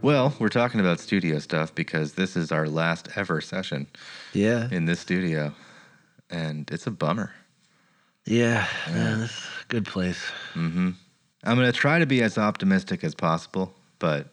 Well, 0.00 0.32
we're 0.38 0.48
talking 0.48 0.80
about 0.80 1.00
studio 1.00 1.38
stuff 1.40 1.74
because 1.74 2.14
this 2.14 2.36
is 2.36 2.52
our 2.52 2.68
last 2.68 3.08
ever 3.16 3.40
session 3.40 3.88
Yeah. 4.32 4.68
in 4.70 4.84
this 4.84 5.00
studio, 5.00 5.52
and 6.30 6.70
it's 6.70 6.86
a 6.86 6.90
bummer. 6.92 7.32
Yeah. 8.24 8.66
Man, 8.88 9.20
this 9.20 9.30
is 9.32 9.44
a 9.64 9.66
good 9.68 9.86
place. 9.86 10.22
Mm-hmm. 10.54 10.90
I'm 11.44 11.56
going 11.56 11.70
to 11.70 11.76
try 11.78 11.98
to 11.98 12.06
be 12.06 12.22
as 12.22 12.38
optimistic 12.38 13.02
as 13.02 13.14
possible, 13.14 13.74
but 13.98 14.28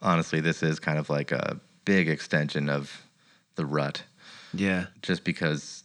honestly, 0.00 0.40
this 0.40 0.62
is 0.62 0.78
kind 0.80 0.98
of 0.98 1.10
like 1.10 1.30
a 1.30 1.60
big 1.84 2.08
extension 2.08 2.68
of 2.70 3.02
the 3.56 3.66
rut 3.66 4.02
Yeah. 4.54 4.86
just 5.02 5.24
because 5.24 5.84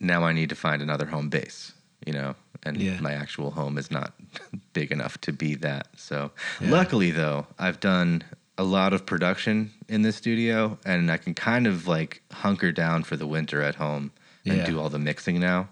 now 0.00 0.24
I 0.24 0.32
need 0.32 0.48
to 0.50 0.54
find 0.56 0.82
another 0.82 1.06
home 1.06 1.28
base, 1.28 1.72
you 2.06 2.12
know, 2.12 2.34
and 2.64 2.76
Yeah. 2.80 3.00
my 3.00 3.12
actual 3.12 3.50
home 3.52 3.78
is 3.78 3.90
not 3.90 4.12
big 4.72 4.90
enough 4.92 5.18
to 5.22 5.32
be 5.32 5.54
that. 5.56 5.88
So, 5.96 6.30
Yeah. 6.60 6.70
luckily, 6.70 7.10
though, 7.10 7.46
I've 7.58 7.80
done 7.80 8.22
a 8.58 8.64
lot 8.64 8.92
of 8.92 9.06
production 9.06 9.70
in 9.88 10.02
this 10.02 10.16
studio 10.16 10.78
and 10.84 11.10
I 11.10 11.16
can 11.16 11.34
kind 11.34 11.66
of 11.66 11.86
like 11.88 12.22
hunker 12.32 12.70
down 12.72 13.02
for 13.04 13.16
the 13.16 13.26
winter 13.26 13.62
at 13.62 13.76
home 13.76 14.12
and 14.44 14.58
Yeah. 14.58 14.66
do 14.66 14.78
all 14.80 14.88
the 14.90 14.98
mixing 14.98 15.40
now, 15.40 15.68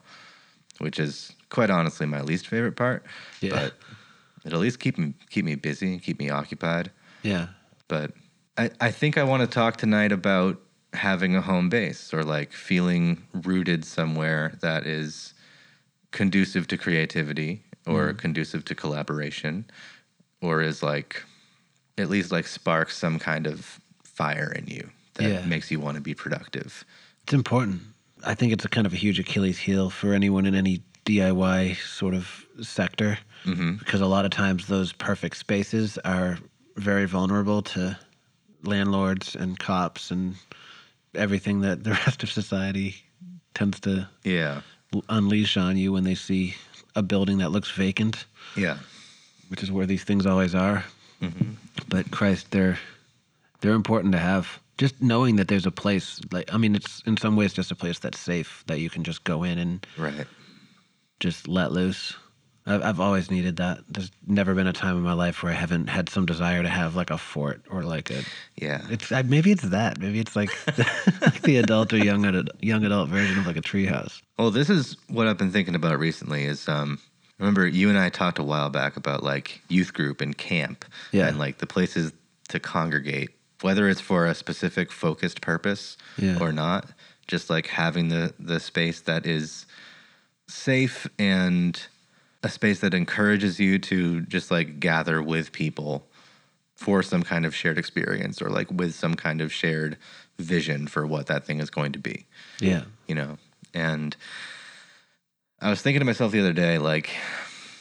which 0.78 0.98
is 0.98 1.32
quite 1.50 1.70
honestly 1.70 2.06
my 2.06 2.20
least 2.22 2.46
favorite 2.46 2.76
part. 2.76 3.04
Yeah. 3.40 3.50
But 3.50 3.74
it 4.44 4.52
at 4.52 4.58
least 4.58 4.80
keep 4.80 4.96
me 4.96 5.12
keep 5.28 5.44
me 5.44 5.54
busy, 5.56 5.92
and 5.92 6.02
keep 6.02 6.18
me 6.18 6.30
occupied. 6.30 6.90
Yeah. 7.22 7.48
But 7.88 8.12
I, 8.56 8.70
I 8.80 8.90
think 8.90 9.18
I 9.18 9.22
want 9.24 9.42
to 9.42 9.46
talk 9.46 9.76
tonight 9.76 10.12
about 10.12 10.58
having 10.92 11.36
a 11.36 11.40
home 11.40 11.68
base 11.68 12.12
or 12.12 12.22
like 12.24 12.52
feeling 12.52 13.22
rooted 13.44 13.84
somewhere 13.84 14.54
that 14.60 14.86
is 14.86 15.34
conducive 16.10 16.66
to 16.68 16.76
creativity 16.76 17.62
or 17.86 18.12
conducive 18.12 18.64
to 18.64 18.74
collaboration 18.74 19.64
or 20.42 20.60
is 20.60 20.82
like 20.82 21.22
at 21.98 22.08
least 22.10 22.32
like 22.32 22.46
sparks 22.46 22.96
some 22.96 23.18
kind 23.18 23.46
of 23.46 23.78
fire 24.02 24.52
in 24.56 24.66
you 24.66 24.90
that 25.14 25.28
Yeah. 25.30 25.44
makes 25.46 25.70
you 25.70 25.78
want 25.80 25.94
to 25.96 26.00
be 26.00 26.14
productive. 26.14 26.84
It's 27.22 27.32
important. 27.32 27.82
I 28.26 28.34
think 28.34 28.52
it's 28.52 28.64
a 28.64 28.68
kind 28.68 28.86
of 28.86 28.92
a 28.92 28.96
huge 28.96 29.18
Achilles 29.18 29.58
heel 29.58 29.90
for 29.90 30.12
anyone 30.12 30.44
in 30.46 30.54
any 30.54 30.82
DIY 31.06 31.76
sort 31.76 32.14
of 32.14 32.44
sector 32.62 33.18
Mm-hmm. 33.46 33.76
because 33.76 34.02
a 34.02 34.06
lot 34.06 34.26
of 34.26 34.30
times 34.30 34.66
those 34.66 34.92
perfect 34.92 35.34
spaces 35.38 35.96
are 36.04 36.38
very 36.76 37.06
vulnerable 37.06 37.62
to 37.62 37.96
landlords 38.64 39.34
and 39.34 39.58
cops 39.58 40.10
and 40.10 40.34
everything 41.14 41.60
that 41.60 41.84
the 41.84 41.90
rest 42.06 42.22
of 42.22 42.30
society 42.30 42.96
tends 43.54 43.80
to 43.80 44.08
Yeah. 44.24 44.62
unleash 45.08 45.56
on 45.56 45.76
you 45.76 45.92
when 45.92 46.04
they 46.04 46.14
see 46.14 46.54
a 46.96 47.02
building 47.02 47.38
that 47.38 47.50
looks 47.50 47.70
vacant, 47.70 48.24
Yeah. 48.56 48.78
which 49.48 49.62
is 49.62 49.70
where 49.70 49.86
these 49.86 50.04
things 50.04 50.26
always 50.26 50.54
are. 50.54 50.84
Mm-hmm. 51.22 51.52
But 51.88 52.10
Christ, 52.10 52.50
they're 52.50 52.78
they're 53.60 53.74
important 53.74 54.12
to 54.12 54.18
have. 54.18 54.58
Just 54.78 55.02
knowing 55.02 55.36
that 55.36 55.48
there's 55.48 55.66
a 55.66 55.70
place, 55.70 56.18
like 56.32 56.52
I 56.54 56.56
mean, 56.56 56.74
it's 56.74 57.02
in 57.06 57.16
some 57.18 57.36
ways 57.36 57.52
just 57.52 57.70
a 57.70 57.74
place 57.76 57.98
that's 57.98 58.18
safe 58.18 58.64
that 58.68 58.80
you 58.80 58.88
can 58.88 59.04
just 59.04 59.24
go 59.24 59.42
in 59.42 59.58
and 59.58 59.86
Right. 59.98 60.26
just 61.20 61.46
let 61.48 61.72
loose. 61.72 62.14
I've, 62.66 62.82
I've 62.82 63.00
always 63.00 63.30
needed 63.30 63.56
that. 63.56 63.78
There's 63.88 64.10
never 64.26 64.54
been 64.54 64.66
a 64.66 64.72
time 64.72 64.96
in 64.96 65.02
my 65.02 65.14
life 65.14 65.42
where 65.42 65.52
I 65.52 65.56
haven't 65.56 65.88
had 65.88 66.08
some 66.08 66.26
desire 66.26 66.62
to 66.62 66.68
have 66.68 66.94
like 66.94 67.10
a 67.10 67.18
fort 67.18 67.62
or 67.70 67.82
like 67.82 68.10
a. 68.10 68.22
Yeah. 68.56 68.82
It's 68.90 69.10
I- 69.10 69.22
maybe 69.22 69.50
it's 69.50 69.62
that. 69.62 69.98
Maybe 69.98 70.20
it's 70.20 70.36
like, 70.36 70.50
like 71.22 71.42
the 71.42 71.56
adult 71.56 71.92
or 71.92 71.98
young 71.98 72.24
adult, 72.26 72.48
young 72.62 72.84
adult 72.84 73.08
version 73.08 73.38
of 73.38 73.46
like 73.46 73.56
a 73.56 73.62
treehouse. 73.62 74.20
Well, 74.38 74.50
this 74.50 74.68
is 74.70 74.96
what 75.08 75.26
I've 75.26 75.38
been 75.38 75.50
thinking 75.52 75.74
about 75.74 75.98
recently. 75.98 76.44
Is 76.44 76.68
um, 76.68 76.98
remember 77.38 77.66
you 77.66 77.88
and 77.88 77.98
I 77.98 78.08
talked 78.10 78.38
a 78.38 78.44
while 78.44 78.68
back 78.70 78.96
about 78.96 79.22
like 79.22 79.62
youth 79.68 79.92
group 79.94 80.20
and 80.20 80.36
camp, 80.36 80.84
Yeah. 81.12 81.28
and 81.28 81.38
like 81.38 81.58
the 81.58 81.66
places 81.66 82.12
to 82.50 82.60
congregate, 82.60 83.30
whether 83.62 83.88
it's 83.88 84.00
for 84.02 84.26
a 84.26 84.34
specific 84.34 84.92
focused 84.92 85.40
purpose 85.40 85.96
Yeah. 86.18 86.38
or 86.40 86.52
not. 86.52 86.86
Just 87.26 87.48
like 87.48 87.68
having 87.68 88.08
the 88.08 88.34
the 88.38 88.60
space 88.60 89.00
that 89.02 89.24
is 89.24 89.64
safe 90.48 91.06
and 91.18 91.80
a 92.42 92.48
space 92.48 92.80
that 92.80 92.94
encourages 92.94 93.60
you 93.60 93.78
to 93.78 94.22
just 94.22 94.50
like 94.50 94.80
gather 94.80 95.22
with 95.22 95.52
people 95.52 96.06
for 96.74 97.02
some 97.02 97.22
kind 97.22 97.44
of 97.44 97.54
shared 97.54 97.76
experience 97.78 98.40
or 98.40 98.48
like 98.48 98.70
with 98.70 98.94
some 98.94 99.14
kind 99.14 99.40
of 99.42 99.52
shared 99.52 99.96
vision 100.38 100.86
for 100.86 101.06
what 101.06 101.26
that 101.26 101.44
thing 101.44 101.60
is 101.60 101.68
going 101.68 101.92
to 101.92 101.98
be 101.98 102.24
Yeah. 102.60 102.84
you 103.06 103.14
know 103.14 103.36
and 103.74 104.16
i 105.60 105.68
was 105.68 105.82
thinking 105.82 106.00
to 106.00 106.06
myself 106.06 106.32
the 106.32 106.40
other 106.40 106.54
day 106.54 106.78
like 106.78 107.10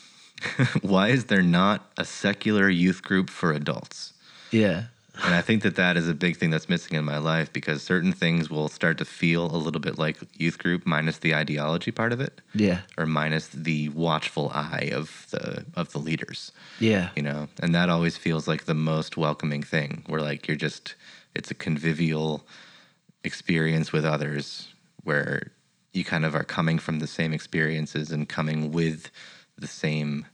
why 0.82 1.08
is 1.10 1.26
there 1.26 1.42
not 1.42 1.90
a 1.98 2.04
secular 2.04 2.70
youth 2.70 3.02
group 3.02 3.30
for 3.30 3.54
adults 3.54 4.14
Yeah. 4.52 4.86
And 5.24 5.34
i 5.36 5.42
think 5.42 5.64
that 5.64 5.76
that 5.76 5.98
is 5.98 6.08
a 6.08 6.14
big 6.14 6.38
thing 6.38 6.50
that's 6.50 6.70
missing 6.70 6.98
in 6.98 7.04
my 7.06 7.18
life 7.18 7.52
because 7.54 7.82
certain 7.84 8.12
things 8.14 8.50
will 8.50 8.68
start 8.70 8.98
to 8.98 9.06
feel 9.06 9.46
a 9.54 9.58
little 9.58 9.82
bit 9.82 9.98
like 9.98 10.18
youth 10.38 10.58
group 10.58 10.86
minus 10.86 11.18
the 11.20 11.34
ideology 11.36 11.92
part 11.92 12.12
of 12.14 12.20
it 12.22 12.42
Yeah. 12.54 12.82
or 12.98 13.06
minus 13.06 13.48
the 13.48 13.90
watchful 13.90 14.52
eye 14.54 14.90
of 14.94 15.28
the 15.32 15.66
of 15.76 15.92
the 15.92 16.00
leaders 16.00 16.52
Yeah. 16.80 17.10
you 17.16 17.22
know 17.24 17.48
and 17.62 17.74
that 17.76 17.90
always 17.90 18.18
feels 18.18 18.48
like 18.48 18.66
the 18.66 18.74
most 18.74 19.18
welcoming 19.18 19.64
thing 19.64 20.04
where 20.08 20.22
like 20.22 20.48
you're 20.48 20.58
just 20.58 20.96
it's 21.36 21.52
a 21.52 21.56
convivial 21.56 22.46
experience 23.24 23.92
with 23.92 24.06
others 24.06 24.70
where 25.04 25.52
you 25.94 26.04
kind 26.04 26.26
of 26.26 26.36
are 26.36 26.44
coming 26.44 26.80
from 26.80 27.00
the 27.00 27.08
same 27.08 27.34
experiences 27.34 28.12
and 28.12 28.30
coming 28.30 28.72
with 28.72 29.10
the 29.58 29.68
same 29.68 30.26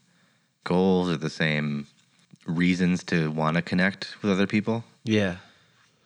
goals 0.63 1.09
or 1.09 1.17
the 1.17 1.29
same 1.29 1.88
reasons 2.45 3.03
to 3.06 3.31
want 3.31 3.56
to 3.56 3.61
connect 3.61 4.22
with 4.22 4.31
other 4.31 4.47
people 4.47 4.83
Yeah. 5.03 5.38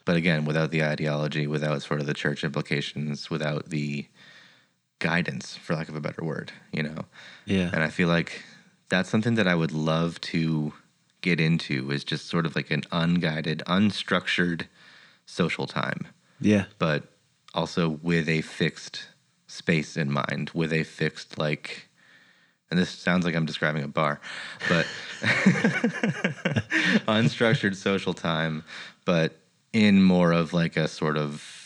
but 0.04 0.16
again 0.16 0.44
without 0.44 0.70
the 0.70 0.82
ideology 0.82 1.46
without 1.46 1.82
sort 1.82 2.00
of 2.00 2.06
the 2.06 2.14
church 2.14 2.42
implications 2.44 3.28
without 3.30 3.68
the 3.70 4.06
guidance 4.98 5.56
for 5.56 5.74
lack 5.74 5.88
of 5.88 5.96
a 5.96 6.00
better 6.00 6.24
word 6.24 6.52
you 6.72 6.82
know 6.82 7.04
Yeah. 7.46 7.70
and 7.72 7.82
I 7.82 7.88
feel 7.88 8.08
like 8.08 8.42
that's 8.88 9.08
something 9.08 9.34
that 9.36 9.46
I 9.46 9.54
would 9.54 9.72
love 9.72 10.20
to 10.32 10.72
get 11.20 11.38
into 11.40 11.90
is 11.90 12.02
just 12.04 12.26
sort 12.26 12.44
of 12.46 12.56
like 12.56 12.70
an 12.70 12.82
unguided, 12.90 13.62
unstructured 13.66 14.62
social 15.26 15.66
time, 15.66 16.08
Yeah. 16.40 16.64
but 16.78 17.04
also 17.54 17.88
with 18.02 18.28
a 18.28 18.40
fixed 18.40 19.06
space 19.46 19.96
in 19.96 20.10
mind, 20.10 20.50
with 20.54 20.72
a 20.72 20.82
fixed 20.82 21.38
like 21.38 21.88
and 22.70 22.78
this 22.78 22.90
sounds 22.90 23.24
like 23.24 23.34
I'm 23.34 23.46
describing 23.46 23.82
a 23.82 23.88
bar, 23.88 24.20
but 24.68 24.86
unstructured 27.06 27.74
social 27.74 28.14
time, 28.14 28.64
but 29.04 29.36
in 29.72 30.02
more 30.02 30.32
of 30.32 30.52
like 30.52 30.76
a 30.76 30.88
sort 30.88 31.16
of 31.16 31.60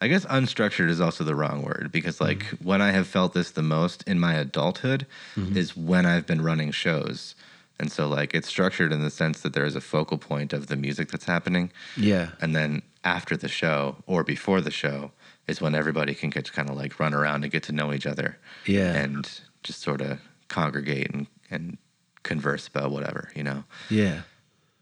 I 0.00 0.08
guess 0.08 0.24
unstructured 0.26 0.88
is 0.90 1.00
also 1.00 1.24
the 1.24 1.34
wrong 1.34 1.62
word 1.62 1.90
because 1.92 2.20
like 2.20 2.38
mm-hmm. 2.38 2.64
when 2.64 2.80
I 2.80 2.92
have 2.92 3.06
felt 3.06 3.34
this 3.34 3.50
the 3.50 3.62
most 3.62 4.04
in 4.04 4.20
my 4.20 4.34
adulthood 4.34 5.06
mm-hmm. 5.34 5.56
is 5.56 5.76
when 5.76 6.06
I've 6.06 6.26
been 6.26 6.40
running 6.40 6.70
shows. 6.70 7.34
And 7.80 7.90
so 7.90 8.06
like 8.08 8.34
it's 8.34 8.48
structured 8.48 8.92
in 8.92 9.02
the 9.02 9.10
sense 9.10 9.40
that 9.40 9.54
there 9.54 9.64
is 9.64 9.74
a 9.74 9.80
focal 9.80 10.18
point 10.18 10.52
of 10.52 10.68
the 10.68 10.76
music 10.76 11.10
that's 11.10 11.24
happening. 11.24 11.72
Yeah. 11.96 12.30
And 12.40 12.54
then 12.54 12.82
after 13.02 13.36
the 13.36 13.48
show 13.48 13.96
or 14.06 14.22
before 14.22 14.60
the 14.60 14.70
show 14.70 15.10
is 15.48 15.60
when 15.60 15.74
everybody 15.74 16.14
can 16.14 16.30
get 16.30 16.44
to 16.44 16.52
kind 16.52 16.70
of 16.70 16.76
like 16.76 17.00
run 17.00 17.14
around 17.14 17.42
and 17.42 17.50
get 17.50 17.64
to 17.64 17.72
know 17.72 17.92
each 17.92 18.06
other 18.06 18.38
Yeah. 18.66 18.94
and 18.94 19.28
just 19.64 19.80
sort 19.80 20.00
of 20.00 20.20
congregate 20.48 21.10
and, 21.12 21.26
and 21.50 21.78
converse 22.22 22.66
about 22.68 22.90
whatever, 22.90 23.30
you 23.34 23.42
know? 23.42 23.64
Yeah. 23.90 24.22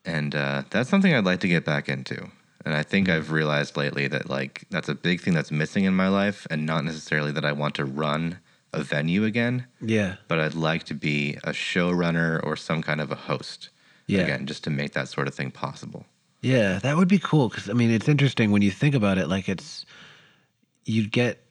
And 0.04 0.34
uh, 0.34 0.62
that's 0.70 0.88
something 0.88 1.12
I'd 1.14 1.24
like 1.24 1.40
to 1.40 1.48
get 1.48 1.64
back 1.64 1.88
into. 1.88 2.28
And 2.64 2.74
I 2.74 2.82
think 2.82 3.08
I've 3.08 3.30
realized 3.30 3.76
lately 3.76 4.08
that 4.08 4.28
like 4.28 4.64
that's 4.70 4.88
a 4.88 4.94
big 4.94 5.20
thing 5.20 5.34
that's 5.34 5.50
missing 5.52 5.84
in 5.84 5.94
my 5.94 6.08
life 6.08 6.46
and 6.50 6.66
not 6.66 6.84
necessarily 6.84 7.32
that 7.32 7.44
I 7.44 7.52
want 7.52 7.74
to 7.76 7.84
run 7.84 8.38
a 8.72 8.82
venue 8.82 9.24
again, 9.24 9.66
Yeah. 9.80 10.16
but 10.28 10.38
I'd 10.40 10.54
like 10.54 10.82
to 10.84 10.94
be 10.94 11.34
a 11.44 11.50
showrunner 11.52 12.42
or 12.44 12.56
some 12.56 12.82
kind 12.82 13.00
of 13.00 13.10
a 13.12 13.14
host. 13.14 13.70
Yeah. 14.08 14.20
Again, 14.22 14.46
just 14.46 14.64
to 14.64 14.70
make 14.70 14.92
that 14.92 15.08
sort 15.08 15.26
of 15.28 15.34
thing 15.34 15.50
possible. 15.50 16.06
Yeah, 16.42 16.78
that 16.80 16.96
would 16.96 17.08
be 17.08 17.18
cool 17.18 17.48
because 17.48 17.68
I 17.68 17.72
mean, 17.72 17.90
it's 17.90 18.08
interesting 18.08 18.50
when 18.52 18.62
you 18.62 18.70
think 18.70 18.94
about 18.94 19.18
it. 19.18 19.26
Like, 19.28 19.48
it's 19.48 19.84
you'd 20.84 21.10
get 21.10 21.42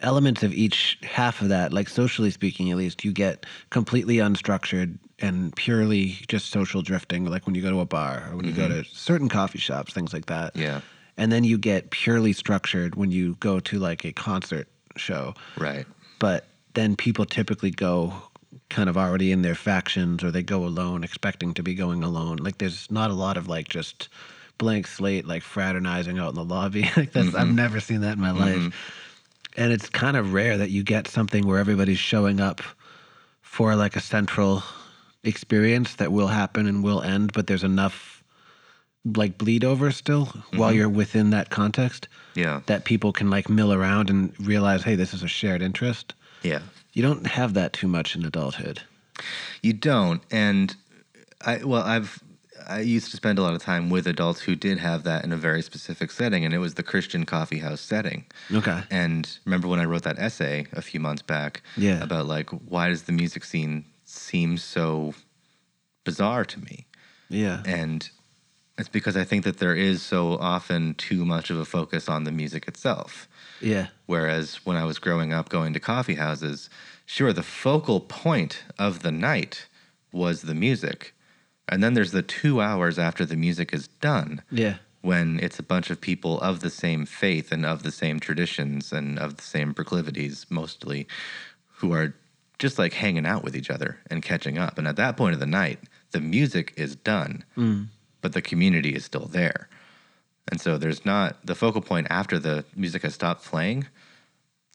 elements 0.00 0.42
of 0.42 0.52
each 0.52 0.98
half 1.02 1.42
of 1.42 1.48
that. 1.48 1.72
Like 1.72 1.88
socially 1.88 2.30
speaking, 2.30 2.70
at 2.70 2.76
least, 2.76 3.04
you 3.04 3.12
get 3.12 3.46
completely 3.70 4.16
unstructured 4.16 4.98
and 5.20 5.54
purely 5.56 6.18
just 6.28 6.50
social 6.50 6.82
drifting. 6.82 7.24
Like 7.24 7.46
when 7.46 7.54
you 7.54 7.62
go 7.62 7.70
to 7.70 7.80
a 7.80 7.86
bar 7.86 8.28
or 8.30 8.36
when 8.36 8.46
you 8.46 8.52
go 8.52 8.68
mm-hmm. 8.68 8.82
to 8.82 8.84
certain 8.84 9.28
coffee 9.28 9.58
shops, 9.58 9.92
things 9.92 10.12
like 10.12 10.26
that. 10.26 10.54
Yeah. 10.56 10.80
And 11.16 11.32
then 11.32 11.42
you 11.42 11.58
get 11.58 11.90
purely 11.90 12.32
structured 12.32 12.94
when 12.94 13.10
you 13.10 13.34
go 13.40 13.58
to 13.60 13.78
like 13.78 14.04
a 14.04 14.12
concert 14.12 14.68
show. 14.96 15.34
Right. 15.56 15.84
But 16.20 16.46
then 16.74 16.94
people 16.94 17.24
typically 17.24 17.72
go 17.72 18.14
kind 18.70 18.88
of 18.88 18.96
already 18.96 19.32
in 19.32 19.42
their 19.42 19.54
factions 19.54 20.22
or 20.22 20.30
they 20.30 20.42
go 20.42 20.64
alone 20.64 21.02
expecting 21.02 21.54
to 21.54 21.62
be 21.62 21.74
going 21.74 22.04
alone. 22.04 22.36
Like 22.36 22.58
there's 22.58 22.90
not 22.90 23.10
a 23.10 23.14
lot 23.14 23.36
of 23.36 23.48
like 23.48 23.68
just 23.68 24.08
blank 24.58 24.86
slate 24.86 25.26
like 25.26 25.42
fraternizing 25.42 26.18
out 26.18 26.30
in 26.30 26.34
the 26.34 26.44
lobby. 26.44 26.82
like 26.96 27.12
that's 27.12 27.34
I've 27.34 27.48
mm-hmm. 27.48 27.54
never 27.56 27.80
seen 27.80 28.02
that 28.02 28.12
in 28.12 28.20
my 28.20 28.30
life. 28.30 28.56
Mm-hmm. 28.56 28.68
And 29.56 29.72
it's 29.72 29.88
kind 29.88 30.16
of 30.16 30.32
rare 30.32 30.56
that 30.58 30.70
you 30.70 30.82
get 30.82 31.08
something 31.08 31.46
where 31.46 31.58
everybody's 31.58 31.98
showing 31.98 32.40
up 32.40 32.60
for 33.42 33.74
like 33.74 33.96
a 33.96 34.00
central 34.00 34.62
experience 35.24 35.96
that 35.96 36.12
will 36.12 36.28
happen 36.28 36.66
and 36.66 36.84
will 36.84 37.02
end, 37.02 37.32
but 37.32 37.46
there's 37.46 37.64
enough 37.64 38.22
like 39.16 39.38
bleed 39.38 39.64
over 39.64 39.90
still 39.90 40.26
while 40.54 40.70
mm-hmm. 40.70 40.78
you're 40.78 40.88
within 40.88 41.30
that 41.30 41.50
context 41.50 42.08
Yeah. 42.34 42.60
that 42.66 42.84
people 42.84 43.12
can 43.12 43.30
like 43.30 43.48
mill 43.48 43.72
around 43.72 44.10
and 44.10 44.32
realize, 44.38 44.82
hey, 44.82 44.96
this 44.96 45.14
is 45.14 45.22
a 45.22 45.28
shared 45.28 45.62
interest. 45.62 46.14
Yeah. 46.42 46.60
You 46.92 47.02
don't 47.02 47.26
have 47.26 47.54
that 47.54 47.72
too 47.72 47.88
much 47.88 48.14
in 48.16 48.24
adulthood. 48.24 48.82
You 49.62 49.72
don't. 49.72 50.22
And 50.30 50.74
I 51.44 51.64
well, 51.64 51.82
I've 51.82 52.22
I 52.68 52.80
used 52.80 53.10
to 53.10 53.16
spend 53.16 53.38
a 53.38 53.42
lot 53.42 53.54
of 53.54 53.62
time 53.62 53.88
with 53.90 54.06
adults 54.06 54.40
who 54.42 54.54
did 54.54 54.78
have 54.78 55.04
that 55.04 55.24
in 55.24 55.32
a 55.32 55.36
very 55.36 55.62
specific 55.62 56.10
setting, 56.10 56.44
and 56.44 56.52
it 56.52 56.58
was 56.58 56.74
the 56.74 56.82
Christian 56.82 57.24
coffee 57.24 57.58
house 57.58 57.80
setting. 57.80 58.26
Okay. 58.52 58.82
And 58.90 59.38
remember 59.44 59.68
when 59.68 59.80
I 59.80 59.84
wrote 59.84 60.02
that 60.02 60.18
essay 60.18 60.66
a 60.72 60.82
few 60.82 61.00
months 61.00 61.22
back 61.22 61.62
Yeah. 61.76 62.02
about 62.02 62.26
like 62.26 62.50
why 62.50 62.88
does 62.88 63.04
the 63.04 63.12
music 63.12 63.44
scene 63.44 63.84
seem 64.04 64.58
so 64.58 65.14
bizarre 66.04 66.44
to 66.44 66.60
me? 66.60 66.86
Yeah. 67.28 67.62
And 67.66 68.08
it's 68.78 68.88
because 68.88 69.16
I 69.16 69.24
think 69.24 69.44
that 69.44 69.58
there 69.58 69.74
is 69.74 70.02
so 70.02 70.34
often 70.38 70.94
too 70.94 71.24
much 71.24 71.50
of 71.50 71.58
a 71.58 71.64
focus 71.64 72.08
on 72.08 72.24
the 72.24 72.32
music 72.32 72.68
itself. 72.68 73.28
Yeah. 73.60 73.88
Whereas 74.06 74.56
when 74.64 74.76
I 74.76 74.84
was 74.84 74.98
growing 74.98 75.32
up 75.32 75.48
going 75.48 75.72
to 75.74 75.80
coffee 75.80 76.14
houses, 76.14 76.70
sure, 77.04 77.32
the 77.32 77.42
focal 77.42 78.00
point 78.00 78.62
of 78.78 79.02
the 79.02 79.10
night 79.12 79.66
was 80.12 80.42
the 80.42 80.54
music. 80.54 81.12
And 81.70 81.82
then 81.82 81.94
there's 81.94 82.12
the 82.12 82.22
two 82.22 82.60
hours 82.60 82.98
after 82.98 83.24
the 83.24 83.36
music 83.36 83.72
is 83.72 83.88
done 83.88 84.42
Yeah. 84.50 84.76
when 85.00 85.38
it's 85.40 85.58
a 85.58 85.62
bunch 85.62 85.90
of 85.90 86.00
people 86.00 86.40
of 86.40 86.60
the 86.60 86.70
same 86.70 87.06
faith 87.06 87.52
and 87.52 87.64
of 87.64 87.82
the 87.82 87.92
same 87.92 88.20
traditions 88.20 88.92
and 88.92 89.18
of 89.18 89.36
the 89.36 89.42
same 89.42 89.74
proclivities, 89.74 90.46
mostly, 90.50 91.06
who 91.76 91.92
are 91.92 92.14
just 92.58 92.78
like 92.78 92.92
hanging 92.94 93.26
out 93.26 93.44
with 93.44 93.54
each 93.56 93.70
other 93.70 93.98
and 94.10 94.22
catching 94.22 94.58
up. 94.58 94.78
And 94.78 94.88
at 94.88 94.96
that 94.96 95.16
point 95.16 95.34
of 95.34 95.40
the 95.40 95.46
night, 95.46 95.78
the 96.10 96.20
music 96.20 96.72
is 96.76 96.96
done, 96.96 97.44
mm. 97.56 97.86
but 98.20 98.32
the 98.32 98.42
community 98.42 98.94
is 98.94 99.04
still 99.04 99.26
there. 99.26 99.68
And 100.50 100.60
so 100.60 100.78
there's 100.78 101.04
not 101.04 101.44
the 101.44 101.54
focal 101.54 101.82
point 101.82 102.06
after 102.10 102.38
the 102.38 102.64
music 102.74 103.02
has 103.02 103.14
stopped 103.14 103.44
playing. 103.44 103.86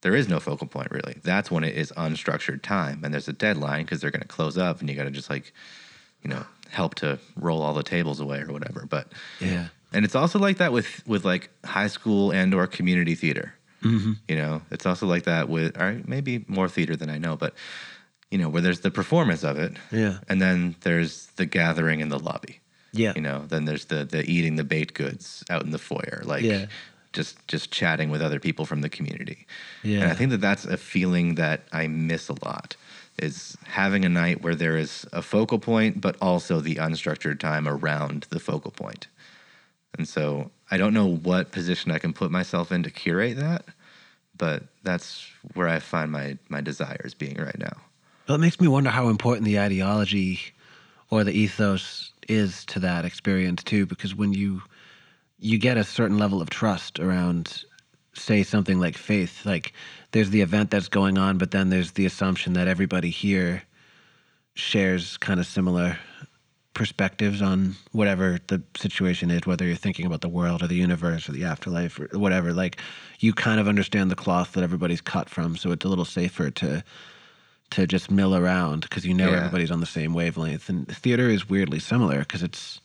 There 0.01 0.15
is 0.15 0.29
no 0.29 0.39
focal 0.39 0.67
point 0.67 0.91
really. 0.91 1.17
That's 1.23 1.49
when 1.49 1.63
it 1.63 1.75
is 1.75 1.91
unstructured 1.97 2.61
time 2.61 3.03
and 3.03 3.13
there's 3.13 3.27
a 3.27 3.33
deadline 3.33 3.83
because 3.83 3.99
they're 3.99 4.11
going 4.11 4.21
to 4.21 4.27
close 4.27 4.57
up 4.57 4.79
and 4.79 4.89
you 4.89 4.95
got 4.95 5.05
to 5.05 5.11
just 5.11 5.29
like, 5.29 5.53
you 6.21 6.29
know, 6.29 6.45
help 6.73 6.95
to 6.95 7.19
roll 7.35 7.61
all 7.61 7.73
the 7.73 7.83
tables 7.83 8.19
away 8.19 8.39
or 8.41 8.51
whatever. 8.51 8.85
But 8.89 9.07
Yeah. 9.39 9.67
and 9.93 10.03
it's 10.05 10.15
also 10.15 10.39
like 10.39 10.57
that 10.57 10.71
with 10.73 11.05
with 11.07 11.23
like 11.25 11.49
high 11.63 11.87
school 11.89 12.31
and 12.31 12.53
or 12.53 12.67
community 12.67 13.15
theater. 13.15 13.53
Mm-hmm. 13.83 14.13
You 14.27 14.35
know, 14.37 14.61
it's 14.71 14.85
also 14.85 15.05
like 15.07 15.23
that 15.23 15.49
with 15.49 15.77
or 15.79 16.01
maybe 16.07 16.45
more 16.47 16.69
theater 16.69 16.95
than 16.95 17.09
I 17.09 17.17
know, 17.17 17.35
but 17.37 17.53
you 18.31 18.37
know, 18.39 18.49
where 18.49 18.61
there's 18.63 18.79
the 18.79 18.89
performance 18.91 19.43
of 19.43 19.59
it, 19.59 19.73
Yeah. 19.91 20.17
and 20.29 20.41
then 20.41 20.75
there's 20.81 21.27
the 21.35 21.45
gathering 21.45 21.99
in 22.01 22.09
the 22.09 22.17
lobby. 22.19 22.59
Yeah. 22.91 23.13
You 23.15 23.21
know, 23.21 23.45
then 23.47 23.65
there's 23.65 23.85
the 23.85 24.05
the 24.05 24.23
eating 24.29 24.55
the 24.57 24.63
baked 24.63 24.93
goods 24.95 25.43
out 25.49 25.63
in 25.63 25.71
the 25.71 25.77
foyer, 25.79 26.21
like 26.25 26.43
Yeah. 26.43 26.65
just 27.11 27.37
just 27.47 27.71
chatting 27.71 28.09
with 28.11 28.21
other 28.23 28.39
people 28.39 28.65
from 28.65 28.81
the 28.81 28.89
community. 28.89 29.45
Yeah, 29.83 30.01
and. 30.01 30.11
I 30.11 30.15
think 30.15 30.31
that 30.31 30.41
that's 30.41 30.65
a 30.65 30.77
feeling 30.77 31.35
that 31.35 31.59
I 31.71 31.87
miss 31.87 32.29
a 32.29 32.35
lot 32.45 32.75
is 33.19 33.57
having 33.65 34.05
a 34.05 34.09
night 34.09 34.41
where 34.41 34.55
there 34.55 34.77
is 34.77 35.05
a 35.13 35.21
focal 35.21 35.59
point, 35.59 36.01
but 36.01 36.15
also 36.21 36.59
the 36.59 36.75
unstructured 36.75 37.39
time 37.39 37.67
around 37.67 38.27
the 38.29 38.39
focal 38.39 38.71
point. 38.71 39.07
And 39.97 40.07
so 40.07 40.51
I 40.71 40.77
don't 40.77 40.93
know 40.93 41.07
what 41.07 41.51
position 41.51 41.91
I 41.91 41.99
can 41.99 42.13
put 42.13 42.31
myself 42.31 42.71
in 42.71 42.83
to 42.83 42.89
curate 42.89 43.37
that, 43.37 43.65
but 44.37 44.63
that's 44.83 45.27
where 45.53 45.67
I 45.67 45.79
find 45.79 46.11
my 46.11 46.37
my 46.49 46.61
desires 46.61 47.13
being 47.13 47.37
right 47.37 47.59
now. 47.59 47.77
Well, 48.27 48.35
it 48.35 48.41
makes 48.41 48.59
me 48.59 48.67
wonder 48.67 48.89
how 48.89 49.09
important 49.09 49.45
the 49.45 49.59
ideology 49.59 50.39
or 51.09 51.23
the 51.23 51.33
ethos 51.33 52.11
is 52.27 52.65
to 52.65 52.79
that 52.79 53.05
experience 53.05 53.63
too, 53.63 53.85
because 53.85 54.15
when 54.15 54.33
you 54.33 54.63
you 55.39 55.57
get 55.57 55.77
a 55.77 55.83
certain 55.83 56.17
level 56.17 56.41
of 56.41 56.49
trust 56.49 56.99
around, 56.99 57.65
say 58.13 58.43
something 58.43 58.79
like 58.79 58.97
faith, 58.97 59.45
like 59.45 59.73
there's 60.11 60.29
the 60.29 60.41
event 60.41 60.69
that's 60.71 60.87
going 60.89 61.17
on, 61.17 61.37
but 61.37 61.51
then 61.51 61.69
there's 61.69 61.91
the 61.93 62.05
assumption 62.05 62.53
that 62.53 62.67
everybody 62.67 63.09
here 63.09 63.63
shares 64.55 65.17
kind 65.17 65.39
of 65.39 65.45
similar 65.45 65.97
perspectives 66.73 67.41
on 67.41 67.75
whatever 67.91 68.39
the 68.47 68.61
situation 68.77 69.29
is, 69.31 69.45
whether 69.45 69.65
you're 69.65 69.75
thinking 69.75 70.05
about 70.05 70.21
the 70.21 70.29
world 70.29 70.63
or 70.63 70.67
the 70.67 70.75
universe 70.75 71.29
or 71.29 71.31
the 71.31 71.43
afterlife 71.43 71.99
or 71.99 72.07
whatever. 72.17 72.53
Like 72.53 72.77
you 73.19 73.33
kind 73.33 73.59
of 73.59 73.67
understand 73.67 74.09
the 74.11 74.15
cloth 74.15 74.53
that 74.53 74.63
everybody's 74.63 75.01
cut 75.01 75.29
from, 75.29 75.55
so 75.55 75.71
it's 75.71 75.85
a 75.85 75.87
little 75.89 76.05
safer 76.05 76.49
to 76.51 76.83
to 77.71 77.87
just 77.87 78.11
mill 78.11 78.35
around 78.35 78.81
because 78.81 79.03
you 79.05 79.15
know 79.15 79.31
Yeah. 79.31 79.37
everybody's 79.37 79.71
on 79.71 79.79
the 79.79 79.87
same 79.87 80.13
wavelength. 80.13 80.69
And 80.69 80.87
theater 80.87 81.27
is 81.29 81.49
weirdly 81.49 81.79
similar 81.79 82.19
because 82.19 82.43
it's 82.43 82.81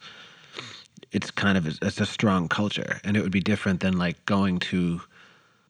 it's 1.12 1.30
kind 1.30 1.56
of 1.58 1.66
it's 1.66 2.00
a 2.00 2.06
strong 2.06 2.48
culture, 2.48 3.00
and 3.04 3.16
it 3.16 3.22
would 3.22 3.32
be 3.32 3.40
different 3.40 3.80
than 3.80 3.98
like 3.98 4.24
going 4.26 4.58
to 4.58 5.00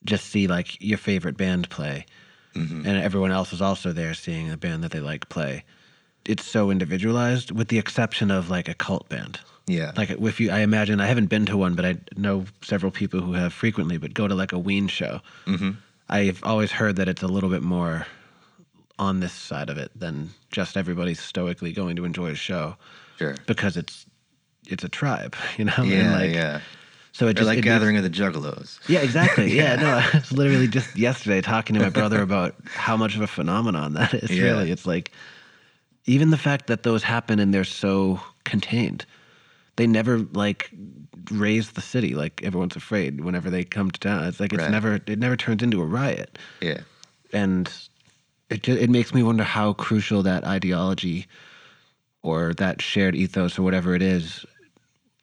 just 0.04 0.26
see 0.26 0.46
like 0.46 0.80
your 0.80 0.98
favorite 0.98 1.36
band 1.36 1.68
play, 1.70 2.06
and 2.54 2.86
everyone 2.86 3.30
else 3.30 3.52
is 3.52 3.62
also 3.62 3.92
there 3.92 4.14
seeing 4.14 4.50
a 4.50 4.56
band 4.56 4.82
that 4.82 4.90
they 4.90 4.98
like 5.00 5.28
play. 5.28 5.64
It's 6.24 6.44
so 6.44 6.70
individualized, 6.70 7.52
with 7.52 7.68
the 7.68 7.78
exception 7.78 8.30
of 8.32 8.50
like 8.50 8.68
a 8.68 8.74
cult 8.74 9.08
band. 9.08 9.38
Yeah. 9.68 9.92
Like 9.96 10.10
if 10.10 10.40
you, 10.40 10.50
I 10.50 10.60
imagine 10.60 11.00
I 11.00 11.06
haven't 11.06 11.26
been 11.26 11.46
to 11.46 11.56
one, 11.56 11.74
but 11.74 11.84
I 11.84 11.98
know 12.16 12.46
several 12.62 12.90
people 12.90 13.20
who 13.20 13.34
have 13.34 13.52
frequently. 13.52 13.96
But 13.98 14.12
go 14.14 14.26
to 14.26 14.34
like 14.34 14.52
a 14.52 14.58
Ween 14.58 14.88
show. 14.88 15.20
hmm 15.46 15.70
I've 16.08 16.42
always 16.42 16.72
heard 16.72 16.96
that 16.96 17.06
it's 17.08 17.22
a 17.22 17.28
little 17.28 17.50
bit 17.50 17.62
more 17.62 18.06
on 18.98 19.20
this 19.20 19.32
side 19.32 19.68
of 19.70 19.76
it 19.78 19.90
than 19.94 20.30
just 20.50 20.76
everybody 20.76 21.14
stoically 21.14 21.72
going 21.72 21.96
to 21.96 22.04
enjoy 22.04 22.30
a 22.30 22.34
show 22.34 22.76
Sure. 23.18 23.36
because 23.46 23.76
it's 23.76 24.06
it's 24.66 24.82
a 24.84 24.88
tribe, 24.88 25.36
you 25.58 25.64
know. 25.64 25.72
And, 25.78 25.88
Yeah, 25.90 26.12
like, 26.12 26.34
yeah. 26.34 26.60
So 27.18 27.26
it 27.26 27.34
just 27.34 27.48
like 27.48 27.58
it 27.58 27.62
gathering 27.62 27.96
of 27.96 28.04
the 28.04 28.10
juggalos. 28.10 28.78
yeah, 28.88 29.00
exactly. 29.00 29.50
Yeah, 29.56 29.74
no, 29.74 29.88
I 29.88 30.08
was 30.14 30.30
literally 30.30 30.68
just 30.68 30.96
yesterday 30.96 31.40
talking 31.40 31.74
to 31.74 31.80
my 31.82 31.88
brother 31.90 32.22
about 32.22 32.54
how 32.72 32.96
much 32.96 33.16
of 33.16 33.22
a 33.22 33.26
phenomenon 33.26 33.94
that 33.94 34.14
is. 34.14 34.30
Yeah. 34.30 34.44
Really, 34.44 34.70
it's 34.70 34.86
like 34.86 35.10
even 36.04 36.30
the 36.30 36.36
fact 36.38 36.68
that 36.68 36.84
those 36.84 37.02
happen 37.02 37.40
and 37.40 37.52
they're 37.52 37.64
so 37.64 38.20
contained. 38.44 39.04
They 39.74 39.88
never 39.88 40.20
like 40.20 40.70
raise 41.32 41.72
the 41.72 41.80
city 41.80 42.14
like 42.14 42.40
everyone's 42.44 42.76
afraid 42.76 43.20
whenever 43.20 43.50
they 43.50 43.64
come 43.64 43.90
to 43.90 43.98
town. 43.98 44.22
It's 44.24 44.38
like 44.38 44.52
it's 44.52 44.62
Right. 44.62 44.70
never 44.70 45.00
it 45.06 45.18
never 45.18 45.36
turns 45.36 45.60
into 45.64 45.82
a 45.82 45.86
riot, 45.86 46.38
Yeah. 46.62 46.82
and 47.32 47.68
it 48.48 48.62
ju- 48.62 48.76
it 48.76 48.90
makes 48.90 49.12
me 49.12 49.24
wonder 49.24 49.42
how 49.42 49.72
crucial 49.72 50.22
that 50.22 50.44
ideology 50.44 51.26
or 52.22 52.54
that 52.54 52.80
shared 52.80 53.16
ethos 53.16 53.58
or 53.58 53.62
whatever 53.62 53.96
it 53.96 54.02
is 54.02 54.46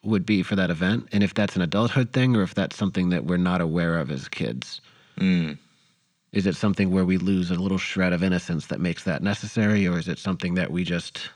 would 0.06 0.26
be 0.26 0.44
for 0.44 0.56
that 0.56 0.70
event, 0.70 1.08
and 1.12 1.24
if 1.24 1.34
that's 1.34 1.56
an 1.56 1.62
adulthood 1.62 2.14
thing 2.14 2.36
or 2.36 2.44
if 2.44 2.54
that's 2.54 2.76
something 2.76 3.10
that 3.10 3.26
we're 3.26 3.38
not 3.38 3.62
aware 3.62 3.98
of 3.98 4.12
as 4.12 4.28
kids. 4.28 4.82
Mm. 5.20 5.58
Is 6.32 6.46
it 6.46 6.56
something 6.56 6.92
where 6.92 7.06
we 7.06 7.18
lose 7.18 7.50
a 7.50 7.56
little 7.56 7.78
shred 7.78 8.12
of 8.14 8.22
innocence 8.22 8.68
that 8.68 8.80
makes 8.82 9.04
that 9.06 9.24
necessary, 9.24 9.88
or 9.88 9.98
is 9.98 10.08
it 10.08 10.20
something 10.20 10.56
that 10.56 10.72
we 10.72 10.84
just 10.84 11.30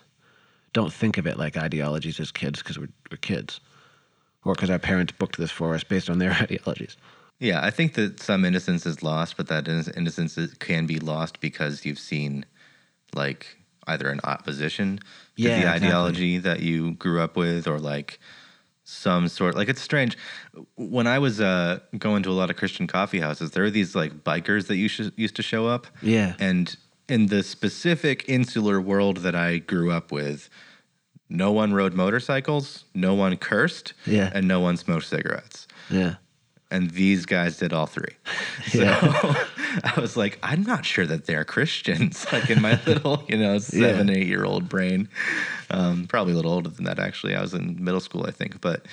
don't 0.74 0.94
think 0.94 1.18
of 1.18 1.26
it 1.26 1.38
like 1.38 1.58
ideologies 1.58 2.20
as 2.20 2.32
kids 2.32 2.60
because 2.62 2.78
we're, 2.78 2.90
we're 3.10 3.18
kids, 3.18 3.60
or 4.44 4.54
because 4.54 4.70
our 4.70 4.80
parents 4.80 5.14
booked 5.18 5.38
this 5.38 5.52
for 5.52 5.74
us 5.74 5.84
based 5.84 6.10
on 6.10 6.20
their 6.20 6.32
ideologies? 6.42 6.98
Yeah, 7.40 7.64
I 7.64 7.70
think 7.72 7.94
that 7.94 8.20
some 8.20 8.44
innocence 8.44 8.86
is 8.86 9.02
lost, 9.02 9.38
but 9.38 9.48
that 9.48 9.68
innocence 9.70 10.38
can 10.56 10.86
be 10.86 11.00
lost 11.00 11.40
because 11.40 11.86
you've 11.86 12.00
seen 12.00 12.46
like 13.16 13.58
either 13.88 14.10
an 14.10 14.20
opposition 14.26 14.98
to 14.98 15.04
Yeah, 15.44 15.56
the 15.56 15.62
exactly. 15.62 15.88
ideology 15.88 16.38
that 16.40 16.60
you 16.60 16.92
grew 16.96 17.22
up 17.22 17.38
with 17.38 17.68
or 17.68 17.80
like 17.80 18.20
some 18.90 19.28
sort 19.28 19.56
like 19.56 19.70
it's 19.70 19.82
strange 19.82 20.18
when 20.76 21.06
i 21.06 21.20
was 21.20 21.40
uh, 21.40 21.80
going 22.00 22.24
to 22.24 22.30
a 22.30 22.38
lot 22.42 22.50
of 22.50 22.56
christian 22.56 22.88
coffee 22.88 23.20
houses 23.20 23.52
there 23.52 23.64
are 23.64 23.70
these 23.70 23.96
like 23.96 24.12
bikers 24.24 24.66
that 24.68 24.78
used 24.78 25.12
used 25.16 25.36
to 25.36 25.44
show 25.44 25.68
up 25.68 25.86
Yeah. 26.02 26.34
and 26.40 26.76
in 27.08 27.28
the 27.28 27.44
specific 27.44 28.26
insular 28.28 28.82
world 28.82 29.18
that 29.18 29.36
i 29.36 29.60
grew 29.60 29.92
up 29.92 30.12
with 30.12 30.50
no 31.30 31.52
one 31.52 31.72
rode 31.74 31.94
motorcycles 31.94 32.86
no 32.96 33.14
one 33.14 33.38
cursed 33.38 33.94
Yeah. 34.08 34.32
and 34.34 34.48
no 34.48 34.60
one 34.60 34.76
smoked 34.78 35.06
cigarettes 35.06 35.68
Yeah. 35.92 36.16
And 36.72 36.92
these 36.92 37.26
guys 37.26 37.58
did 37.58 37.74
all 37.74 37.86
three. 37.86 38.16
So 38.68 38.80
Yeah. 38.82 39.46
I 39.84 40.00
was 40.00 40.18
like, 40.18 40.38
I'm 40.44 40.64
not 40.64 40.86
sure 40.86 41.06
that 41.06 41.26
they're 41.26 41.46
Christians. 41.46 42.26
Like 42.34 42.50
in 42.50 42.62
my 42.62 42.80
little, 42.86 43.24
you 43.28 43.38
know, 43.38 43.58
seven, 43.60 44.10
eight 44.10 44.28
year 44.28 44.44
old 44.46 44.70
brain, 44.70 45.10
um, 45.70 46.06
probably 46.08 46.34
a 46.34 46.36
little 46.36 46.52
older 46.52 46.70
than 46.70 46.86
that. 46.86 47.00
Actually, 47.00 47.36
I 47.36 47.42
was 47.42 47.54
in 47.54 47.84
middle 47.84 48.00
school, 48.00 48.26
I 48.26 48.32
think. 48.32 48.62
But 48.62 48.86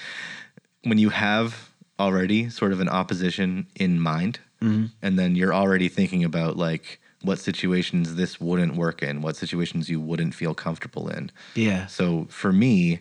when 0.85 0.99
you 0.99 1.11
have 1.11 1.71
already 1.99 2.49
sort 2.51 2.73
of 2.73 2.81
an 2.81 2.89
opposition 2.89 3.67
in 3.75 4.01
mind, 4.01 4.41
and 4.61 5.17
then 5.19 5.37
you're 5.37 5.55
already 5.55 5.89
thinking 5.89 6.25
about 6.25 6.57
like 6.57 6.99
what 7.23 7.39
situations 7.39 8.17
this 8.17 8.41
wouldn't 8.41 8.75
work 8.75 9.03
in, 9.03 9.21
what 9.23 9.37
situations 9.37 9.89
you 9.89 10.01
wouldn't 10.01 10.35
feel 10.35 10.55
comfortable 10.55 11.09
in. 11.09 11.31
Yeah. 11.55 11.87
So 11.87 12.27
for 12.31 12.53
me, 12.53 13.01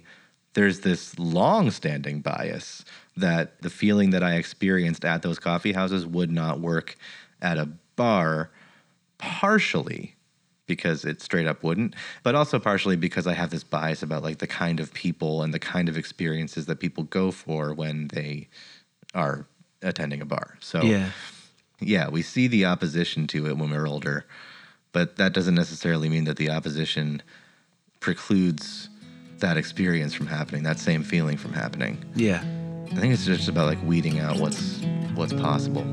there's 0.53 0.81
this 0.81 1.17
long 1.17 1.71
standing 1.71 2.21
bias 2.21 2.85
that 3.17 3.61
the 3.61 3.69
feeling 3.69 4.09
that 4.11 4.23
I 4.23 4.35
experienced 4.35 5.05
at 5.05 5.21
those 5.21 5.39
coffee 5.39 5.73
houses 5.73 6.05
would 6.05 6.31
not 6.31 6.59
work 6.59 6.97
at 7.41 7.57
a 7.57 7.69
bar, 7.95 8.49
partially 9.17 10.15
because 10.67 11.05
it 11.05 11.21
straight 11.21 11.47
up 11.47 11.63
wouldn't, 11.63 11.95
but 12.23 12.33
also 12.35 12.59
partially 12.59 12.95
because 12.95 13.27
I 13.27 13.33
have 13.33 13.51
this 13.51 13.63
bias 13.63 14.01
about 14.01 14.23
like 14.23 14.39
the 14.39 14.47
kind 14.47 14.79
of 14.79 14.93
people 14.93 15.43
and 15.43 15.53
the 15.53 15.59
kind 15.59 15.87
of 15.87 15.97
experiences 15.97 16.65
that 16.65 16.79
people 16.79 17.03
go 17.03 17.31
for 17.31 17.73
when 17.73 18.07
they 18.07 18.49
are 19.13 19.45
attending 19.81 20.21
a 20.21 20.25
bar. 20.25 20.57
So 20.59 20.81
Yeah. 20.81 21.11
yeah, 21.79 22.09
we 22.09 22.21
see 22.21 22.47
the 22.47 22.65
opposition 22.65 23.27
to 23.27 23.47
it 23.47 23.57
when 23.57 23.69
we're 23.69 23.87
older, 23.87 24.25
but 24.91 25.17
that 25.17 25.33
doesn't 25.33 25.55
necessarily 25.55 26.09
mean 26.09 26.23
that 26.23 26.37
the 26.37 26.49
opposition 26.49 27.21
precludes 27.99 28.89
that 29.39 29.57
experience 29.57 30.13
from 30.13 30.27
happening, 30.27 30.63
that 30.63 30.79
same 30.79 31.03
feeling 31.03 31.37
from 31.37 31.53
happening. 31.53 32.03
Yeah. 32.15 32.43
I 32.91 32.95
think 32.95 33.13
it's 33.13 33.25
just 33.25 33.49
about 33.49 33.67
like 33.67 33.81
weeding 33.83 34.19
out 34.19 34.39
what's 34.39 34.81
what's 35.15 35.33
possible. 35.33 35.83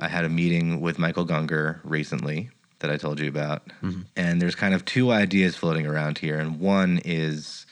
I 0.00 0.08
had 0.08 0.24
a 0.24 0.28
meeting 0.28 0.80
with 0.80 0.98
Michael 0.98 1.26
Gungor 1.26 1.80
recently 1.84 2.50
that 2.80 2.90
I 2.90 2.96
told 2.96 3.18
you 3.18 3.28
about. 3.28 3.66
Mm-hmm. 3.82 4.02
And 4.16 4.42
there's 4.42 4.54
kind 4.54 4.74
of 4.74 4.84
two 4.84 5.10
ideas 5.10 5.56
floating 5.56 5.86
around 5.86 6.18
here. 6.18 6.38
And 6.38 6.60
one 6.60 7.00
is 7.04 7.66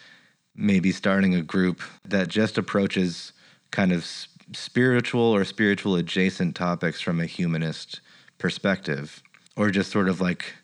maybe 0.54 0.92
starting 0.92 1.34
a 1.34 1.42
group 1.42 1.80
that 2.04 2.28
just 2.28 2.58
approaches 2.58 3.32
kind 3.70 3.92
of 3.92 4.06
spiritual 4.54 5.22
or 5.22 5.44
spiritual 5.44 5.96
adjacent 5.96 6.56
topics 6.56 7.00
from 7.00 7.20
a 7.20 7.26
humanist 7.26 8.00
perspective, 8.38 9.22
or 9.56 9.70
just 9.70 9.90
sort 9.90 10.08
of 10.08 10.20
like 10.20 10.54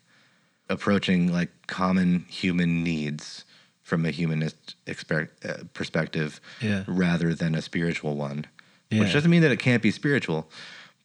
approaching 0.69 1.31
like 1.31 1.49
common 1.67 2.25
human 2.29 2.83
needs 2.83 3.45
from 3.81 4.05
a 4.05 4.11
humanist 4.11 4.75
exper- 4.85 5.29
uh, 5.43 5.63
perspective 5.73 6.39
Yeah. 6.61 6.83
rather 6.87 7.33
than 7.33 7.55
a 7.55 7.61
spiritual 7.61 8.15
one. 8.15 8.45
Yeah. 8.91 9.01
Which 9.01 9.13
doesn't 9.13 9.31
mean 9.31 9.41
that 9.41 9.51
it 9.51 9.59
can't 9.59 9.81
be 9.81 9.91
spiritual, 9.91 10.49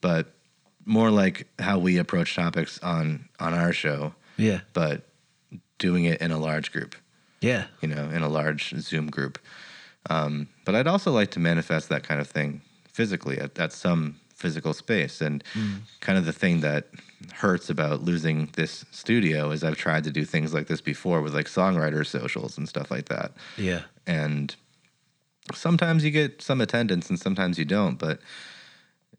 but 0.00 0.34
more 0.84 1.10
like 1.10 1.46
how 1.58 1.78
we 1.78 1.96
approach 1.96 2.34
topics 2.34 2.78
on 2.82 3.28
on 3.40 3.54
our 3.54 3.72
show, 3.72 4.14
Yeah. 4.36 4.60
but 4.74 5.08
doing 5.78 6.04
it 6.04 6.20
in 6.20 6.30
a 6.30 6.38
large 6.38 6.72
group, 6.72 6.94
Yeah. 7.40 7.66
you 7.80 7.88
know, 7.88 8.10
in 8.10 8.22
a 8.22 8.28
large 8.28 8.74
Zoom 8.78 9.08
group. 9.08 9.38
Um, 10.10 10.48
but 10.66 10.74
I'd 10.74 10.86
also 10.86 11.10
like 11.10 11.30
to 11.32 11.40
manifest 11.40 11.88
that 11.88 12.02
kind 12.02 12.20
of 12.20 12.28
thing 12.28 12.60
physically 12.92 13.38
at, 13.38 13.58
at 13.58 13.72
some 13.72 14.16
physical 14.34 14.72
space. 14.74 15.20
And 15.20 15.42
mm. 15.54 15.78
kind 16.00 16.18
of 16.18 16.24
the 16.26 16.32
thing 16.32 16.60
that 16.60 16.88
hurts 17.32 17.70
about 17.70 18.02
losing 18.02 18.50
this 18.54 18.84
studio 18.90 19.50
is 19.50 19.64
I've 19.64 19.76
tried 19.76 20.04
to 20.04 20.10
do 20.10 20.24
things 20.24 20.52
like 20.52 20.66
this 20.66 20.80
before 20.80 21.20
with 21.22 21.34
like 21.34 21.46
songwriter 21.46 22.06
socials 22.06 22.58
and 22.58 22.68
stuff 22.68 22.90
like 22.90 23.08
that 23.08 23.32
Yeah. 23.56 23.82
and 24.06 24.54
sometimes 25.54 26.04
you 26.04 26.10
get 26.10 26.42
some 26.42 26.60
attendance 26.60 27.08
and 27.10 27.18
sometimes 27.18 27.58
you 27.58 27.64
don't 27.64 27.98
but 27.98 28.20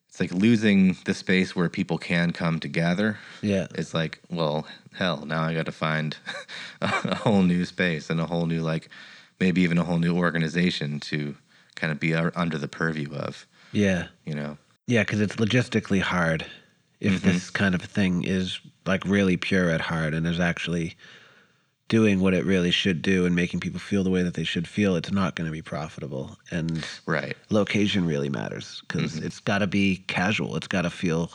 it's 0.07 0.19
like 0.19 0.31
losing 0.31 0.95
the 1.05 1.13
space 1.13 1.55
where 1.55 1.69
people 1.69 1.98
can 1.98 2.31
come 2.31 2.60
together 2.60 3.17
Yeah. 3.41 3.67
it's 3.75 3.93
like 3.93 4.19
well 4.29 4.67
hell 4.93 5.25
now 5.25 5.43
i 5.43 5.53
got 5.53 5.65
to 5.65 5.72
find 5.72 6.15
a 6.81 7.15
whole 7.15 7.41
new 7.43 7.65
space 7.65 8.10
and 8.10 8.19
a 8.19 8.25
whole 8.25 8.45
new 8.45 8.62
like 8.62 8.89
maybe 9.39 9.62
even 9.62 9.77
a 9.77 9.84
whole 9.84 10.00
new 10.00 10.15
organization 10.15 11.00
to 11.01 11.36
kind 11.75 11.91
of 11.91 12.00
be 12.00 12.13
under 12.13 12.57
the 12.57 12.67
purview 12.67 13.13
of 13.13 13.45
Yeah. 13.72 14.07
you 14.25 14.36
know 14.36 14.57
Yeah, 14.88 15.01
because 15.01 15.22
it's 15.22 15.38
logistically 15.38 16.01
hard 16.01 16.46
if 17.00 17.13
mm-hmm. 17.13 17.27
this 17.27 17.50
kind 17.50 17.75
of 17.75 17.82
thing 17.82 18.24
is 18.24 18.60
like 18.86 19.04
really 19.06 19.38
pure 19.38 19.70
at 19.70 19.82
heart 19.82 20.13
and 20.13 20.27
is 20.27 20.39
actually 20.39 20.96
doing 21.88 22.20
what 22.20 22.34
it 22.34 22.46
really 22.46 22.72
should 22.72 23.01
do 23.01 23.25
and 23.25 23.36
making 23.36 23.60
people 23.60 23.80
feel 23.80 24.04
the 24.04 24.10
way 24.10 24.24
that 24.24 24.34
they 24.34 24.44
should 24.44 24.68
feel. 24.68 24.96
It's 24.96 25.12
not 25.12 25.36
going 25.36 25.46
to 25.46 25.51
be 25.51 25.62
profitable, 25.62 26.38
and 26.51 26.86
right 27.06 27.36
location 27.50 28.06
really 28.06 28.30
matters 28.30 28.82
because 28.88 29.15
mm-hmm. 29.15 29.25
it's 29.25 29.39
got 29.39 29.60
to 29.60 29.68
be 29.68 30.04
casual. 30.08 30.56
It's 30.56 30.68
got 30.68 30.84
to 30.84 30.89
feel 30.89 31.32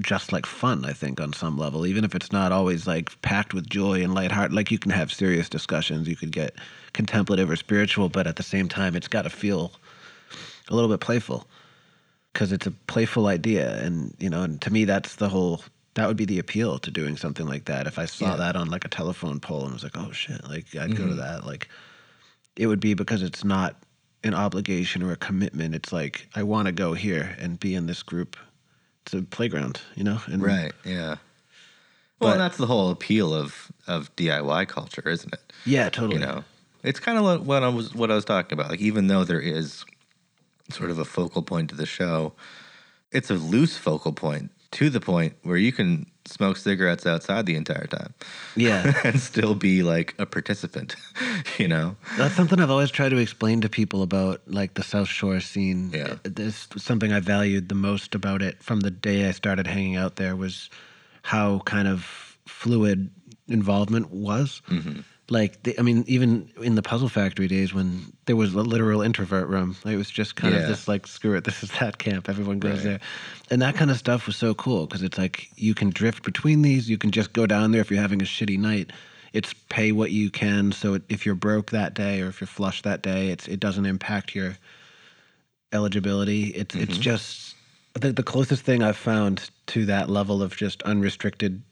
just 0.00 0.32
like 0.32 0.44
fun. 0.44 0.84
I 0.84 0.92
think 0.92 1.20
on 1.20 1.32
some 1.32 1.56
level, 1.56 1.86
even 1.86 2.04
if 2.04 2.14
it's 2.14 2.32
not 2.32 2.50
always 2.50 2.86
like 2.86 3.20
packed 3.22 3.54
with 3.54 3.68
joy 3.68 4.02
and 4.02 4.14
lighthearted. 4.14 4.54
Like 4.54 4.72
you 4.72 4.78
can 4.78 4.90
have 4.90 5.12
serious 5.12 5.48
discussions, 5.48 6.08
you 6.08 6.16
could 6.16 6.32
get 6.32 6.54
contemplative 6.92 7.50
or 7.50 7.56
spiritual, 7.56 8.08
but 8.08 8.26
at 8.26 8.36
the 8.36 8.42
same 8.42 8.68
time, 8.68 8.96
it's 8.96 9.08
got 9.08 9.22
to 9.22 9.30
feel 9.30 9.72
a 10.68 10.74
little 10.74 10.90
bit 10.90 11.00
playful 11.00 11.46
because 12.34 12.52
it's 12.52 12.66
a 12.66 12.70
playful 12.72 13.28
idea. 13.28 13.80
And 13.82 14.14
you 14.18 14.28
know 14.28 14.42
and 14.42 14.60
to 14.60 14.70
me 14.70 14.84
that's 14.84 15.16
the 15.16 15.30
whole 15.30 15.62
that 15.94 16.08
would 16.08 16.16
be 16.16 16.24
the 16.24 16.40
appeal 16.40 16.78
to 16.80 16.90
doing 16.90 17.16
something 17.16 17.46
like 17.46 17.64
that. 17.66 17.86
If 17.86 17.98
i 17.98 18.04
saw 18.04 18.32
Yeah. 18.32 18.36
that 18.36 18.56
on 18.56 18.68
like 18.68 18.84
a 18.84 18.88
telephone 18.88 19.40
pole 19.40 19.64
and 19.64 19.72
was 19.72 19.84
like 19.84 19.96
oh 19.96 20.12
shit 20.12 20.46
like 20.46 20.66
i'd 20.76 20.90
go 20.96 21.04
to 21.04 21.10
mm-hmm. 21.10 21.16
that. 21.18 21.46
Like 21.46 21.68
it 22.56 22.66
would 22.66 22.80
be 22.80 22.92
because 22.92 23.22
it's 23.22 23.44
not 23.44 23.76
an 24.22 24.34
obligation 24.34 25.02
or 25.02 25.12
a 25.12 25.16
commitment. 25.16 25.74
It's 25.74 25.92
like 25.92 26.28
i 26.34 26.42
want 26.42 26.66
to 26.66 26.72
go 26.72 26.92
here 26.92 27.36
and 27.40 27.58
be 27.58 27.74
in 27.74 27.86
this 27.86 28.02
group. 28.02 28.36
It's 29.06 29.14
a 29.14 29.22
playground 29.22 29.80
you 29.94 30.04
know 30.04 30.20
and 30.26 30.42
right 30.42 30.72
yeah. 30.84 31.16
Well 32.20 32.32
But- 32.32 32.38
that's 32.38 32.56
the 32.58 32.66
whole 32.66 32.90
appeal 32.90 33.32
of 33.32 33.72
of 33.86 34.14
diy 34.16 34.68
culture 34.68 35.08
isn't 35.08 35.32
it? 35.32 35.52
Yeah 35.64 35.88
totally. 35.88 36.20
You 36.20 36.26
know 36.26 36.44
it's 36.82 37.00
kind 37.00 37.16
of 37.16 37.46
what 37.46 37.62
i 37.62 37.68
was 37.68 37.94
what 37.94 38.10
i 38.10 38.14
was 38.14 38.24
talking 38.24 38.58
about. 38.58 38.70
Like 38.70 38.80
even 38.80 39.06
though 39.06 39.24
there 39.24 39.40
is 39.40 39.84
sort 40.70 40.90
of 40.90 40.98
a 40.98 41.04
focal 41.04 41.42
point 41.42 41.70
to 41.70 41.76
the 41.76 41.86
show 41.86 42.32
it's 43.12 43.30
a 43.30 43.34
loose 43.34 43.76
focal 43.76 44.12
point 44.12 44.50
to 44.70 44.90
the 44.90 45.00
point 45.00 45.34
where 45.42 45.56
you 45.56 45.70
can 45.70 46.06
smoke 46.24 46.56
cigarettes 46.56 47.06
outside 47.06 47.46
the 47.46 47.54
entire 47.54 47.86
time 47.86 48.14
yeah 48.56 48.92
and 49.04 49.20
still 49.20 49.54
be 49.54 49.82
like 49.82 50.14
a 50.18 50.26
participant 50.26 50.96
you 51.58 51.68
know 51.68 51.96
That's 52.16 52.34
something 52.34 52.60
I've 52.60 52.70
always 52.70 52.90
tried 52.90 53.10
to 53.10 53.18
explain 53.18 53.60
to 53.60 53.68
people 53.68 54.02
about, 54.02 54.40
like 54.46 54.74
the 54.74 54.82
South 54.82 55.08
Shore 55.08 55.40
scene. 55.40 55.90
Yeah. 55.92 56.16
This 56.22 56.68
something 56.76 57.12
I 57.12 57.20
valued 57.20 57.68
the 57.68 57.74
most 57.74 58.14
about 58.14 58.42
it 58.42 58.62
from 58.62 58.80
the 58.80 58.90
day 58.90 59.28
I 59.28 59.32
started 59.32 59.66
hanging 59.66 59.96
out 59.96 60.16
there 60.16 60.36
was 60.36 60.70
how 61.22 61.60
kind 61.60 61.88
of 61.88 62.38
fluid 62.46 63.10
involvement 63.48 64.10
was. 64.10 64.62
Mm-hmm. 64.70 65.00
Like, 65.30 65.62
the, 65.62 65.78
I 65.78 65.82
mean, 65.82 66.04
even 66.06 66.50
in 66.60 66.74
the 66.74 66.82
Puzzle 66.82 67.08
Factory 67.08 67.48
days 67.48 67.72
when 67.72 68.12
there 68.26 68.36
was 68.36 68.52
a 68.52 68.60
literal 68.60 69.00
introvert 69.00 69.48
room, 69.48 69.74
it 69.86 69.96
was 69.96 70.10
just 70.10 70.36
kind 70.36 70.54
Yeah. 70.54 70.60
of 70.60 70.68
this 70.68 70.86
like, 70.86 71.06
screw 71.06 71.34
it, 71.34 71.44
this 71.44 71.62
is 71.62 71.70
that 71.80 71.98
camp, 71.98 72.28
everyone 72.28 72.58
goes 72.58 72.78
Right. 72.78 72.84
there. 72.84 73.00
And 73.50 73.62
that 73.62 73.74
kind 73.74 73.90
of 73.90 73.96
stuff 73.96 74.26
was 74.26 74.36
so 74.36 74.54
cool 74.54 74.86
because 74.86 75.02
it's 75.02 75.16
like 75.16 75.48
you 75.56 75.74
can 75.74 75.90
drift 75.90 76.24
between 76.24 76.62
these, 76.62 76.90
you 76.90 76.98
can 76.98 77.10
just 77.10 77.32
go 77.32 77.46
down 77.46 77.72
there 77.72 77.80
if 77.80 77.90
you're 77.90 78.02
having 78.02 78.20
a 78.22 78.26
shitty 78.26 78.58
night 78.58 78.90
it's 79.34 79.52
pay 79.68 79.90
what 79.90 80.12
you 80.12 80.30
can. 80.30 80.70
So 80.70 81.00
if 81.08 81.26
you're 81.26 81.34
broke 81.34 81.72
that 81.72 81.92
day 81.92 82.22
or 82.22 82.28
if 82.28 82.40
you're 82.40 82.46
flush 82.46 82.82
that 82.82 83.02
day, 83.02 83.30
it's 83.30 83.48
it 83.48 83.58
doesn't 83.58 83.84
impact 83.84 84.34
your 84.34 84.56
eligibility. 85.72 86.44
It's 86.50 86.74
it's 86.74 86.92
mm-hmm. 86.92 87.00
just 87.02 87.56
I 87.96 87.98
think 87.98 88.16
the 88.16 88.22
closest 88.22 88.62
thing 88.62 88.82
I've 88.82 88.96
found 88.96 89.50
to 89.68 89.84
that 89.86 90.08
level 90.08 90.40
of 90.40 90.56
just 90.56 90.82
unrestricted 90.84 91.62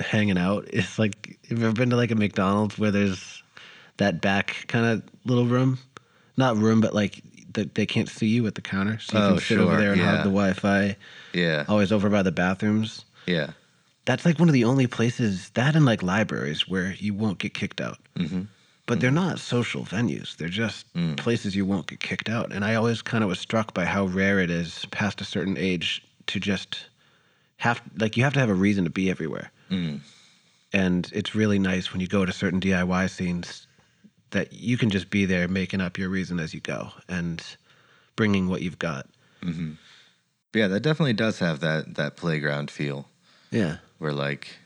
hanging 0.00 0.38
out 0.38 0.66
is 0.72 0.98
like 0.98 1.38
have 1.48 1.58
you 1.58 1.64
ever 1.66 1.74
been 1.74 1.90
to 1.90 1.96
like 1.96 2.10
a 2.10 2.14
McDonald's 2.14 2.78
where 2.78 2.90
there's 2.90 3.42
that 3.98 4.20
back 4.20 4.64
kind 4.68 4.84
of 4.86 5.02
little 5.24 5.46
room, 5.46 5.78
not 6.36 6.56
room, 6.56 6.80
but 6.80 6.94
like 6.94 7.22
that 7.54 7.74
they 7.74 7.86
can't 7.86 8.08
see 8.08 8.26
you 8.26 8.46
at 8.46 8.54
the 8.54 8.60
counter, 8.60 8.98
so 8.98 9.16
you 9.16 9.24
Oh, 9.24 9.28
can 9.30 9.38
sit 9.40 9.58
over 9.58 9.76
there 9.78 9.92
and 9.92 10.00
yeah. 10.00 10.16
the 10.18 10.24
Wi-Fi. 10.24 10.96
yeah 11.32 11.64
Always 11.68 11.90
over 11.92 12.10
by 12.10 12.22
the 12.22 12.32
bathrooms 12.32 13.04
yeah 13.26 13.50
that's 14.04 14.24
like 14.24 14.38
one 14.38 14.48
of 14.48 14.52
the 14.52 14.62
only 14.64 14.86
places 14.86 15.50
that 15.54 15.74
and 15.74 15.84
like 15.84 16.00
libraries 16.02 16.68
where 16.68 16.94
you 16.98 17.12
won't 17.12 17.38
get 17.38 17.54
kicked 17.54 17.80
out. 17.80 17.98
mm-hmm. 18.16 18.42
But 18.86 19.00
they're 19.00 19.10
not 19.10 19.40
social 19.40 19.82
venues. 19.84 20.36
They're 20.36 20.48
just 20.48 20.86
places 21.16 21.56
you 21.56 21.66
won't 21.66 21.88
get 21.88 21.98
kicked 21.98 22.28
out. 22.28 22.52
And 22.52 22.64
I 22.64 22.76
always 22.76 23.02
kind 23.02 23.24
of 23.24 23.28
was 23.28 23.40
struck 23.40 23.74
by 23.74 23.84
how 23.84 24.04
rare 24.04 24.38
it 24.38 24.48
is 24.48 24.84
past 24.92 25.20
a 25.20 25.24
certain 25.24 25.56
age 25.56 26.04
to 26.28 26.38
just 26.38 26.86
have 27.56 27.82
like 27.98 28.16
you 28.16 28.22
have 28.22 28.32
to 28.34 28.38
have 28.38 28.48
a 28.48 28.54
reason 28.54 28.84
to 28.84 28.90
be 28.90 29.10
everywhere. 29.10 29.50
Mm. 29.70 30.00
And 30.72 31.10
it's 31.12 31.34
really 31.34 31.58
nice 31.58 31.92
when 31.92 32.00
you 32.00 32.06
go 32.08 32.24
to 32.26 32.32
certain 32.32 32.60
DIY 32.60 33.08
scenes 33.10 33.66
that 34.30 34.52
you 34.52 34.76
can 34.76 34.90
just 34.90 35.08
be 35.10 35.24
there 35.24 35.48
making 35.48 35.80
up 35.80 35.96
your 35.98 36.08
reason 36.08 36.40
as 36.40 36.52
you 36.52 36.60
go 36.60 36.90
and 37.08 37.42
bringing 38.16 38.48
what 38.48 38.62
you've 38.62 38.78
got. 38.78 39.06
yeah 40.54 40.68
that 40.68 40.80
definitely 40.80 41.12
does 41.12 41.38
have 41.38 41.60
that 41.60 41.94
that 41.94 42.16
playground 42.16 42.70
feel 42.70 43.06
Yeah. 43.50 43.76
where 43.98 44.12
like 44.12 44.56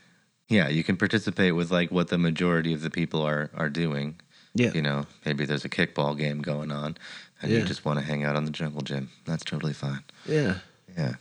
yeah 0.47 0.67
you 0.69 0.83
can 0.83 0.97
participate 0.97 1.55
with 1.55 1.69
like 1.71 1.91
what 1.91 2.07
the 2.09 2.17
majority 2.17 2.73
of 2.73 2.81
the 2.81 2.89
people 2.89 3.21
are 3.21 3.49
are 3.53 3.69
doing 3.69 4.15
Yeah. 4.53 4.71
you 4.73 4.81
know 4.81 5.05
maybe 5.25 5.45
there's 5.45 5.65
a 5.65 5.69
kickball 5.69 6.17
game 6.17 6.41
going 6.41 6.71
on 6.71 6.97
and 7.41 7.51
Yeah. 7.51 7.59
you 7.59 7.65
just 7.65 7.83
want 7.85 7.99
to 7.99 8.05
hang 8.05 8.23
out 8.23 8.35
on 8.35 8.45
the 8.45 8.51
jungle 8.51 8.81
gym 8.81 9.09
that's 9.25 9.43
totally 9.43 9.73
fine 9.73 10.03
Yeah. 10.25 10.55
yeah 10.97 11.15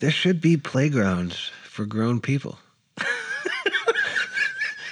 There 0.00 0.10
should 0.12 0.40
be 0.40 0.56
playgrounds 0.58 1.50
for 1.64 1.86
grown 1.86 2.20
people. 2.20 2.58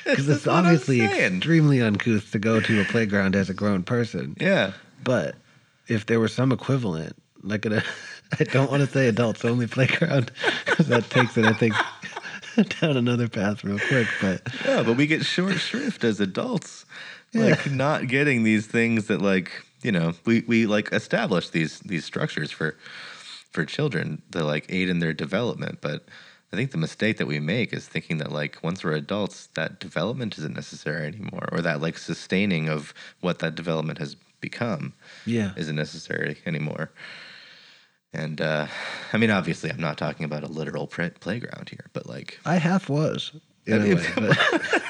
Because 0.05 0.29
it's 0.29 0.47
obviously 0.49 1.01
extremely 1.01 1.81
uncouth 1.81 2.33
to 2.33 2.39
go 2.39 2.61
to 2.61 2.81
a 2.81 2.85
playground 2.85 3.37
as 3.37 3.49
a 3.49 3.55
grown 3.55 3.83
person. 3.85 4.37
yeah 4.41 4.73
But 5.05 5.37
if 5.87 6.07
there 6.07 6.19
were 6.19 6.29
some 6.29 6.51
equivalent, 6.53 7.15
like 7.43 7.65
a, 7.67 7.83
I 8.41 8.45
don't 8.45 8.71
want 8.71 8.83
to 8.85 8.91
say 8.91 9.07
adults 9.09 9.45
only 9.45 9.67
playground, 9.69 10.33
because 10.67 10.89
that 10.89 11.09
takes 11.09 11.37
it, 11.39 11.47
I 11.47 11.53
think, 11.53 11.75
down 12.81 12.97
another 12.97 13.29
path 13.29 13.63
real 13.65 13.79
quick. 13.79 14.09
But 14.21 14.43
yeah 14.67 14.83
but 14.83 14.97
we 14.97 15.07
get 15.07 15.25
short 15.25 15.55
shrift 15.55 16.05
as 16.05 16.21
adults 16.21 16.85
like 17.35 17.71
not 17.71 18.09
getting 18.09 18.43
these 18.43 18.67
things 18.67 19.07
that 19.07 19.23
like 19.23 19.51
you 19.83 19.93
know 19.93 20.13
we 20.27 20.43
we 20.47 20.67
like 20.67 20.93
establish 20.93 21.49
these 21.51 21.79
these 21.81 22.05
structures 22.05 22.51
for 22.51 22.77
for 23.51 23.65
children 23.65 24.21
to 24.33 24.45
like 24.45 24.67
aid 24.69 24.89
in 24.89 24.99
their 24.99 25.13
development 25.13 25.79
but 25.81 26.05
i 26.53 26.57
think 26.57 26.71
the 26.71 26.79
mistake 26.79 27.17
that 27.19 27.27
we 27.27 27.41
make 27.41 27.73
is 27.73 27.87
thinking 27.87 28.19
that 28.19 28.31
like 28.33 28.59
once 28.63 28.85
we're 28.85 28.93
adults 28.93 29.49
that 29.55 29.79
development 29.81 30.39
isn't 30.39 30.55
necessary 30.55 31.07
anymore 31.07 31.49
or 31.53 31.61
that 31.61 31.81
like 31.81 31.99
sustaining 31.99 32.69
of 32.69 32.95
what 33.21 33.39
that 33.41 33.55
development 33.55 33.99
has 33.99 34.17
become 34.41 34.93
Yeah. 35.25 35.53
isn't 35.57 35.77
necessary 35.77 36.39
anymore 36.47 36.91
and 38.13 38.41
uh 38.41 38.67
i 39.13 39.17
mean 39.17 39.31
obviously 39.31 39.71
i'm 39.71 39.81
not 39.81 39.99
talking 39.99 40.25
about 40.25 40.43
a 40.45 40.49
literal 40.49 40.87
playground 40.87 41.69
here 41.69 41.87
but 41.93 42.07
like 42.07 42.39
I 42.45 42.57
half 42.57 42.89
was. 42.89 43.33
In 43.67 43.75
a 43.75 43.79
mean- 43.85 43.97
way, 43.97 44.07
but- 44.17 44.39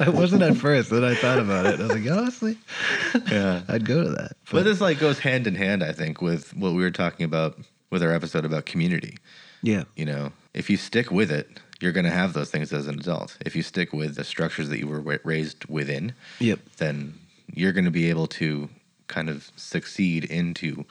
I 0.00 0.08
wasn't 0.08 0.42
at 0.42 0.56
first, 0.56 0.90
then 0.90 1.04
I 1.04 1.14
thought 1.14 1.38
about 1.38 1.66
it. 1.66 1.78
I 1.80 1.84
was 1.84 1.92
like, 1.92 2.10
honestly, 2.10 2.58
yeah 3.30 3.62
I'd 3.68 3.84
go 3.84 4.02
to 4.02 4.10
that. 4.10 4.32
But 4.50 4.64
this 4.64 4.80
like 4.80 4.98
goes 4.98 5.20
hand 5.20 5.46
in 5.46 5.54
hand, 5.54 5.84
I 5.84 5.92
think, 5.92 6.20
with 6.20 6.54
what 6.56 6.70
we 6.74 6.82
were 6.82 6.90
talking 6.90 7.24
about 7.24 7.58
with 7.90 8.02
our 8.02 8.12
episode 8.12 8.44
about 8.44 8.66
community. 8.66 9.16
Yeah, 9.64 9.84
You 9.96 10.04
know, 10.04 10.32
if 10.52 10.68
you 10.70 10.76
stick 10.76 11.10
with 11.10 11.30
it, 11.32 11.48
you're 11.80 11.92
going 11.92 12.04
to 12.06 12.10
have 12.22 12.32
those 12.32 12.50
things 12.50 12.72
as 12.72 12.86
an 12.86 12.98
adult. 13.00 13.36
If 13.44 13.56
you 13.56 13.62
stick 13.62 13.92
with 13.92 14.14
the 14.16 14.24
structures 14.24 14.68
that 14.68 14.78
you 14.78 14.86
were 14.86 15.00
raised 15.24 15.64
within, 15.66 16.14
yep, 16.38 16.60
then 16.76 17.14
you're 17.52 17.72
going 17.72 17.84
to 17.84 17.90
be 17.90 18.08
able 18.10 18.26
to 18.28 18.68
kind 19.08 19.28
of 19.28 19.50
succeed 19.56 20.24
into 20.24 20.84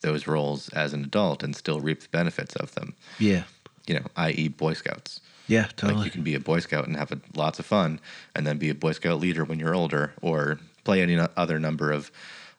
those 0.00 0.26
roles 0.26 0.68
as 0.70 0.92
an 0.94 1.02
adult 1.04 1.42
and 1.42 1.54
still 1.56 1.80
reap 1.80 2.00
the 2.02 2.08
benefits 2.08 2.54
of 2.56 2.74
them. 2.74 2.94
yeah, 3.18 3.42
You 3.86 3.94
know, 3.96 4.06
i.e., 4.16 4.48
Boy 4.48 4.74
Scouts. 4.74 5.20
yeah, 5.48 5.62
Like 5.64 5.76
totally. 5.76 6.04
you 6.06 6.10
can 6.10 6.22
be 6.22 6.34
a 6.34 6.40
Boy 6.40 6.60
Scout 6.60 6.86
and 6.86 6.96
have 6.96 7.10
a, 7.12 7.20
lots 7.34 7.58
of 7.58 7.66
fun, 7.66 8.00
and 8.34 8.46
then 8.46 8.58
be 8.58 8.70
a 8.70 8.74
Boy 8.74 8.92
Scout 8.92 9.18
leader 9.20 9.44
when 9.44 9.58
you're 9.58 9.74
older, 9.74 10.12
or 10.22 10.60
play 10.84 11.02
any 11.02 11.18
other 11.36 11.58
number 11.58 11.90
of 11.92 12.10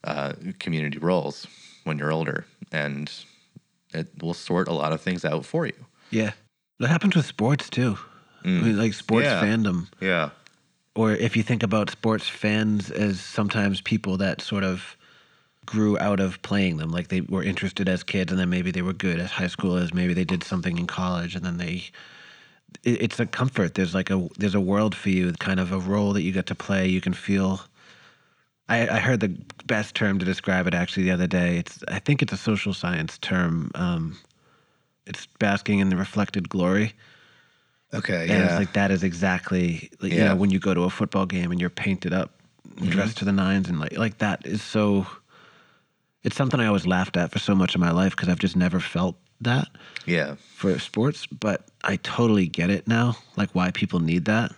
uh, 0.03 0.33
community 0.59 0.97
roles 0.99 1.47
when 1.85 1.97
you're 1.97 2.11
older, 2.11 2.45
and 2.71 3.09
it 3.93 4.07
will 4.21 4.33
sort 4.33 4.67
a 4.67 4.73
lot 4.73 4.91
of 4.93 5.01
things 5.01 5.25
out 5.25 5.45
for 5.45 5.65
you. 5.65 5.85
yeah, 6.11 6.31
that 6.79 6.87
happens 6.89 7.15
with 7.15 7.25
sports 7.25 7.69
too. 7.69 7.97
I 8.43 8.47
mean, 8.47 8.75
mm. 8.75 8.77
like 8.77 8.93
sports 8.93 9.25
Yeah. 9.25 9.43
fandom, 9.43 9.87
Yeah, 9.99 10.29
or 10.95 11.11
if 11.11 11.35
you 11.35 11.43
think 11.43 11.63
about 11.63 11.89
sports 11.89 12.27
fans 12.29 12.89
as 12.91 13.19
sometimes 13.19 13.81
people 13.81 14.17
that 14.17 14.41
sort 14.41 14.63
of 14.63 14.95
grew 15.65 15.99
out 15.99 16.19
of 16.19 16.41
playing 16.41 16.77
them, 16.77 16.89
like 16.89 17.09
they 17.09 17.21
were 17.21 17.43
interested 17.43 17.87
as 17.89 18.01
kids, 18.03 18.31
and 18.31 18.39
then 18.39 18.49
maybe 18.49 18.71
they 18.71 18.81
were 18.81 18.93
good 18.93 19.19
as 19.19 19.31
high 19.31 19.45
schoolers, 19.45 19.93
maybe 19.93 20.13
they 20.13 20.25
did 20.25 20.43
something 20.43 20.77
in 20.77 20.87
college, 20.87 21.35
and 21.35 21.45
then 21.45 21.57
they. 21.57 21.83
It's 22.83 23.19
a 23.19 23.25
comfort. 23.25 23.73
There's 23.73 23.95
like 23.95 24.11
a 24.11 24.27
there's 24.37 24.55
a 24.55 24.61
world 24.61 24.93
for 24.95 25.09
you, 25.09 25.33
kind 25.33 25.59
of 25.59 25.71
a 25.71 25.79
role 25.79 26.13
that 26.13 26.21
you 26.21 26.31
get 26.31 26.45
to 26.47 26.55
play. 26.55 26.87
You 26.87 27.01
can 27.01 27.13
feel. 27.13 27.61
I, 28.69 28.87
I 28.87 28.99
heard 28.99 29.19
the 29.19 29.35
best 29.65 29.95
term 29.95 30.19
to 30.19 30.25
describe 30.25 30.67
it 30.67 30.73
actually 30.73 31.03
the 31.03 31.11
other 31.11 31.27
day. 31.27 31.57
It's 31.57 31.83
I 31.87 31.99
think 31.99 32.21
it's 32.21 32.31
a 32.31 32.37
social 32.37 32.73
science 32.73 33.17
term. 33.17 33.71
Um, 33.75 34.17
it's 35.05 35.25
basking 35.25 35.79
in 35.79 35.89
the 35.89 35.97
reflected 35.97 36.47
glory. 36.49 36.93
okay, 37.93 38.27
And 38.29 38.43
it's 38.43 38.57
like 38.57 38.73
that 38.73 38.91
is 38.91 39.03
exactly 39.03 39.89
like, 39.99 40.11
Yeah. 40.11 40.19
Mm-hmm. 40.19 40.27
know 40.27 40.35
when 40.35 40.51
you 40.51 40.59
go 40.59 40.73
to 40.73 40.83
a 40.83 40.89
football 40.89 41.25
game 41.25 41.51
and 41.51 41.59
you're 41.59 41.71
painted 41.71 42.13
up, 42.13 42.31
dressed 42.85 43.17
to 43.17 43.25
the 43.25 43.31
nines, 43.31 43.67
and 43.67 43.79
like 43.79 43.97
like 43.97 44.19
that 44.19 44.45
is 44.45 44.61
so. 44.61 45.07
It's 46.21 46.35
something 46.35 46.59
I 46.59 46.65
always 46.67 46.85
laughed 46.85 47.15
at 47.15 47.31
for 47.31 47.39
so 47.39 47.55
much 47.55 47.75
of 47.75 47.81
my 47.81 47.91
life 47.91 48.13
because 48.13 48.27
I've 48.27 48.39
just 48.39 48.57
never 48.57 48.81
felt 48.81 49.15
that 49.41 49.69
yeah, 50.05 50.35
for 50.53 50.77
sports, 50.79 51.25
but 51.25 51.65
I 51.83 51.95
totally 51.97 52.47
get 52.47 52.69
it 52.69 52.87
now, 52.87 53.15
like 53.37 53.49
why 53.55 53.71
people 53.71 53.99
need 53.99 54.25
that. 54.25 54.51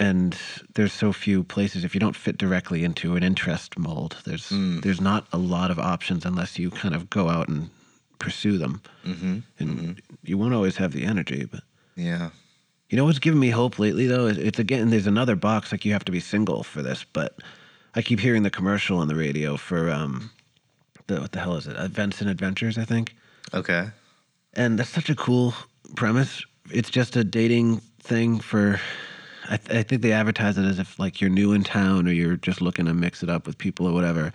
And 0.00 0.36
there's 0.74 0.92
so 0.92 1.12
few 1.12 1.42
places 1.42 1.82
if 1.84 1.92
you 1.94 1.98
don't 2.00 2.14
fit 2.16 2.38
directly 2.38 2.84
into 2.84 3.16
an 3.16 3.22
interest 3.24 3.76
mold. 3.78 4.16
There's 4.24 4.48
Mm. 4.50 4.82
there's 4.82 5.00
not 5.00 5.26
a 5.32 5.38
lot 5.38 5.70
of 5.70 5.78
options 5.78 6.24
unless 6.24 6.58
you 6.58 6.70
kind 6.70 6.94
of 6.94 7.10
go 7.10 7.28
out 7.28 7.48
and 7.48 7.70
pursue 8.18 8.58
them. 8.58 8.80
mm-hmm. 9.04 9.38
And 9.58 10.00
you 10.22 10.38
won't 10.38 10.54
always 10.54 10.76
have 10.76 10.92
the 10.92 11.04
energy, 11.04 11.44
but 11.50 11.62
yeah, 11.96 12.30
you 12.90 12.96
know 12.96 13.04
what's 13.04 13.18
given 13.18 13.40
me 13.40 13.50
hope 13.50 13.78
lately 13.78 14.06
though? 14.06 14.26
Is 14.26 14.38
it's 14.38 14.58
again 14.60 14.90
there's 14.90 15.06
another 15.08 15.34
box 15.36 15.72
like 15.72 15.84
you 15.84 15.92
have 15.92 16.04
to 16.04 16.12
be 16.12 16.20
single 16.20 16.62
for 16.62 16.80
this, 16.82 17.04
but 17.12 17.38
I 17.94 18.02
keep 18.02 18.20
hearing 18.20 18.44
the 18.44 18.50
commercial 18.50 18.98
on 18.98 19.08
the 19.08 19.16
radio 19.16 19.56
for 19.56 19.90
um 19.90 20.30
the 21.08 21.20
what 21.20 21.32
the 21.32 21.40
hell 21.40 21.56
is 21.56 21.66
it? 21.66 21.76
Events 21.76 22.20
and 22.20 22.30
Adventures, 22.30 22.78
I 22.78 22.84
think. 22.84 23.14
okay, 23.52 23.88
And 24.54 24.78
that's 24.78 24.90
such 24.90 25.10
a 25.10 25.14
cool 25.16 25.54
premise. 25.96 26.44
It's 26.70 26.90
just 26.90 27.16
a 27.16 27.24
dating 27.24 27.80
thing 28.00 28.40
for 28.40 28.78
I, 29.48 29.56
th- 29.56 29.78
I 29.78 29.82
think 29.82 30.02
they 30.02 30.12
advertise 30.12 30.58
it 30.58 30.64
as 30.64 30.78
if 30.78 30.98
like 30.98 31.20
you're 31.20 31.30
new 31.30 31.52
in 31.52 31.64
town 31.64 32.06
or 32.06 32.12
you're 32.12 32.36
just 32.36 32.60
looking 32.60 32.86
to 32.86 32.94
mix 32.94 33.22
it 33.22 33.30
up 33.30 33.46
with 33.46 33.56
people 33.56 33.86
or 33.86 33.92
whatever. 33.92 34.32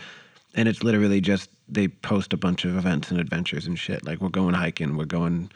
And 0.55 0.67
it's 0.67 0.83
literally 0.83 1.21
just 1.21 1.49
they 1.67 1.87
post 1.87 2.33
a 2.33 2.37
bunch 2.37 2.65
of 2.65 2.77
events 2.77 3.11
and 3.11 3.19
adventures 3.19 3.67
and 3.67 3.77
shit. 3.77 4.05
Like 4.05 4.21
we're 4.21 4.29
going 4.29 4.53
hiking, 4.53 4.97
we're 4.97 5.05
going 5.05 5.51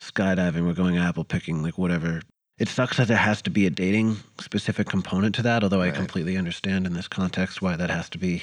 skydiving, 0.00 0.66
we're 0.66 0.74
going 0.74 0.98
apple 0.98 1.24
picking, 1.24 1.62
like 1.62 1.78
whatever. 1.78 2.22
It 2.58 2.68
sucks 2.68 2.98
that 2.98 3.08
there 3.08 3.16
has 3.16 3.40
to 3.42 3.50
be 3.50 3.66
a 3.66 3.70
dating 3.70 4.16
specific 4.38 4.86
component 4.86 5.34
to 5.36 5.42
that, 5.42 5.62
although 5.62 5.80
I 5.80 5.90
completely 5.90 6.36
understand 6.36 6.86
in 6.86 6.92
this 6.92 7.08
context 7.08 7.62
why 7.62 7.76
that 7.76 7.90
has 7.90 8.10
to 8.10 8.18
be 8.18 8.42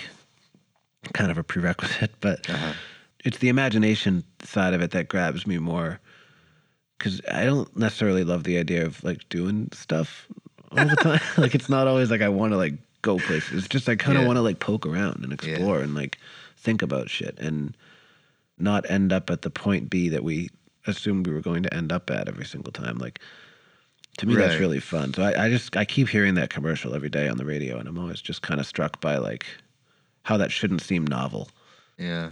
kind 1.13 1.29
of 1.29 1.37
a 1.37 1.43
prerequisite. 1.43 2.11
But 2.19 2.49
uh-huh. 2.49 2.73
it's 3.23 3.37
the 3.37 3.49
imagination 3.49 4.23
side 4.41 4.73
of 4.73 4.81
it 4.81 4.91
that 4.91 5.07
grabs 5.07 5.45
me 5.45 5.59
more 5.59 5.99
because 6.97 7.21
I 7.31 7.45
don't 7.45 7.75
necessarily 7.77 8.23
love 8.23 8.43
the 8.43 8.57
idea 8.57 8.85
of 8.85 9.03
like 9.03 9.27
doing 9.29 9.69
stuff 9.73 10.27
all 10.71 10.85
the 10.87 10.95
time. 10.95 11.19
like 11.37 11.55
it's 11.55 11.69
not 11.69 11.87
always 11.87 12.09
like 12.11 12.21
I 12.21 12.29
want 12.29 12.53
to 12.53 12.57
like 12.57 12.73
go 13.01 13.17
places. 13.19 13.59
It's 13.59 13.67
just 13.67 13.87
I 13.89 13.95
kind 13.95 14.17
of 14.17 14.21
Yeah. 14.23 14.27
want 14.27 14.37
to 14.37 14.41
like 14.41 14.59
poke 14.59 14.85
around 14.85 15.23
and 15.23 15.31
explore 15.33 15.79
and 15.79 15.93
like 15.95 16.17
think 16.57 16.81
about 16.81 17.09
shit 17.09 17.37
and 17.39 17.75
not 18.57 18.89
end 18.89 19.13
up 19.13 19.29
at 19.29 19.43
the 19.43 19.49
point 19.49 19.89
B 19.89 20.09
that 20.09 20.23
we 20.23 20.49
assumed 20.87 21.27
we 21.27 21.33
were 21.33 21.41
going 21.41 21.63
to 21.63 21.73
end 21.73 21.91
up 21.91 22.09
at 22.09 22.27
every 22.27 22.45
single 22.45 22.71
time. 22.73 22.97
Like 22.97 23.19
to 24.17 24.25
me, 24.25 24.35
that's 24.35 24.59
really 24.59 24.79
fun. 24.79 25.13
So 25.13 25.21
I, 25.21 25.45
I 25.45 25.49
just 25.49 25.77
I 25.77 25.85
keep 25.85 26.09
hearing 26.09 26.33
that 26.35 26.49
commercial 26.49 26.95
every 26.95 27.09
day 27.09 27.27
on 27.27 27.37
the 27.37 27.45
radio, 27.45 27.77
and 27.77 27.87
I'm 27.87 27.99
always 27.99 28.19
just 28.19 28.41
kind 28.41 28.59
of 28.59 28.65
struck 28.65 28.99
by 28.99 29.17
like 29.17 29.45
how 30.23 30.37
that 30.37 30.51
shouldn't 30.51 30.81
seem 30.81 31.05
novel. 31.05 31.49
yeah, 31.99 32.31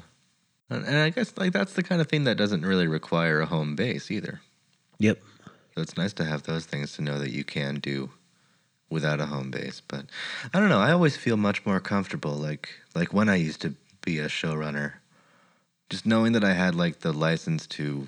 and, 0.69 0.84
and 0.84 0.97
I 0.97 1.12
guess 1.12 1.38
like 1.38 1.54
that's 1.54 1.73
the 1.73 1.84
kind 1.84 2.01
of 2.01 2.08
thing 2.08 2.23
that 2.23 2.38
doesn't 2.38 2.65
really 2.65 2.88
require 2.88 3.39
a 3.39 3.45
home 3.45 3.75
base 3.75 4.10
either. 4.10 4.41
Yep. 4.99 5.19
So 5.75 5.81
it's 5.81 5.97
nice 5.97 6.13
to 6.13 6.25
have 6.25 6.43
those 6.43 6.65
things 6.65 6.93
to 6.93 7.01
know 7.01 7.19
that 7.19 7.31
you 7.31 7.43
can 7.43 7.79
do 7.79 8.12
without 8.89 9.19
a 9.19 9.25
home 9.25 9.51
base. 9.51 9.81
But 9.86 10.05
I 10.53 10.60
don't 10.60 10.69
know. 10.69 10.79
I 10.79 10.91
always 10.91 11.17
feel 11.17 11.38
much 11.38 11.65
more 11.65 11.79
comfortable, 11.79 12.34
like 12.34 12.69
like 12.93 13.13
when 13.13 13.29
I 13.29 13.36
used 13.36 13.62
to 13.62 13.73
be 14.03 14.19
a 14.19 14.27
showrunner, 14.27 14.93
just 15.89 16.05
knowing 16.05 16.31
that 16.34 16.43
I 16.43 16.53
had 16.53 16.75
like 16.75 16.99
the 16.99 17.12
license 17.12 17.67
to 17.67 18.08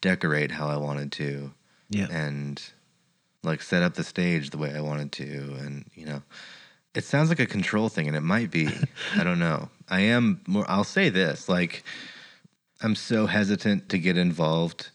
decorate 0.00 0.52
how 0.52 0.68
I 0.68 0.76
wanted 0.76 1.12
to 1.12 1.52
Yeah. 1.88 2.08
and 2.10 2.62
like 3.42 3.62
set 3.62 3.82
up 3.82 3.94
the 3.94 4.04
stage 4.04 4.50
the 4.50 4.58
way 4.58 4.74
I 4.74 4.80
wanted 4.80 5.12
to, 5.12 5.56
and 5.60 5.84
you 5.94 6.06
know. 6.06 6.22
It 6.94 7.04
sounds 7.04 7.28
like 7.28 7.40
a 7.40 7.46
control 7.46 7.90
thing, 7.90 8.08
and 8.08 8.16
it 8.16 8.22
might 8.22 8.50
be. 8.50 8.68
I 9.14 9.22
don't 9.22 9.38
know. 9.38 9.68
I 9.86 10.00
am 10.00 10.40
more. 10.46 10.64
I'll 10.66 10.82
say 10.82 11.10
this: 11.10 11.46
like, 11.46 11.84
I'm 12.82 12.94
so 12.94 13.26
hesitant 13.26 13.90
to 13.90 13.98
get 13.98 14.16
involved 14.16 14.88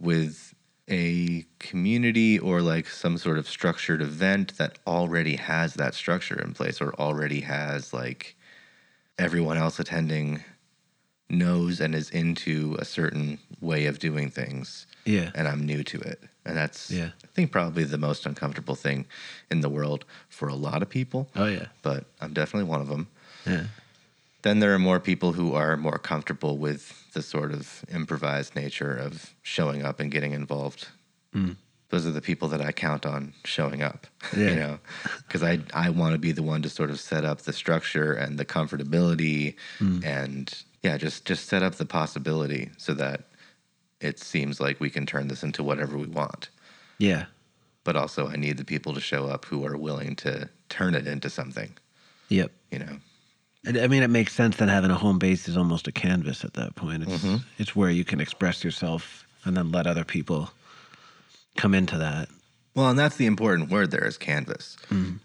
with 0.00 0.54
a 0.90 1.44
community 1.58 2.38
or 2.38 2.62
like 2.62 2.88
some 2.88 3.18
sort 3.18 3.36
of 3.38 3.48
structured 3.48 4.00
event 4.00 4.56
that 4.56 4.78
already 4.86 5.36
has 5.36 5.74
that 5.74 5.94
structure 5.94 6.40
in 6.40 6.54
place 6.54 6.80
or 6.80 6.94
already 6.94 7.40
has 7.40 7.92
like 7.92 8.36
everyone 9.18 9.58
else 9.58 9.78
attending 9.78 10.42
knows 11.28 11.78
and 11.80 11.94
is 11.94 12.08
into 12.10 12.74
a 12.78 12.84
certain 12.86 13.38
way 13.60 13.84
of 13.84 13.98
doing 13.98 14.30
things 14.30 14.86
Yeah. 15.04 15.30
and 15.34 15.46
I'm 15.46 15.66
new 15.66 15.84
to 15.84 15.98
it. 16.00 16.22
And 16.46 16.56
that's 16.56 16.90
Yeah. 16.90 17.10
I 17.22 17.26
think 17.34 17.52
probably 17.52 17.84
the 17.84 17.98
most 17.98 18.24
uncomfortable 18.24 18.74
thing 18.74 19.04
in 19.50 19.60
the 19.60 19.68
world 19.68 20.06
for 20.30 20.48
a 20.48 20.54
lot 20.54 20.80
of 20.80 20.88
people, 20.88 21.28
Oh 21.36 21.44
yeah. 21.46 21.66
but 21.82 22.06
I'm 22.22 22.32
definitely 22.32 22.68
one 22.70 22.80
of 22.80 22.88
them. 22.88 23.08
Yeah. 23.46 23.64
Then 24.48 24.60
there 24.60 24.72
are 24.74 24.78
more 24.78 24.98
people 24.98 25.32
who 25.34 25.52
are 25.52 25.76
more 25.76 25.98
comfortable 25.98 26.56
with 26.56 27.12
the 27.12 27.20
sort 27.20 27.52
of 27.52 27.84
improvised 27.92 28.56
nature 28.56 28.96
of 28.96 29.34
showing 29.42 29.82
up 29.84 30.00
and 30.00 30.10
getting 30.10 30.32
involved. 30.32 30.88
Mm. 31.34 31.56
Those 31.90 32.06
are 32.06 32.12
the 32.12 32.22
people 32.22 32.48
that 32.48 32.62
I 32.62 32.72
count 32.72 33.04
on 33.04 33.34
showing 33.44 33.82
up, 33.82 34.06
Yeah. 34.34 34.48
you 34.48 34.54
know, 34.56 34.78
because 35.26 35.42
I 35.42 35.58
I 35.74 35.90
want 35.90 36.14
to 36.14 36.18
be 36.18 36.32
the 36.32 36.42
one 36.42 36.62
to 36.62 36.70
sort 36.70 36.88
of 36.88 36.98
set 36.98 37.26
up 37.26 37.42
the 37.42 37.52
structure 37.52 38.14
and 38.14 38.38
the 38.38 38.46
comfortability, 38.46 39.54
Mm. 39.80 40.02
and 40.02 40.62
yeah, 40.82 40.96
just 40.96 41.26
just 41.26 41.46
set 41.46 41.62
up 41.62 41.74
the 41.74 41.84
possibility 41.84 42.70
so 42.78 42.94
that 42.94 43.24
it 44.00 44.18
seems 44.18 44.60
like 44.62 44.80
we 44.80 44.88
can 44.88 45.04
turn 45.04 45.28
this 45.28 45.42
into 45.42 45.62
whatever 45.62 45.98
we 45.98 46.06
want. 46.06 46.48
Yeah. 46.96 47.26
But 47.84 47.96
also, 47.96 48.28
I 48.28 48.36
need 48.36 48.56
the 48.56 48.64
people 48.64 48.94
to 48.94 49.00
show 49.02 49.26
up 49.28 49.44
who 49.44 49.66
are 49.66 49.76
willing 49.76 50.16
to 50.24 50.48
turn 50.70 50.94
it 50.94 51.06
into 51.06 51.28
something, 51.28 51.76
Yep. 52.30 52.50
you 52.70 52.78
know. 52.78 52.96
I 53.66 53.88
mean, 53.88 54.02
it 54.02 54.08
makes 54.10 54.32
sense 54.34 54.56
that 54.56 54.68
having 54.68 54.90
a 54.90 54.94
home 54.94 55.18
base 55.18 55.48
is 55.48 55.56
almost 55.56 55.88
a 55.88 55.92
canvas 55.92 56.44
at 56.44 56.54
that 56.54 56.76
point. 56.76 57.02
It's 57.02 57.22
Mhm. 57.24 57.42
it's 57.58 57.74
where 57.74 57.90
you 57.90 58.04
can 58.04 58.20
express 58.20 58.62
yourself 58.62 59.26
and 59.44 59.56
then 59.56 59.72
let 59.72 59.86
other 59.86 60.04
people 60.04 60.52
come 61.56 61.74
into 61.74 61.98
that. 61.98 62.28
Well, 62.74 62.88
and 62.88 62.98
that's 62.98 63.16
the 63.16 63.26
important 63.26 63.68
word 63.70 63.90
there 63.90 64.06
is 64.06 64.16
canvas. 64.16 64.76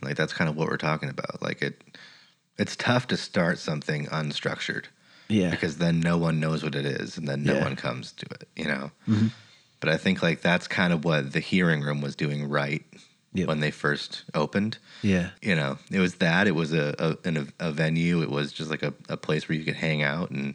Like 0.02 0.15
that's 0.15 0.34
kind 0.34 0.50
of 0.50 0.56
what 0.56 0.67
we're 0.67 0.78
talking 0.78 1.10
about. 1.10 1.41
Like 1.41 1.62
it 1.62 1.82
it's 2.58 2.76
tough 2.76 3.08
to 3.08 3.17
start 3.17 3.60
something 3.60 4.06
unstructured 4.08 4.86
Yeah. 5.28 5.50
because 5.52 5.78
then 5.78 6.00
no 6.00 6.17
one 6.17 6.39
knows 6.39 6.63
what 6.63 6.76
it 6.76 6.86
is 6.86 7.17
and 7.17 7.28
then 7.28 7.43
no 7.43 7.56
Yeah. 7.56 7.63
one 7.63 7.76
comes 7.76 8.12
to 8.13 8.26
it, 8.28 8.48
you 8.56 8.65
know. 8.65 8.91
But 9.80 9.89
I 9.89 9.98
think 9.98 10.22
like 10.24 10.41
that's 10.41 10.67
kind 10.67 10.91
of 10.93 11.04
what 11.06 11.34
the 11.34 11.39
hearing 11.39 11.82
room 11.82 12.02
was 12.02 12.15
doing 12.15 12.48
right 12.50 12.84
Yep. 13.36 13.48
when 13.48 13.60
they 13.62 13.72
first 13.72 14.24
opened. 14.34 14.78
yeah. 15.02 15.30
You 15.41 15.56
know, 15.56 15.78
it 15.91 16.00
was 16.00 16.15
that. 16.15 16.48
It 16.48 16.56
was 16.56 16.72
a 16.74 16.93
a, 17.00 17.28
an, 17.28 17.52
a 17.60 17.72
venue. 17.72 18.22
It 18.22 18.30
was 18.30 18.52
just 18.54 18.69
like 18.69 18.84
a, 18.84 18.93
a 19.10 19.17
place 19.17 19.48
where 19.50 19.58
you 19.58 19.65
could 19.65 19.76
hang 19.76 20.04
out 20.04 20.30
and 20.30 20.54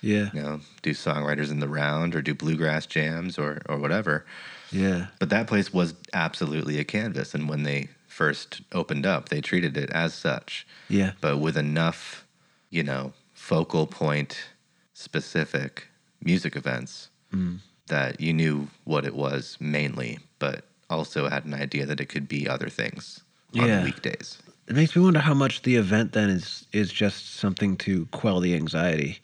Yeah. 0.00 0.30
you 0.32 0.42
know 0.42 0.60
do 0.82 0.90
songwriters 0.92 1.50
in 1.50 1.60
the 1.60 1.68
round 1.68 2.14
or 2.14 2.22
do 2.22 2.34
bluegrass 2.34 2.86
jams 2.86 3.38
or 3.38 3.60
or 3.68 3.78
whatever. 3.78 4.24
Yeah. 4.72 5.06
But 5.20 5.28
that 5.30 5.46
place 5.46 5.72
was 5.72 5.94
absolutely 6.12 6.78
a 6.78 6.84
canvas, 6.84 7.34
and 7.34 7.48
when 7.48 7.62
they 7.62 7.88
first 8.08 8.60
opened 8.72 9.04
up, 9.06 9.28
they 9.28 9.40
treated 9.40 9.76
it 9.76 9.90
as 9.90 10.14
such, 10.14 10.66
Yeah. 10.88 11.12
but 11.20 11.38
with 11.38 11.56
enough, 11.56 12.24
you 12.70 12.82
know, 12.84 13.12
focal 13.34 13.86
point 13.86 14.46
specific 14.94 15.88
music 16.22 16.56
events 16.56 17.10
Mm. 17.32 17.58
that 17.88 18.20
you 18.20 18.32
knew 18.32 18.68
what 18.84 19.04
it 19.04 19.14
was 19.14 19.56
mainly, 19.60 20.20
but 20.38 20.64
also 20.90 21.28
had 21.28 21.44
an 21.44 21.54
idea 21.54 21.86
that 21.86 22.00
it 22.00 22.06
could 22.06 22.28
be 22.28 22.48
other 22.48 22.68
things 22.68 23.20
on 23.58 23.66
Yeah. 23.66 23.84
weekdays. 23.84 24.38
It 24.66 24.74
makes 24.74 24.96
me 24.96 25.02
wonder 25.02 25.20
how 25.20 25.34
much 25.34 25.62
the 25.62 25.76
event 25.76 26.12
then 26.12 26.30
is 26.30 26.66
is 26.72 26.92
just 26.92 27.34
something 27.36 27.76
to 27.78 28.06
quell 28.06 28.40
the 28.40 28.54
anxiety. 28.54 29.20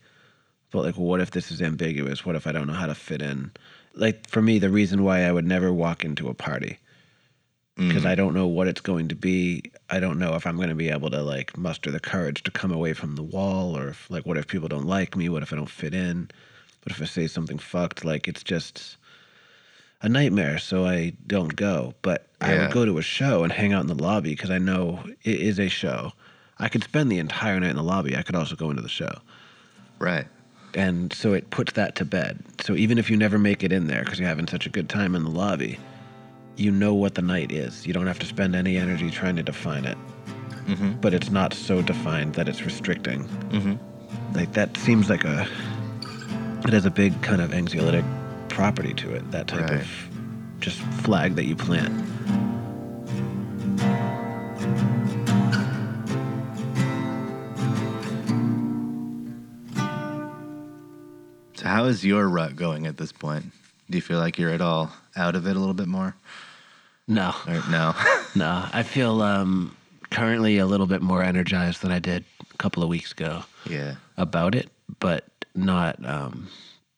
But 0.71 0.85
like, 0.85 0.97
what 0.97 1.21
if 1.21 1.31
this 1.31 1.51
is 1.51 1.63
ambiguous? 1.63 2.25
What 2.25 2.37
if 2.37 2.47
I 2.47 2.53
don't 2.53 2.67
know 2.67 2.75
how 2.75 2.87
to 2.87 2.95
fit 2.95 3.23
in? 3.23 3.51
Like 3.95 4.29
for 4.29 4.43
me, 4.43 4.59
the 4.59 4.71
reason 4.71 5.03
why 5.03 5.23
I 5.23 5.33
would 5.33 5.47
never 5.47 5.73
walk 5.73 6.05
into 6.05 6.29
a 6.29 6.35
party 6.35 6.79
because 7.89 8.05
mm. 8.05 8.09
I 8.09 8.15
don't 8.15 8.35
know 8.35 8.47
what 8.47 8.69
it's 8.69 8.81
going 8.83 9.09
to 9.09 9.15
be. 9.15 9.63
I 9.89 10.01
don't 10.01 10.19
know 10.19 10.35
if 10.35 10.47
I'm 10.47 10.57
going 10.57 10.69
to 10.69 10.75
be 10.75 10.91
able 10.91 11.11
to 11.11 11.23
like 11.23 11.57
muster 11.57 11.91
the 11.91 12.01
courage 12.01 12.43
to 12.43 12.51
come 12.51 12.73
away 12.73 12.93
from 12.93 13.17
the 13.17 13.23
wall, 13.23 13.77
or 13.77 13.89
if, 13.89 14.11
like, 14.11 14.27
what 14.27 14.37
if 14.37 14.47
people 14.47 14.69
don't 14.69 14.87
like 14.87 15.17
me? 15.17 15.29
What 15.29 15.43
if 15.43 15.53
I 15.53 15.57
don't 15.57 15.71
fit 15.71 15.95
in? 15.95 16.31
What 16.83 16.95
if 16.95 17.01
I 17.01 17.07
say 17.07 17.27
something 17.27 17.59
fucked? 17.59 18.05
Like, 18.05 18.29
it's 18.29 18.43
just 18.43 18.97
a 20.03 20.09
nightmare, 20.09 20.59
so 20.59 20.85
I 20.87 21.13
don't 21.27 21.55
go. 21.57 21.95
But 22.03 22.27
I 22.41 22.55
Yeah. 22.55 22.63
would 22.63 22.73
go 22.73 22.85
to 22.85 22.99
a 22.99 23.03
show 23.03 23.45
and 23.45 23.53
hang 23.53 23.73
out 23.73 23.83
in 23.83 23.87
the 23.87 23.95
lobby 24.03 24.31
because 24.31 24.51
I 24.51 24.59
know 24.59 25.01
it 25.23 25.41
is 25.41 25.59
a 25.59 25.69
show. 25.69 26.13
I 26.59 26.69
could 26.69 26.85
spend 26.85 27.11
the 27.11 27.19
entire 27.19 27.59
night 27.61 27.71
in 27.71 27.77
the 27.77 27.83
lobby. 27.83 28.17
I 28.17 28.23
could 28.23 28.35
also 28.35 28.55
go 28.57 28.71
into 28.71 28.83
the 28.83 28.89
show. 28.89 29.13
Right. 29.99 30.27
And 30.75 31.13
so 31.13 31.33
it 31.33 31.51
puts 31.51 31.73
that 31.73 31.97
to 31.97 32.05
bed. 32.05 32.43
So 32.61 32.75
even 32.77 32.97
if 32.99 33.11
you 33.11 33.17
never 33.17 33.39
make 33.39 33.63
it 33.63 33.73
in 33.73 33.89
there 33.89 34.05
because 34.05 34.19
you're 34.19 34.29
having 34.29 34.47
such 34.47 34.67
a 34.67 34.71
good 34.71 34.89
time 34.89 35.15
in 35.15 35.25
the 35.25 35.31
lobby, 35.31 35.79
you 36.57 36.71
know 36.71 36.95
what 36.95 37.15
the 37.15 37.23
night 37.23 37.51
is. 37.51 37.87
You 37.87 37.93
don't 37.93 38.07
have 38.07 38.19
to 38.21 38.27
spend 38.27 38.55
any 38.55 38.77
energy 38.77 39.11
trying 39.11 39.37
to 39.37 39.43
define 39.43 39.85
it. 39.85 39.99
Mm-hmm. 40.67 40.93
But 41.01 41.15
it's 41.15 41.31
not 41.31 41.53
so 41.55 41.83
defined 41.83 42.35
that 42.35 42.49
it's 42.49 42.63
restricting. 42.63 43.25
Mm-hmm. 43.51 43.75
Like 44.37 44.53
that 44.53 44.77
seems 44.77 45.11
like 45.11 45.25
a. 45.25 45.49
It 46.65 46.73
has 46.73 46.85
a 46.85 46.91
big 46.91 47.21
kind 47.23 47.41
of 47.41 47.51
anxiolytic 47.51 48.05
property 48.51 48.93
to 48.95 49.15
it. 49.15 49.31
That 49.31 49.47
type 49.49 49.63
Right. 49.71 49.81
of 49.81 49.89
just 50.61 50.79
flag 51.05 51.35
that 51.37 51.45
you 51.45 51.57
plant. 51.57 51.91
So 61.55 61.67
how 61.67 61.85
is 61.85 62.05
your 62.05 62.29
rut 62.29 62.57
going 62.57 62.87
at 62.87 62.97
this 62.97 63.13
point? 63.13 63.47
Do 63.91 63.99
you 63.99 64.03
feel 64.03 64.19
like 64.19 64.39
you're 64.39 64.51
at 64.51 64.61
all 64.61 64.91
out 65.17 65.35
of 65.35 65.47
it 65.47 65.57
a 65.57 65.59
little 65.59 65.75
bit 65.75 65.89
more? 65.89 66.15
No, 67.09 67.35
Or 67.47 67.55
no? 67.71 67.95
no. 68.37 68.65
I 68.73 68.83
feel 68.83 69.21
um, 69.21 69.77
currently 70.11 70.59
a 70.59 70.67
little 70.67 70.87
bit 70.87 71.03
more 71.03 71.23
energized 71.23 71.83
than 71.83 71.91
I 71.91 71.99
did 71.99 72.25
a 72.55 72.57
couple 72.57 72.83
of 72.83 72.89
weeks 72.89 73.13
ago. 73.13 73.43
yeah. 73.69 73.97
about 74.17 74.55
it, 74.55 74.71
but 75.01 75.25
not 75.55 76.03
um, 76.07 76.49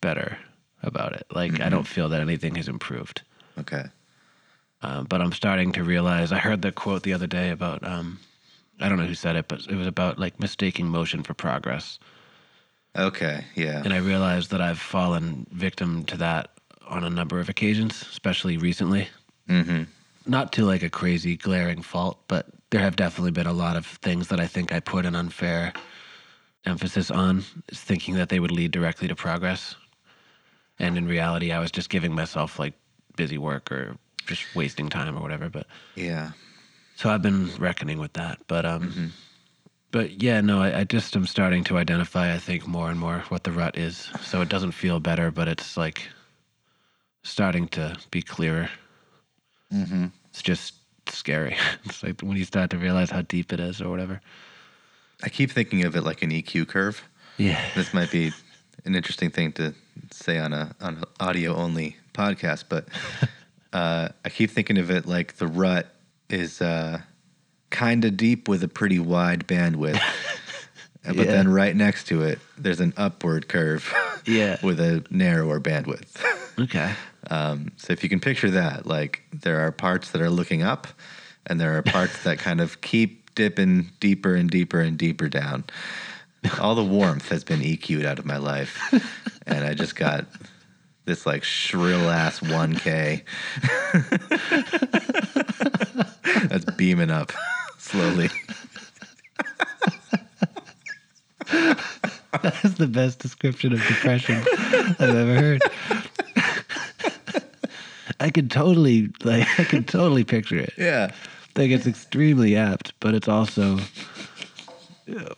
better 0.01 0.37
about 0.83 1.12
it. 1.14 1.27
Like 1.33 1.61
I 1.61 1.68
don't 1.68 1.87
feel 1.87 2.09
that 2.11 2.21
anything 2.21 2.55
has 2.57 2.68
improved. 2.68 3.23
Okay. 3.59 3.85
Um, 4.83 5.05
but 5.05 5.21
I'm 5.21 5.33
starting 5.33 5.73
to 5.73 5.85
realize. 5.85 6.33
I 6.33 6.38
heard 6.38 6.62
the 6.62 6.73
quote 6.73 7.03
the 7.03 7.12
other 7.12 7.27
day 7.27 7.51
about. 7.51 7.87
Um, 7.87 8.18
I 8.81 8.88
don't 8.88 8.99
know 8.99 9.07
who 9.07 9.14
said 9.14 9.37
it, 9.37 9.47
but 9.49 9.66
it 9.68 9.77
was 9.77 9.87
about 9.87 10.18
like 10.18 10.40
mistaking 10.40 10.88
motion 10.88 11.23
for 11.23 11.35
progress. 11.35 11.99
Okay. 12.97 13.45
Yeah. 13.55 13.83
And 13.85 13.92
I 13.92 13.99
realized 13.99 14.51
that 14.51 14.61
I've 14.61 14.79
fallen 14.79 15.47
victim 15.53 16.05
to 16.07 16.16
that 16.18 16.51
on 16.88 17.05
a 17.05 17.11
number 17.11 17.40
of 17.40 17.49
occasions, 17.49 18.03
especially 18.11 18.57
recently. 18.57 19.09
Mm-hmm. 19.49 19.85
Not 20.27 20.53
to 20.55 20.64
like 20.64 20.83
a 20.83 20.90
crazy 20.90 21.37
glaring 21.37 21.83
fault, 21.83 22.18
but 22.29 22.47
there 22.71 22.81
have 22.81 22.97
definitely 22.97 23.31
been 23.31 23.47
a 23.47 23.53
lot 23.53 23.77
of 23.77 23.87
things 23.87 24.29
that 24.29 24.40
I 24.40 24.47
think 24.47 24.73
I 24.73 24.81
put 24.81 25.07
an 25.07 25.14
unfair 25.14 25.73
emphasis 26.64 27.11
on, 27.11 27.45
thinking 27.73 28.14
that 28.14 28.29
they 28.29 28.40
would 28.40 28.51
lead 28.51 28.71
directly 28.71 29.09
to 29.09 29.14
progress. 29.16 29.75
And 30.79 30.97
in 30.99 31.07
reality, 31.07 31.53
I 31.53 31.59
was 31.61 31.71
just 31.71 31.91
giving 31.91 32.15
myself 32.15 32.59
like 32.59 32.75
busy 33.17 33.39
work 33.39 33.71
or 33.71 33.97
just 34.27 34.43
wasting 34.55 34.89
time 34.89 35.17
or 35.17 35.21
whatever. 35.21 35.49
But 35.49 35.67
Yeah. 35.97 36.33
so 36.97 37.11
I've 37.11 37.23
been 37.23 37.55
reckoning 37.57 37.99
with 37.99 38.15
that. 38.15 38.39
But 38.49 38.65
um, 38.65 39.13
but 39.91 40.23
yeah, 40.23 40.41
no, 40.41 40.61
I, 40.63 40.81
I 40.81 40.85
just 40.85 41.15
am 41.17 41.27
starting 41.27 41.65
to 41.65 41.77
identify. 41.79 42.33
I 42.35 42.39
think 42.39 42.67
more 42.67 42.91
and 42.91 42.99
more 42.99 43.25
what 43.29 43.45
the 43.45 43.53
rut 43.53 43.77
is. 43.77 44.09
So 44.23 44.41
it 44.41 44.49
doesn't 44.49 44.73
feel 44.73 45.01
better, 45.01 45.31
but 45.31 45.49
it's 45.49 45.77
like 45.77 46.09
starting 47.23 47.69
to 47.69 47.97
be 48.11 48.23
clearer. 48.23 48.71
Mm-hmm. 49.73 50.07
It's 50.31 50.43
just 50.43 50.75
scary. 51.09 51.57
it's 51.85 52.03
like 52.03 52.21
when 52.23 52.37
you 52.37 52.45
start 52.45 52.71
to 52.71 52.79
realize 52.79 53.11
how 53.11 53.23
deep 53.23 53.53
it 53.53 53.61
is 53.61 53.81
or 53.81 53.91
whatever. 53.91 54.21
I 55.23 55.29
keep 55.29 55.51
thinking 55.53 55.85
of 55.85 55.95
it 55.95 56.03
like 56.03 56.23
an 56.23 56.31
EQ 56.31 56.67
curve. 56.69 57.03
Yeah. 57.37 57.61
This 57.75 57.95
might 57.95 58.11
be 58.11 58.33
an 58.85 58.95
interesting 58.95 59.31
thing 59.31 59.53
to 59.53 59.75
say 60.11 60.38
on 60.38 60.53
a 60.53 60.75
on 60.81 60.97
an 60.97 61.05
audio 61.21 61.55
only 61.55 61.97
podcast, 62.14 62.64
but 62.68 62.87
uh, 63.73 64.09
I 64.25 64.29
keep 64.29 64.51
thinking 64.51 64.79
of 64.79 64.90
it 64.90 65.07
like 65.07 65.37
the 65.37 65.47
rut 65.47 65.87
is 66.29 66.61
uh, 66.61 67.01
kind 67.71 68.05
of 68.05 68.16
deep 68.16 68.49
with 68.49 68.62
a 68.62 68.68
pretty 68.68 68.99
wide 68.99 69.47
bandwidth. 69.47 70.01
But 71.05 71.16
Yeah. 71.16 71.25
then 71.33 71.49
right 71.49 71.75
next 71.75 72.05
to 72.09 72.23
it, 72.23 72.38
there's 72.57 72.79
an 72.79 72.92
upward 72.97 73.49
curve 73.49 73.92
Yeah. 74.25 74.59
with 74.62 74.79
a 74.79 75.05
narrower 75.11 75.59
bandwidth. 75.59 76.07
Okay. 76.61 76.92
Um, 77.29 77.73
so 77.77 77.92
if 77.92 78.05
you 78.05 78.09
can 78.09 78.21
picture 78.21 78.53
that, 78.53 78.87
like 78.87 79.21
there 79.33 79.59
are 79.66 79.73
parts 79.73 80.11
that 80.12 80.23
are 80.23 80.31
looking 80.31 80.62
up, 80.62 80.87
and 81.49 81.61
there 81.61 81.77
are 81.77 81.83
parts 81.83 82.23
that 82.23 82.38
kind 82.38 82.61
of 82.61 82.81
keep 82.83 83.35
dipping 83.35 83.88
deeper 83.99 84.37
and 84.37 84.49
deeper 84.49 84.79
and 84.81 84.97
deeper 84.97 85.29
down. 85.29 85.64
All 86.61 86.75
the 86.75 86.85
warmth 86.85 87.29
has 87.29 87.45
been 87.45 87.61
EQ'd 87.61 88.05
out 88.05 88.19
of 88.19 88.25
my 88.27 88.37
life, 88.37 88.79
and 89.47 89.65
I 89.65 89.75
just 89.75 89.95
got 89.97 90.27
this 91.05 91.25
like 91.27 91.45
shrill 91.45 92.11
ass 92.11 92.41
1K 92.41 93.23
that's 96.49 96.65
beaming 96.77 97.11
up 97.11 97.33
slowly. 97.79 98.29
That's 102.43 102.75
the 102.75 102.89
best 102.89 103.19
description 103.19 103.73
of 103.73 103.79
depression 103.87 104.43
I've 104.99 105.01
ever 105.01 105.35
heard. 105.35 105.63
I 108.21 108.31
could 108.31 108.51
totally 108.51 109.11
like 109.23 109.47
I 109.59 109.65
could 109.65 109.87
totally 109.89 110.25
picture 110.25 110.57
it. 110.59 110.73
Yeah, 110.79 111.13
Like 111.57 111.71
it's 111.71 111.87
extremely 111.87 112.57
apt, 112.57 112.93
but 113.01 113.15
it's 113.15 113.29
also 113.29 113.79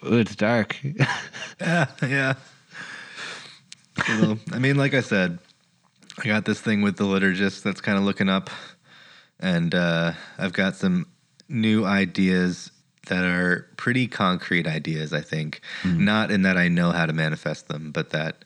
it's 0.02 0.36
dark. 0.36 0.76
yeah, 1.60 1.86
yeah. 2.02 2.34
I 4.52 4.58
mean, 4.58 4.76
like 4.76 4.94
I 4.94 5.00
said, 5.00 5.38
I 6.22 6.26
got 6.26 6.44
this 6.44 6.60
thing 6.60 6.82
with 6.82 6.96
the 6.96 7.04
liturgist 7.04 7.62
that's 7.62 7.80
kind 7.80 7.98
of 7.98 8.04
looking 8.04 8.28
up, 8.28 8.50
and 9.40 9.74
uh, 9.74 10.12
I've 10.38 10.52
got 10.52 10.76
some 10.76 11.06
new 11.48 11.84
ideas 11.84 12.70
that 13.06 13.24
are 13.24 13.68
pretty 13.76 14.06
concrete 14.06 14.66
ideas. 14.66 15.12
I 15.12 15.20
think, 15.20 15.60
not 16.04 16.30
in 16.30 16.42
that 16.42 16.56
I 16.56 16.68
know 16.68 16.92
how 16.92 17.06
to 17.06 17.12
manifest 17.12 17.68
them, 17.68 17.90
but 17.92 18.10
that 18.10 18.44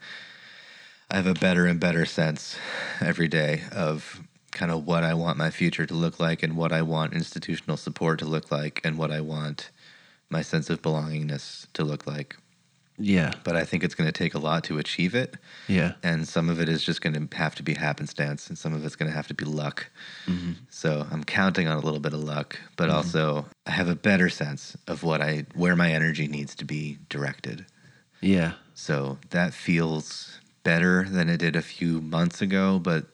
I 1.10 1.16
have 1.16 1.26
a 1.26 1.34
better 1.34 1.66
and 1.66 1.78
better 1.80 2.04
sense 2.04 2.56
every 3.00 3.28
day 3.28 3.62
of 3.72 4.22
kind 4.50 4.72
of 4.72 4.86
what 4.86 5.04
I 5.04 5.14
want 5.14 5.38
my 5.38 5.50
future 5.50 5.86
to 5.86 5.94
look 5.94 6.18
like, 6.18 6.42
and 6.42 6.56
what 6.56 6.72
I 6.72 6.82
want 6.82 7.12
institutional 7.14 7.76
support 7.76 8.18
to 8.20 8.24
look 8.26 8.50
like, 8.50 8.80
and 8.84 8.98
what 8.98 9.10
I 9.10 9.20
want 9.20 9.70
my 10.30 10.42
sense 10.42 10.70
of 10.70 10.82
belongingness 10.82 11.66
to 11.72 11.84
look 11.84 12.06
like 12.06 12.36
yeah. 12.98 13.32
but 13.44 13.56
I 13.56 13.64
think 13.64 13.84
it's 13.84 13.94
going 13.94 14.08
to 14.08 14.12
take 14.12 14.34
a 14.34 14.38
lot 14.38 14.64
to 14.64 14.78
achieve 14.78 15.14
it. 15.14 15.36
Yeah. 15.68 15.92
And 16.02 16.26
some 16.26 16.50
of 16.50 16.60
it 16.60 16.68
is 16.68 16.82
just 16.82 17.00
going 17.00 17.14
to 17.14 17.36
have 17.36 17.54
to 17.56 17.62
be 17.62 17.74
happenstance, 17.74 18.48
and 18.48 18.58
some 18.58 18.74
of 18.74 18.84
it's 18.84 18.96
going 18.96 19.10
to 19.10 19.16
have 19.16 19.28
to 19.28 19.34
be 19.34 19.44
luck. 19.44 19.88
Mm-hmm. 20.26 20.52
So 20.68 21.06
I'm 21.10 21.24
counting 21.24 21.68
on 21.68 21.76
a 21.76 21.80
little 21.80 22.00
bit 22.00 22.12
of 22.12 22.20
luck, 22.20 22.58
but 22.76 22.88
mm-hmm. 22.88 22.96
also 22.96 23.46
I 23.66 23.70
have 23.70 23.88
a 23.88 23.94
better 23.94 24.28
sense 24.28 24.76
of 24.86 25.02
what 25.02 25.20
I 25.20 25.46
where 25.54 25.76
my 25.76 25.92
energy 25.92 26.26
needs 26.26 26.54
to 26.56 26.64
be 26.64 26.98
directed. 27.08 27.64
Yeah. 28.20 28.52
So 28.74 29.18
that 29.30 29.54
feels 29.54 30.40
better 30.64 31.04
than 31.08 31.28
it 31.28 31.38
did 31.38 31.56
a 31.56 31.62
few 31.62 32.00
months 32.00 32.42
ago, 32.42 32.78
but 32.78 33.06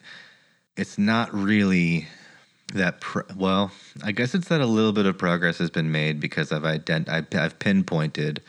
it's 0.77 0.98
not 0.98 1.33
really 1.33 2.09
that 2.75 3.01
pro- 3.01 3.23
well 3.37 3.71
i 4.03 4.13
guess 4.13 4.35
it's 4.35 4.49
that 4.49 4.61
a 4.61 4.67
little 4.67 4.93
bit 4.93 5.07
of 5.07 5.17
progress 5.17 5.59
has 5.59 5.71
been 5.71 5.91
made 5.91 6.21
because 6.21 6.53
i've 6.53 6.63
ident- 6.63 7.09
I've, 7.09 7.27
I've 7.35 7.59
pinpointed 7.59 8.43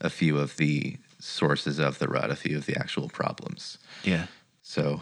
a 0.00 0.10
few 0.10 0.38
of 0.38 0.56
the 0.58 0.96
sources 1.18 1.78
of 1.78 1.98
the 1.98 2.06
rut 2.08 2.30
a 2.30 2.36
few 2.36 2.56
of 2.56 2.66
the 2.66 2.76
actual 2.76 3.08
problems 3.08 3.78
Yeah. 4.04 4.26
so 4.62 5.00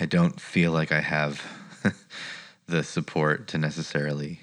i 0.00 0.06
don't 0.06 0.40
feel 0.40 0.72
like 0.72 0.92
i 0.92 1.00
have 1.00 1.42
the 2.66 2.82
support 2.82 3.48
to 3.48 3.58
necessarily 3.58 4.40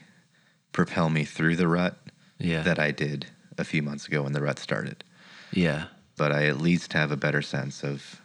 propel 0.74 1.10
me 1.10 1.24
through 1.24 1.56
the 1.56 1.68
rut 1.68 1.98
Yeah. 2.40 2.62
that 2.64 2.80
i 2.80 2.92
did 2.92 3.28
a 3.58 3.64
few 3.64 3.82
months 3.84 4.08
ago 4.08 4.24
when 4.24 4.34
the 4.34 4.42
rut 4.42 4.60
started 4.60 5.04
yeah. 5.52 5.86
but 6.18 6.32
i 6.32 6.46
at 6.46 6.58
least 6.62 6.94
have 6.94 7.12
a 7.12 7.18
better 7.18 7.42
sense 7.42 7.84
of 7.84 8.22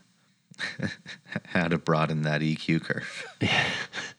how 1.49 1.69
to 1.69 1.77
broaden 1.79 2.23
that 2.23 2.41
eq 2.41 2.83
curve 2.83 3.27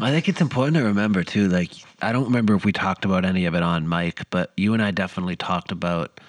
I 0.00 0.10
think 0.10 0.28
it's 0.28 0.40
important 0.40 0.76
to 0.76 0.84
remember 0.84 1.22
too. 1.24 1.48
Like, 1.48 1.72
I 2.00 2.12
don't 2.12 2.24
remember 2.24 2.54
if 2.54 2.64
we 2.64 2.72
talked 2.72 3.04
about 3.04 3.24
any 3.24 3.44
of 3.44 3.54
it 3.54 3.62
on 3.62 3.88
mic, 3.88 4.22
but 4.30 4.52
you 4.56 4.74
and 4.74 4.82
I 4.82 4.90
definitely 4.90 5.36
talked 5.36 5.72
about 5.72 6.20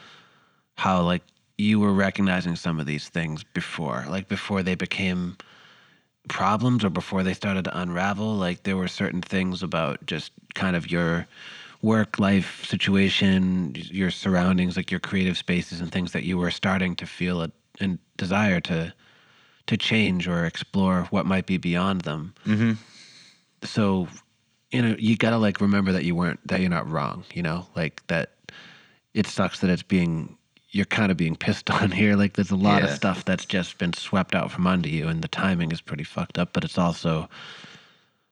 how 0.76 1.02
like 1.02 1.22
you 1.58 1.80
were 1.80 1.94
recognizing 1.94 2.56
some 2.56 2.80
of 2.80 2.86
these 2.86 3.10
things 3.10 3.44
before, 3.44 4.06
like 4.10 4.28
before 4.28 4.64
they 4.64 4.76
became 4.76 5.38
problems 6.28 6.84
or 6.84 6.90
before 6.90 7.24
they 7.24 7.34
started 7.34 7.66
to 7.66 7.78
unravel. 7.78 8.36
Like, 8.36 8.64
there 8.64 8.78
were 8.78 8.88
certain 8.88 9.22
things 9.22 9.64
about 9.64 10.06
just 10.06 10.32
kind 10.56 10.76
of 10.76 10.92
your 10.92 11.28
work 11.82 12.20
life 12.20 12.66
situation, 12.66 13.74
your 13.76 14.12
surroundings, 14.12 14.78
like 14.78 14.92
your 14.92 15.00
creative 15.00 15.38
spaces 15.38 15.82
and 15.82 15.92
things 15.92 16.12
that 16.12 16.24
you 16.24 16.38
were 16.38 16.52
starting 16.52 16.96
to 16.96 17.06
feel 17.06 17.42
a, 17.42 17.52
and 17.80 18.00
desire 18.18 18.60
to 18.62 18.94
to 19.68 19.78
change 19.78 20.28
or 20.28 20.46
explore 20.46 21.08
what 21.12 21.26
might 21.26 21.46
be 21.46 21.58
beyond 21.58 22.02
them 22.02 22.34
mm-hmm. 22.46 22.74
So 23.64 24.08
you 24.72 24.82
know 24.82 24.96
you 24.98 25.18
gotta 25.18 25.38
like 25.38 25.62
remember 25.62 25.92
that 25.92 26.04
you 26.04 26.16
weren't 26.16 26.40
that 26.48 26.60
you're 26.60 26.70
not 26.70 26.90
wrong 26.90 27.24
you 27.34 27.42
know? 27.42 27.68
Like 27.76 28.06
that 28.08 28.32
it 29.14 29.28
sucks 29.28 29.60
that 29.60 29.70
it's 29.70 29.84
being 29.84 30.38
you're 30.70 30.86
kind 30.86 31.12
of 31.12 31.18
being 31.18 31.36
pissed 31.36 31.70
on 31.82 31.92
here. 31.92 32.16
Like 32.16 32.34
there's 32.34 32.52
a 32.52 32.56
lot 32.56 32.84
of 32.84 32.90
stuff 32.92 33.26
that's 33.26 33.46
just 33.46 33.78
been 33.78 33.94
swept 33.94 34.36
out 34.36 34.52
from 34.52 34.68
under 34.68 34.90
you 34.90 35.08
and 35.08 35.22
the 35.22 35.28
timing 35.28 35.72
is 35.72 35.82
pretty 35.82 36.04
fucked 36.04 36.38
up 36.38 36.54
but 36.54 36.64
it's 36.64 36.78
also 36.78 37.30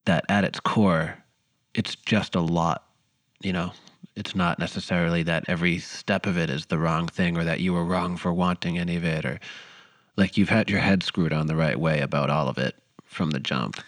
that 0.05 0.25
at 0.29 0.43
its 0.43 0.59
core 0.59 1.17
it's 1.75 1.95
just 1.95 2.35
a 2.35 2.41
lot 2.41 2.85
you 3.41 3.53
know? 3.53 3.71
It's 4.15 4.35
not 4.35 4.59
necessarily 4.59 5.23
that 5.23 5.45
every 5.47 5.79
step 5.79 6.25
of 6.25 6.37
it 6.37 6.49
is 6.49 6.65
the 6.65 6.77
wrong 6.77 7.07
thing 7.07 7.37
or 7.37 7.45
that 7.45 7.61
you 7.61 7.71
were 7.71 7.85
wrong 7.85 8.17
for 8.17 8.33
wanting 8.33 8.77
any 8.77 8.97
of 8.97 9.05
it 9.05 9.23
or 9.23 9.39
like 10.17 10.35
you've 10.35 10.49
had 10.49 10.69
your 10.69 10.81
head 10.81 11.03
screwed 11.03 11.31
on 11.31 11.47
the 11.47 11.55
right 11.55 11.79
way 11.79 12.01
about 12.01 12.29
all 12.29 12.49
of 12.49 12.57
it 12.57 12.75
from 13.05 13.31
the 13.31 13.39
jump 13.39 13.81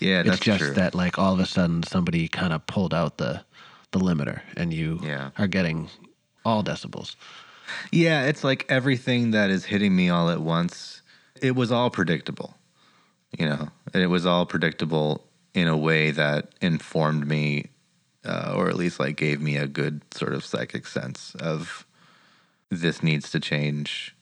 yeah 0.00 0.22
that's 0.22 0.36
it's 0.36 0.44
just 0.44 0.58
true 0.60 0.74
that 0.74 0.94
like 0.94 1.18
all 1.18 1.32
of 1.34 1.40
a 1.40 1.46
sudden 1.46 1.82
somebody 1.82 2.28
kind 2.28 2.52
of 2.52 2.66
pulled 2.66 2.94
out 2.94 3.18
the 3.18 3.42
the 3.92 3.98
limiter 3.98 4.40
and 4.56 4.72
you 4.72 5.00
Yeah. 5.02 5.30
are 5.38 5.46
getting 5.46 5.88
all 6.44 6.62
decibels. 6.62 7.16
Yeah, 7.92 8.24
it's 8.26 8.42
like 8.44 8.64
everything 8.68 9.30
that 9.32 9.50
is 9.50 9.64
hitting 9.66 9.94
me 9.96 10.08
all 10.10 10.30
at 10.30 10.40
once. 10.40 11.02
It 11.40 11.54
was 11.54 11.70
all 11.72 11.90
predictable, 11.90 12.54
you 13.38 13.46
know. 13.46 13.68
And 13.92 14.02
it 14.02 14.06
was 14.08 14.24
all 14.26 14.46
predictable 14.46 15.24
in 15.54 15.68
a 15.68 15.76
way 15.76 16.10
that 16.10 16.50
informed 16.60 17.26
me, 17.26 17.66
uh, 18.24 18.54
or 18.56 18.68
at 18.68 18.76
least 18.76 18.98
like 19.00 19.16
gave 19.16 19.40
me 19.40 19.56
a 19.56 19.66
good 19.66 20.02
sort 20.14 20.32
of 20.34 20.44
psychic 20.44 20.86
sense 20.86 21.34
of 21.40 21.86
this 22.70 23.02
needs 23.02 23.30
to 23.30 23.40
change, 23.40 24.14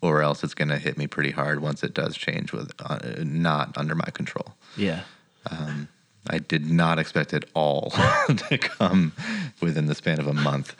or 0.00 0.22
else 0.22 0.42
it's 0.44 0.54
going 0.54 0.68
to 0.68 0.78
hit 0.78 0.98
me 0.98 1.06
pretty 1.06 1.30
hard 1.30 1.60
once 1.60 1.82
it 1.84 1.94
does 1.94 2.16
change 2.16 2.52
with 2.52 2.72
uh, 2.80 2.98
not 3.18 3.76
under 3.78 3.94
my 3.94 4.08
control. 4.12 4.54
Yeah. 4.76 5.02
Um, 5.50 5.88
I 6.28 6.38
did 6.38 6.70
not 6.70 6.98
expect 6.98 7.34
it 7.34 7.48
all 7.54 7.90
to 8.48 8.58
come 8.58 9.12
within 9.60 9.86
the 9.86 9.94
span 9.94 10.18
of 10.20 10.26
a 10.26 10.34
month. 10.34 10.74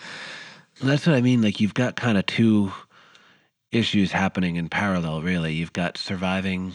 That's 0.81 1.07
what 1.07 1.17
I 1.17 1.21
mean. 1.21 1.43
Like 1.43 1.61
you've 1.61 1.75
got 1.75 1.97
kind 1.97 2.19
of 2.19 2.27
two 2.27 2.73
issues 3.71 4.13
happening 4.13 4.57
in 4.57 4.69
parallel, 4.69 5.23
really. 5.23 5.53
You've 5.53 5.73
got 5.73 5.99
surviving, 5.99 6.75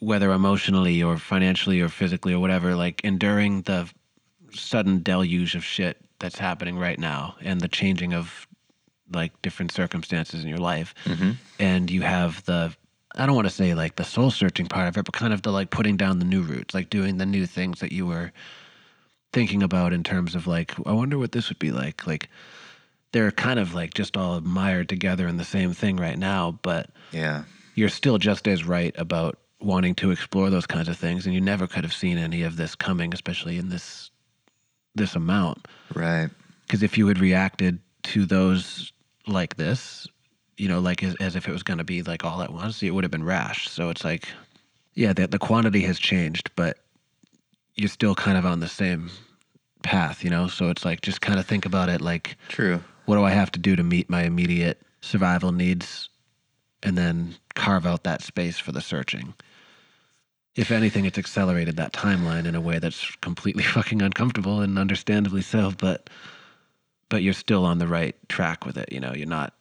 whether 0.00 0.32
emotionally 0.32 1.02
or 1.02 1.18
financially 1.18 1.80
or 1.80 1.88
physically 1.88 2.32
or 2.32 2.40
whatever, 2.40 2.74
like 2.74 3.00
enduring 3.04 3.62
the 3.62 3.88
sudden 4.52 5.02
deluge 5.02 5.54
of 5.54 5.64
shit 5.64 5.98
that's 6.18 6.38
happening 6.38 6.78
right 6.78 6.98
now 6.98 7.36
and 7.40 7.60
the 7.60 7.68
changing 7.68 8.14
of 8.14 8.46
like 9.12 9.40
different 9.42 9.72
circumstances 9.72 10.42
in 10.42 10.48
your 10.48 10.58
life. 10.58 10.94
Mm-hmm. 11.04 11.32
And 11.58 11.90
you 11.90 12.02
have 12.02 12.44
the, 12.44 12.74
I 13.16 13.26
don't 13.26 13.34
want 13.34 13.46
to 13.48 13.54
say 13.54 13.74
like 13.74 13.96
the 13.96 14.04
soul 14.04 14.30
searching 14.30 14.66
part 14.66 14.88
of 14.88 14.96
it, 14.96 15.04
but 15.04 15.12
kind 15.14 15.32
of 15.32 15.42
the 15.42 15.50
like 15.52 15.70
putting 15.70 15.96
down 15.96 16.18
the 16.18 16.24
new 16.24 16.42
roots, 16.42 16.74
like 16.74 16.88
doing 16.90 17.18
the 17.18 17.26
new 17.26 17.46
things 17.46 17.80
that 17.80 17.92
you 17.92 18.06
were 18.06 18.32
thinking 19.32 19.62
about 19.62 19.92
in 19.92 20.02
terms 20.02 20.34
of 20.34 20.46
like, 20.46 20.72
I 20.86 20.92
wonder 20.92 21.18
what 21.18 21.32
this 21.32 21.48
would 21.48 21.58
be 21.58 21.70
like. 21.70 22.06
Like, 22.06 22.28
they're 23.12 23.30
kind 23.30 23.58
of 23.58 23.74
like 23.74 23.92
just 23.94 24.16
all 24.16 24.40
mired 24.40 24.88
together 24.88 25.28
in 25.28 25.36
the 25.36 25.44
same 25.44 25.72
thing 25.74 25.96
right 25.96 26.18
now, 26.18 26.58
but 26.62 26.90
Yeah. 27.12 27.44
you're 27.74 27.88
still 27.90 28.18
just 28.18 28.48
as 28.48 28.64
right 28.64 28.94
about 28.98 29.38
wanting 29.60 29.94
to 29.96 30.10
explore 30.10 30.50
those 30.50 30.66
kinds 30.66 30.88
of 30.88 30.96
things 30.96 31.24
and 31.24 31.34
you 31.34 31.40
never 31.40 31.66
could 31.68 31.84
have 31.84 31.92
seen 31.92 32.18
any 32.18 32.42
of 32.42 32.56
this 32.56 32.74
coming 32.74 33.14
especially 33.14 33.58
in 33.58 33.68
this 33.68 34.10
this 34.96 35.14
amount 35.14 35.68
Right. 35.94 36.30
because 36.66 36.82
if 36.82 36.98
you 36.98 37.06
had 37.06 37.20
reacted 37.20 37.78
to 38.02 38.26
those 38.26 38.92
like 39.28 39.56
this 39.56 40.08
you 40.62 40.68
know 40.68 40.78
like 40.78 41.02
as, 41.02 41.16
as 41.16 41.34
if 41.34 41.48
it 41.48 41.52
was 41.52 41.64
going 41.64 41.78
to 41.78 41.84
be 41.84 42.02
like 42.02 42.24
all 42.24 42.40
at 42.40 42.52
once 42.52 42.82
it 42.82 42.90
would 42.90 43.02
have 43.02 43.10
been 43.10 43.24
rash 43.24 43.68
so 43.68 43.90
it's 43.90 44.04
like 44.04 44.28
yeah 44.94 45.12
the, 45.12 45.26
the 45.26 45.38
quantity 45.38 45.82
has 45.82 45.98
changed 45.98 46.50
but 46.54 46.78
you're 47.74 47.88
still 47.88 48.14
kind 48.14 48.38
of 48.38 48.46
on 48.46 48.60
the 48.60 48.68
same 48.68 49.10
path 49.82 50.22
you 50.22 50.30
know 50.30 50.46
so 50.46 50.70
it's 50.70 50.84
like 50.84 51.00
just 51.00 51.20
kind 51.20 51.40
of 51.40 51.46
think 51.46 51.66
about 51.66 51.88
it 51.88 52.00
like 52.00 52.36
True. 52.48 52.80
what 53.06 53.16
do 53.16 53.24
I 53.24 53.30
have 53.30 53.50
to 53.52 53.58
do 53.58 53.74
to 53.74 53.82
meet 53.82 54.08
my 54.08 54.22
immediate 54.22 54.80
survival 55.00 55.50
needs 55.50 56.08
and 56.82 56.96
then 56.96 57.34
carve 57.54 57.86
out 57.86 58.04
that 58.04 58.22
space 58.22 58.58
for 58.58 58.72
the 58.72 58.80
searching. 58.80 59.34
If 60.56 60.70
anything, 60.70 61.04
it's 61.04 61.18
accelerated 61.18 61.76
that 61.76 61.92
timeline 61.92 62.46
in 62.46 62.54
a 62.54 62.60
way 62.60 62.78
that's 62.78 63.14
completely 63.16 63.62
fucking 63.76 64.02
uncomfortable 64.02 64.60
and 64.60 64.78
understandably 64.78 65.42
so, 65.42 65.72
but 65.78 66.10
but 67.08 67.22
you're 67.22 67.34
still 67.34 67.66
on 67.66 67.78
the 67.78 67.86
right 67.86 68.16
track 68.30 68.64
with 68.64 68.78
it, 68.78 68.90
you 68.90 68.98
know, 68.98 69.12
you're 69.14 69.26
not 69.26 69.52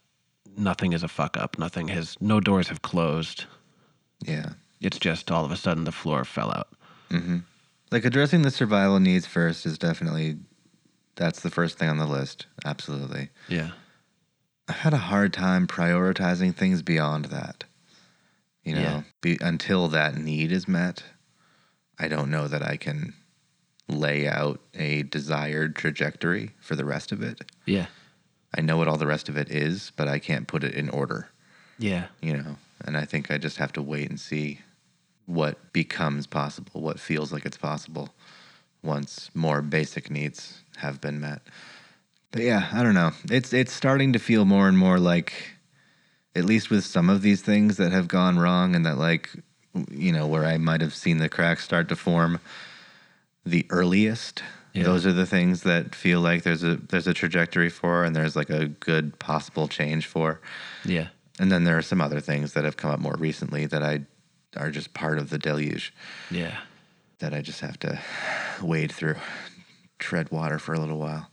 nothing 0.57 0.93
is 0.93 1.03
a 1.03 1.07
fuck 1.07 1.37
up. 1.37 1.57
Nothing 1.57 1.87
has 1.89 2.17
no 2.21 2.39
doors 2.39 2.67
have 2.69 2.81
closed. 2.81 3.45
Yeah. 4.25 4.51
It's 4.79 4.99
just 4.99 5.31
all 5.31 5.45
of 5.45 5.51
a 5.51 5.57
sudden 5.57 5.83
the 5.83 5.91
floor 5.91 6.25
fell 6.25 6.49
out. 6.51 6.69
Mm-hmm. 7.09 7.37
Like 7.91 8.05
addressing 8.05 8.41
the 8.41 8.51
survival 8.51 8.99
needs 8.99 9.25
first 9.25 9.65
is 9.65 9.77
definitely 9.77 10.37
that's 11.15 11.41
the 11.41 11.49
first 11.51 11.77
thing 11.77 11.89
on 11.89 11.97
the 11.97 12.05
list. 12.05 12.45
Absolutely. 12.65 13.29
Yeah. 13.49 13.71
I've 14.67 14.77
had 14.77 14.93
a 14.93 14.97
hard 14.97 15.33
time 15.33 15.67
prioritizing 15.67 16.55
things 16.55 16.81
beyond 16.81 17.25
that. 17.25 17.65
You 18.63 18.75
know, 18.75 18.81
Yeah. 18.81 19.01
be, 19.21 19.37
until 19.41 19.87
that 19.89 20.15
need 20.17 20.51
is 20.51 20.67
met, 20.67 21.03
I 21.99 22.07
don't 22.07 22.31
know 22.31 22.47
that 22.47 22.63
I 22.63 22.77
can 22.77 23.13
lay 23.87 24.27
out 24.27 24.61
a 24.73 25.03
desired 25.03 25.75
trajectory 25.75 26.51
for 26.61 26.75
the 26.75 26.85
rest 26.85 27.11
of 27.11 27.21
it. 27.21 27.41
Yeah. 27.65 27.87
I 28.55 28.61
know 28.61 28.77
what 28.77 28.87
all 28.87 28.97
the 28.97 29.07
rest 29.07 29.29
of 29.29 29.37
it 29.37 29.49
is, 29.49 29.91
but 29.95 30.07
I 30.07 30.19
can't 30.19 30.47
put 30.47 30.63
it 30.63 30.73
in 30.73 30.89
order, 30.89 31.29
Yeah. 31.77 32.07
you 32.21 32.35
know. 32.35 32.57
And 32.83 32.97
I 32.97 33.05
think 33.05 33.31
I 33.31 33.37
just 33.37 33.57
have 33.57 33.71
to 33.73 33.81
wait 33.81 34.09
and 34.09 34.19
see 34.19 34.59
what 35.25 35.71
becomes 35.71 36.27
possible, 36.27 36.81
what 36.81 36.99
feels 36.99 37.31
like 37.31 37.45
it's 37.45 37.57
possible 37.57 38.09
once 38.83 39.29
more 39.33 39.61
basic 39.61 40.09
needs 40.09 40.63
have 40.77 40.99
been 40.99 41.19
met. 41.21 41.41
But 42.31 42.41
yeah, 42.41 42.69
I 42.73 42.81
don't 42.83 42.95
know. 42.95 43.11
It's 43.29 43.53
it's 43.53 43.71
starting 43.73 44.13
to 44.13 44.19
feel 44.19 44.45
more 44.45 44.67
and 44.67 44.77
more 44.77 44.97
like 44.99 45.33
at 46.35 46.45
least 46.45 46.69
with 46.69 46.85
some 46.85 47.09
of 47.09 47.21
these 47.21 47.41
things 47.41 47.77
that 47.77 47.91
have 47.91 48.07
gone 48.07 48.39
wrong 48.39 48.73
and 48.75 48.85
that 48.85 48.97
like 48.97 49.29
you 49.91 50.11
know 50.11 50.25
where 50.27 50.45
I 50.45 50.57
might 50.57 50.81
have 50.81 50.95
seen 50.95 51.17
the 51.19 51.29
cracks 51.29 51.63
start 51.63 51.87
to 51.89 51.95
form 51.95 52.39
the 53.45 53.65
earliest 53.69 54.43
Yeah. 54.73 54.83
those 54.83 55.05
are 55.05 55.11
the 55.13 55.25
things 55.25 55.63
that 55.63 55.93
feel 55.95 56.21
like 56.21 56.43
there's 56.43 56.63
a 56.63 56.75
there's 56.77 57.07
a 57.07 57.13
trajectory 57.13 57.69
for 57.69 58.03
and 58.05 58.15
there's 58.15 58.35
like 58.35 58.49
a 58.49 58.67
good 58.67 59.19
possible 59.19 59.67
change 59.67 60.05
for 60.05 60.39
Yeah. 60.85 61.07
and 61.39 61.51
then 61.51 61.63
there 61.65 61.77
are 61.77 61.81
some 61.81 61.99
other 62.01 62.19
things 62.21 62.53
that 62.53 62.63
have 62.63 62.77
come 62.77 62.89
up 62.91 62.99
more 62.99 63.15
recently 63.17 63.65
that 63.65 63.83
I 63.83 64.05
are 64.57 64.71
just 64.71 64.93
part 64.93 65.17
of 65.19 65.29
the 65.29 65.37
deluge 65.37 65.93
Yeah. 66.29 66.57
that 67.19 67.33
I 67.33 67.41
just 67.41 67.59
have 67.61 67.77
to 67.79 67.99
wade 68.61 68.91
through, 68.91 69.15
tread 69.99 70.31
water 70.31 70.57
for 70.59 70.73
a 70.73 70.79
little 70.79 70.97
while. 70.99 71.29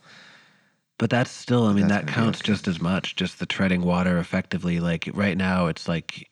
But 0.98 1.10
that's 1.10 1.30
still, 1.30 1.66
I 1.66 1.72
mean, 1.72 1.86
That's 1.88 2.06
that 2.06 2.12
counts 2.12 2.40
okay. 2.40 2.46
just 2.52 2.66
as 2.68 2.80
much, 2.80 3.14
just 3.16 3.38
the 3.38 3.46
treading 3.46 3.82
water 3.82 4.18
effectively. 4.18 4.80
Like 4.80 5.08
right 5.14 5.36
now, 5.36 5.66
it's 5.68 5.86
like, 5.88 6.28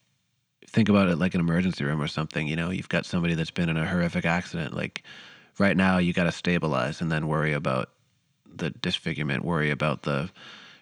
think 0.69 0.88
about 0.88 1.09
it 1.09 1.16
like 1.19 1.35
an 1.35 1.40
emergency 1.40 1.85
room 1.85 2.03
or 2.03 2.09
something. 2.09 2.49
You 2.49 2.57
know, 2.57 2.71
you've 2.71 2.88
got 2.88 3.07
somebody 3.07 3.35
that's 3.35 3.53
been 3.53 3.69
in 3.69 3.77
a 3.77 3.87
horrific 3.87 4.25
accident. 4.25 4.75
Like 4.75 5.05
right 5.59 5.77
now, 5.77 5.99
you 5.99 6.12
got 6.12 6.25
to 6.25 6.33
stabilize 6.33 7.01
and 7.01 7.11
then 7.11 7.29
worry 7.29 7.53
about 7.53 7.90
the 8.55 8.71
disfigurement, 8.71 9.45
worry 9.45 9.71
about 9.71 10.03
the 10.03 10.31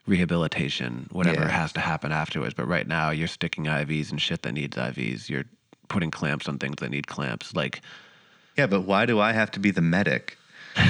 rehabilitation, 0.07 1.09
whatever 1.13 1.43
Yeah. 1.43 1.49
has 1.49 1.73
to 1.73 1.81
happen 1.81 2.13
afterwards. 2.13 2.55
But 2.55 2.69
right 2.69 2.87
now, 2.87 3.11
you're 3.11 3.29
sticking 3.29 3.65
IVs 3.65 4.11
and 4.11 4.21
shit 4.21 4.43
that 4.43 4.53
needs 4.53 4.77
IVs. 4.77 5.29
You're 5.29 5.45
putting 5.89 6.11
clamps 6.11 6.49
on 6.49 6.59
things 6.59 6.77
that 6.81 6.91
need 6.91 7.07
clamps. 7.07 7.55
Like, 7.55 7.81
Yeah, 8.57 8.67
but 8.67 8.83
why 8.83 9.07
do 9.07 9.21
I 9.21 9.33
have 9.33 9.51
to 9.53 9.61
be 9.61 9.71
the 9.71 9.83
medic? 9.83 10.37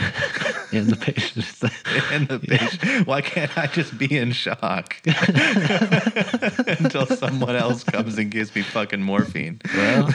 And 0.73 0.89
the 0.89 0.97
patient's 0.97 1.63
And 2.13 2.27
the 2.27 2.41
patient, 2.41 3.07
why 3.07 3.21
can't 3.21 3.57
I 3.57 3.69
just 3.69 3.97
be 3.97 4.19
in 4.19 4.33
shock 4.33 4.97
until 5.07 7.07
someone 7.07 7.55
else 7.55 7.85
comes 7.85 8.19
and 8.19 8.29
gives 8.29 8.53
me 8.57 8.63
fucking 8.63 9.01
morphine? 9.03 9.61
well. 9.77 10.11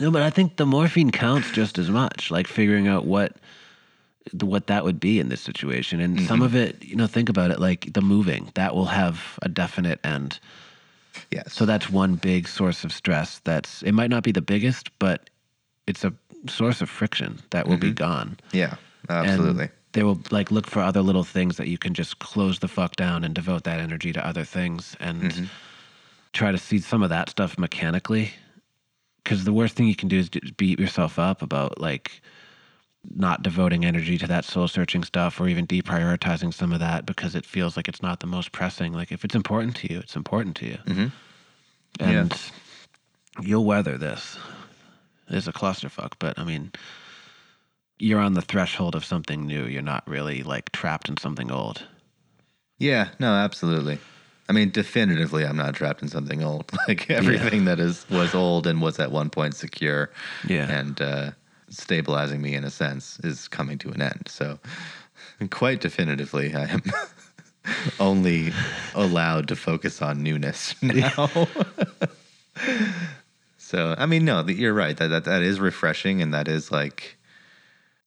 No, 0.00 0.10
but 0.10 0.22
I 0.22 0.30
think 0.30 0.56
the 0.56 0.66
morphine 0.66 1.10
counts 1.10 1.50
just 1.52 1.78
as 1.78 1.90
much. 1.90 2.30
Like 2.30 2.46
figuring 2.46 2.88
out 2.88 3.04
what 3.04 3.36
what 4.42 4.66
that 4.66 4.84
would 4.84 5.00
be 5.00 5.18
in 5.18 5.28
this 5.28 5.40
situation, 5.40 6.00
and 6.00 6.20
some 6.20 6.42
of 6.42 6.54
it, 6.54 6.82
you 6.84 6.94
know, 6.96 7.06
think 7.06 7.28
about 7.28 7.50
it. 7.50 7.58
Like 7.60 7.92
the 7.92 8.02
moving, 8.02 8.50
that 8.54 8.74
will 8.74 8.86
have 8.86 9.38
a 9.42 9.48
definite 9.48 9.98
end. 10.04 10.38
Yes. 11.30 11.52
So 11.52 11.64
that's 11.66 11.90
one 11.90 12.14
big 12.16 12.46
source 12.48 12.84
of 12.84 12.92
stress. 12.92 13.40
That's 13.44 13.82
it 13.82 13.92
might 13.92 14.10
not 14.10 14.22
be 14.22 14.32
the 14.32 14.42
biggest, 14.42 14.90
but 14.98 15.30
it's 15.86 16.04
a 16.04 16.12
source 16.48 16.80
of 16.80 16.88
friction 16.88 17.40
that 17.50 17.66
will 17.66 17.76
be 17.76 17.92
gone. 17.92 18.38
yeah, 18.52 18.76
And 19.08 19.28
absolutely. 19.28 19.68
they 19.92 20.02
will 20.02 20.20
like 20.30 20.50
look 20.50 20.66
for 20.66 20.80
other 20.80 21.02
little 21.02 21.24
things 21.24 21.56
that 21.56 21.68
you 21.68 21.78
can 21.78 21.94
just 21.94 22.18
close 22.18 22.60
the 22.60 22.68
fuck 22.68 22.96
down 22.96 23.24
and 23.24 23.34
devote 23.34 23.64
that 23.64 23.80
energy 23.80 24.12
to 24.12 24.26
other 24.26 24.44
things 24.44 24.96
and 25.00 25.22
Mm-hmm. 25.22 25.44
try 26.32 26.52
to 26.52 26.58
see 26.58 26.78
some 26.78 27.02
of 27.02 27.10
that 27.10 27.28
stuff 27.28 27.58
mechanically. 27.58 28.32
Because 29.22 29.44
the 29.44 29.52
worst 29.52 29.76
thing 29.76 29.86
you 29.86 29.96
can 29.96 30.08
do 30.08 30.18
is 30.18 30.28
beat 30.28 30.80
yourself 30.80 31.18
up 31.18 31.42
about 31.42 31.80
like 31.80 32.22
not 33.14 33.42
devoting 33.42 33.84
energy 33.84 34.18
to 34.18 34.26
that 34.26 34.44
soul 34.44 34.68
searching 34.68 35.04
stuff 35.04 35.40
or 35.40 35.48
even 35.48 35.66
deprioritizing 35.66 36.52
some 36.52 36.72
of 36.72 36.80
that 36.80 37.06
because 37.06 37.34
it 37.34 37.46
feels 37.46 37.76
like 37.76 37.88
it's 37.88 38.02
not 38.02 38.20
the 38.20 38.26
most 38.26 38.52
pressing. 38.52 38.92
Like 38.92 39.10
if 39.10 39.24
it's 39.24 39.34
important 39.34 39.76
to 39.76 39.92
you, 39.92 40.00
it's 40.00 40.16
important 40.16 40.56
to 40.56 40.66
you. 40.66 40.78
Mm-hmm. 40.86 41.06
Yeah. 42.00 42.20
And 42.20 42.40
you'll 43.40 43.64
weather 43.64 43.96
this. 43.96 44.38
It's 45.28 45.46
a 45.46 45.52
clusterfuck, 45.52 46.14
but 46.18 46.38
I 46.38 46.44
mean, 46.44 46.72
you're 47.98 48.20
on 48.20 48.34
the 48.34 48.42
threshold 48.42 48.94
of 48.94 49.04
something 49.04 49.46
new. 49.46 49.64
You're 49.64 49.82
not 49.82 50.06
really 50.08 50.42
like 50.42 50.72
trapped 50.72 51.08
in 51.08 51.16
something 51.16 51.50
old. 51.50 51.86
Yeah, 52.78 53.08
no, 53.18 53.32
absolutely. 53.32 53.98
I 54.50 54.52
mean, 54.52 54.70
definitively, 54.70 55.46
I'm 55.46 55.56
not 55.56 55.74
trapped 55.76 56.02
in 56.02 56.08
something 56.08 56.42
old. 56.42 56.72
Like 56.88 57.08
everything 57.08 57.66
that 57.66 57.78
is 57.78 58.04
was 58.10 58.34
old 58.34 58.66
and 58.66 58.82
was 58.82 58.98
at 58.98 59.12
one 59.12 59.30
point 59.30 59.54
secure, 59.54 60.10
Yeah. 60.48 60.68
and 60.68 61.00
uh, 61.00 61.30
stabilizing 61.68 62.42
me 62.42 62.54
in 62.56 62.64
a 62.64 62.70
sense 62.70 63.20
is 63.22 63.46
coming 63.46 63.78
to 63.78 63.90
an 63.90 64.02
end. 64.02 64.26
So, 64.28 64.58
quite 65.50 65.80
definitively, 65.80 66.52
I 66.52 66.64
am 66.66 66.82
only 68.00 68.52
allowed 68.96 69.46
to 69.48 69.54
focus 69.56 70.02
on 70.02 70.24
newness 70.24 70.74
now. 70.82 71.30
so, 73.56 73.94
I 73.96 74.06
mean, 74.06 74.24
no, 74.24 74.44
you're 74.48 74.74
right. 74.74 74.96
That, 74.96 75.08
that 75.08 75.24
that 75.26 75.42
is 75.42 75.60
refreshing, 75.60 76.20
and 76.22 76.34
that 76.34 76.48
is 76.48 76.72
like 76.72 77.16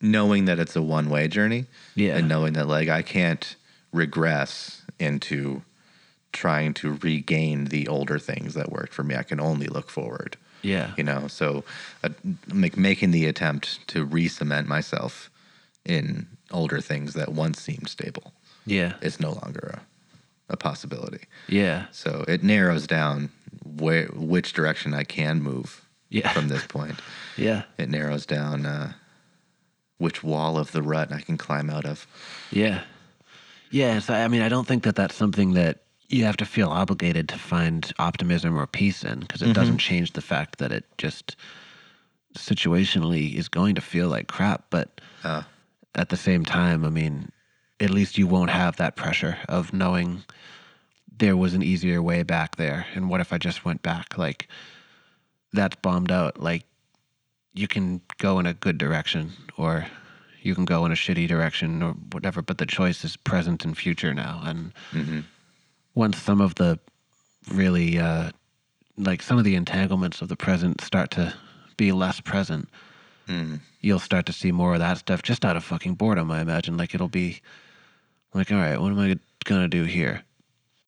knowing 0.01 0.43
that 0.45 0.59
it's 0.59 0.75
a 0.75 0.81
one 0.81 1.09
way 1.09 1.29
journey 1.29 1.67
Yeah. 1.95 2.17
and 2.17 2.27
knowing 2.27 2.51
that 2.53 2.67
like 2.67 2.89
I 2.89 3.01
can't 3.01 3.55
regress 3.93 4.81
into 4.99 5.61
trying 6.33 6.73
to 6.75 6.93
regain 7.01 7.65
the 7.65 7.87
older 7.87 8.19
things 8.19 8.53
that 8.55 8.71
worked 8.71 8.93
for 8.93 9.03
me. 9.03 9.15
I 9.15 9.23
can 9.23 9.39
only 9.39 9.67
look 9.67 9.89
forward, 9.89 10.35
Yeah. 10.61 10.91
you 10.97 11.03
know. 11.03 11.27
So, 11.27 11.63
uh, 12.03 12.09
like 12.53 12.75
making 12.77 13.11
the 13.11 13.25
attempt 13.25 13.87
to 13.89 14.03
re-cement 14.03 14.67
myself 14.67 15.29
in 15.85 16.27
older 16.51 16.81
things 16.81 17.13
that 17.13 17.29
once 17.33 17.61
seemed 17.61 17.87
stable 17.89 18.33
Yeah. 18.65 18.93
is 19.01 19.19
no 19.19 19.31
longer 19.31 19.79
a, 20.49 20.53
a 20.53 20.57
possibility. 20.57 21.21
Yeah. 21.47 21.85
So 21.91 22.25
it 22.27 22.43
narrows 22.43 22.87
down 22.87 23.29
where 23.63 24.07
which 24.07 24.53
direction 24.53 24.93
I 24.93 25.03
can 25.03 25.41
move 25.41 25.85
Yeah. 26.09 26.31
from 26.33 26.47
this 26.49 26.65
point. 26.67 26.99
Yeah. 27.37 27.63
It 27.79 27.89
narrows 27.89 28.27
down 28.27 28.65
uh, 28.67 28.93
which 29.97 30.23
wall 30.23 30.57
of 30.59 30.71
the 30.71 30.83
rut 30.83 31.11
I 31.11 31.19
can 31.21 31.35
climb 31.37 31.67
out 31.69 31.83
of. 31.85 32.05
Yeah. 32.51 32.81
Yeah. 33.71 33.97
So, 33.99 34.13
I 34.13 34.27
mean, 34.27 34.41
I 34.43 34.49
don't 34.49 34.67
think 34.67 34.83
that 34.83 34.95
that's 34.95 35.15
something 35.15 35.53
that 35.55 35.82
you 36.13 36.25
have 36.25 36.37
to 36.37 36.45
feel 36.45 36.69
obligated 36.69 37.27
to 37.29 37.37
find 37.39 37.91
optimism 37.97 38.55
or 38.57 38.67
peace 38.67 39.03
in 39.03 39.19
because 39.21 39.41
it 39.41 39.53
doesn't 39.53 39.79
change 39.79 40.13
the 40.13 40.21
fact 40.21 40.59
that 40.59 40.71
it 40.71 40.85
just 40.97 41.35
situationally 42.37 43.33
is 43.35 43.47
going 43.49 43.75
to 43.75 43.81
feel 43.81 44.09
like 44.09 44.27
crap. 44.27 44.65
But 44.69 45.01
Uh, 45.23 45.43
at 45.95 46.09
the 46.09 46.17
same 46.17 46.43
time, 46.45 46.83
I 46.85 46.89
mean, 46.89 47.31
at 47.79 47.89
least 47.89 48.17
you 48.17 48.27
won't 48.27 48.49
have 48.49 48.75
that 48.77 48.95
pressure 48.95 49.37
of 49.47 49.73
knowing 49.73 50.23
there 51.17 51.37
was 51.37 51.53
an 51.53 51.63
easier 51.63 52.01
way 52.01 52.23
back 52.23 52.55
there. 52.57 52.85
And 52.95 53.09
what 53.09 53.21
if 53.21 53.31
I 53.31 53.37
just 53.37 53.63
went 53.65 53.81
back? 53.81 54.17
Like, 54.17 54.47
that's 55.53 55.75
bombed 55.81 56.11
out. 56.11 56.39
Like, 56.39 56.65
you 57.53 57.67
can 57.67 58.01
go 58.17 58.39
in 58.39 58.45
a 58.45 58.53
good 58.53 58.77
direction 58.77 59.31
or 59.57 59.85
you 60.41 60.55
can 60.55 60.65
go 60.65 60.85
in 60.85 60.91
a 60.91 60.95
shitty 60.95 61.27
direction 61.27 61.81
or 61.83 61.93
whatever, 62.11 62.41
but 62.41 62.57
the 62.57 62.65
choice 62.65 63.05
is 63.05 63.15
present 63.15 63.63
and 63.65 63.77
future 63.77 64.13
now. 64.13 64.41
And 64.43 64.73
mhm. 64.91 65.23
Once 65.95 66.17
some 66.21 66.41
of 66.41 66.55
the 66.55 66.79
really, 67.51 67.97
uh, 67.99 68.31
like, 68.97 69.21
some 69.21 69.37
of 69.37 69.43
the 69.43 69.55
entanglements 69.55 70.21
of 70.21 70.27
the 70.29 70.35
present 70.35 70.81
start 70.81 71.11
to 71.11 71.33
be 71.77 71.91
less 71.91 72.19
present, 72.21 72.69
Mm. 73.27 73.61
you'll 73.79 73.99
start 73.99 74.25
to 74.25 74.33
see 74.33 74.51
more 74.51 74.73
of 74.73 74.79
that 74.79 74.97
stuff 74.97 75.23
just 75.23 75.45
out 75.45 75.55
of 75.55 75.63
fucking 75.63 75.95
boredom, 75.95 76.29
I 76.29 76.41
imagine. 76.41 76.75
Like 76.77 76.93
it'll 76.93 77.07
be 77.07 77.41
like, 78.33 78.51
all 78.51 78.57
right, 78.57 78.79
what 78.79 78.91
am 78.91 78.99
I 78.99 79.17
gonna 79.45 79.67
do 79.69 79.83
here? 79.85 80.23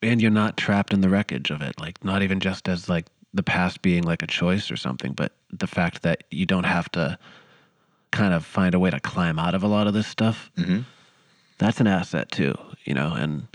And 0.01 0.21
you're 0.21 0.31
not 0.31 0.57
trapped 0.57 0.91
in 0.93 0.99
the 1.01 1.09
wreckage 1.09 1.49
of 1.49 1.61
it. 1.61 1.79
Like 1.79 2.03
not 2.03 2.21
even 2.23 2.39
just 2.41 2.67
as 2.67 2.89
like 2.89 3.05
the 3.33 3.41
past 3.43 3.81
being 3.81 4.03
like 4.03 4.21
a 4.21 4.27
choice 4.27 4.69
or 4.69 4.75
something, 4.77 5.13
but 5.13 5.31
the 5.51 5.65
fact 5.67 6.01
that 6.03 6.25
you 6.29 6.45
don't 6.45 6.65
have 6.65 6.89
to 6.91 7.17
kind 8.11 8.33
of 8.33 8.45
find 8.45 8.75
a 8.75 8.79
way 8.79 8.89
to 8.89 8.99
climb 8.99 9.39
out 9.39 9.55
of 9.55 9.63
a 9.63 9.67
lot 9.67 9.87
of 9.87 9.93
this 9.93 10.07
stuff. 10.07 10.51
Mhm. 10.57 10.83
That's 11.57 11.79
an 11.79 11.87
asset 11.87 12.31
too, 12.31 12.53
you 12.83 12.93
know, 12.93 13.13
and 13.13 13.47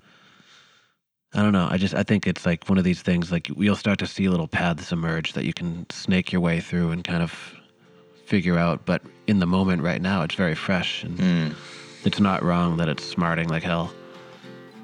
I 1.32 1.42
don't 1.42 1.52
know. 1.52 1.68
I 1.70 1.76
just 1.76 1.94
I 1.94 2.02
think 2.02 2.26
it's 2.26 2.44
like 2.44 2.68
one 2.68 2.76
of 2.78 2.84
these 2.84 3.02
things 3.02 3.30
like 3.30 3.48
you'll 3.56 3.76
start 3.76 3.98
to 4.00 4.06
see 4.06 4.28
little 4.28 4.48
paths 4.48 4.90
emerge 4.90 5.34
that 5.34 5.44
you 5.44 5.52
can 5.52 5.86
snake 5.90 6.32
your 6.32 6.40
way 6.40 6.60
through 6.60 6.90
and 6.90 7.04
kind 7.04 7.22
of 7.22 7.54
figure 8.26 8.58
out. 8.58 8.84
But 8.84 9.02
in 9.28 9.38
the 9.38 9.46
moment 9.46 9.82
right 9.82 10.02
now, 10.02 10.22
it's 10.22 10.34
very 10.34 10.54
fresh 10.56 11.04
and 11.04 11.16
Mm. 11.18 11.54
it's 12.04 12.18
not 12.18 12.42
wrong 12.42 12.78
that 12.78 12.88
it's 12.88 13.04
smarting 13.04 13.48
like 13.48 13.62
hell 13.62 13.92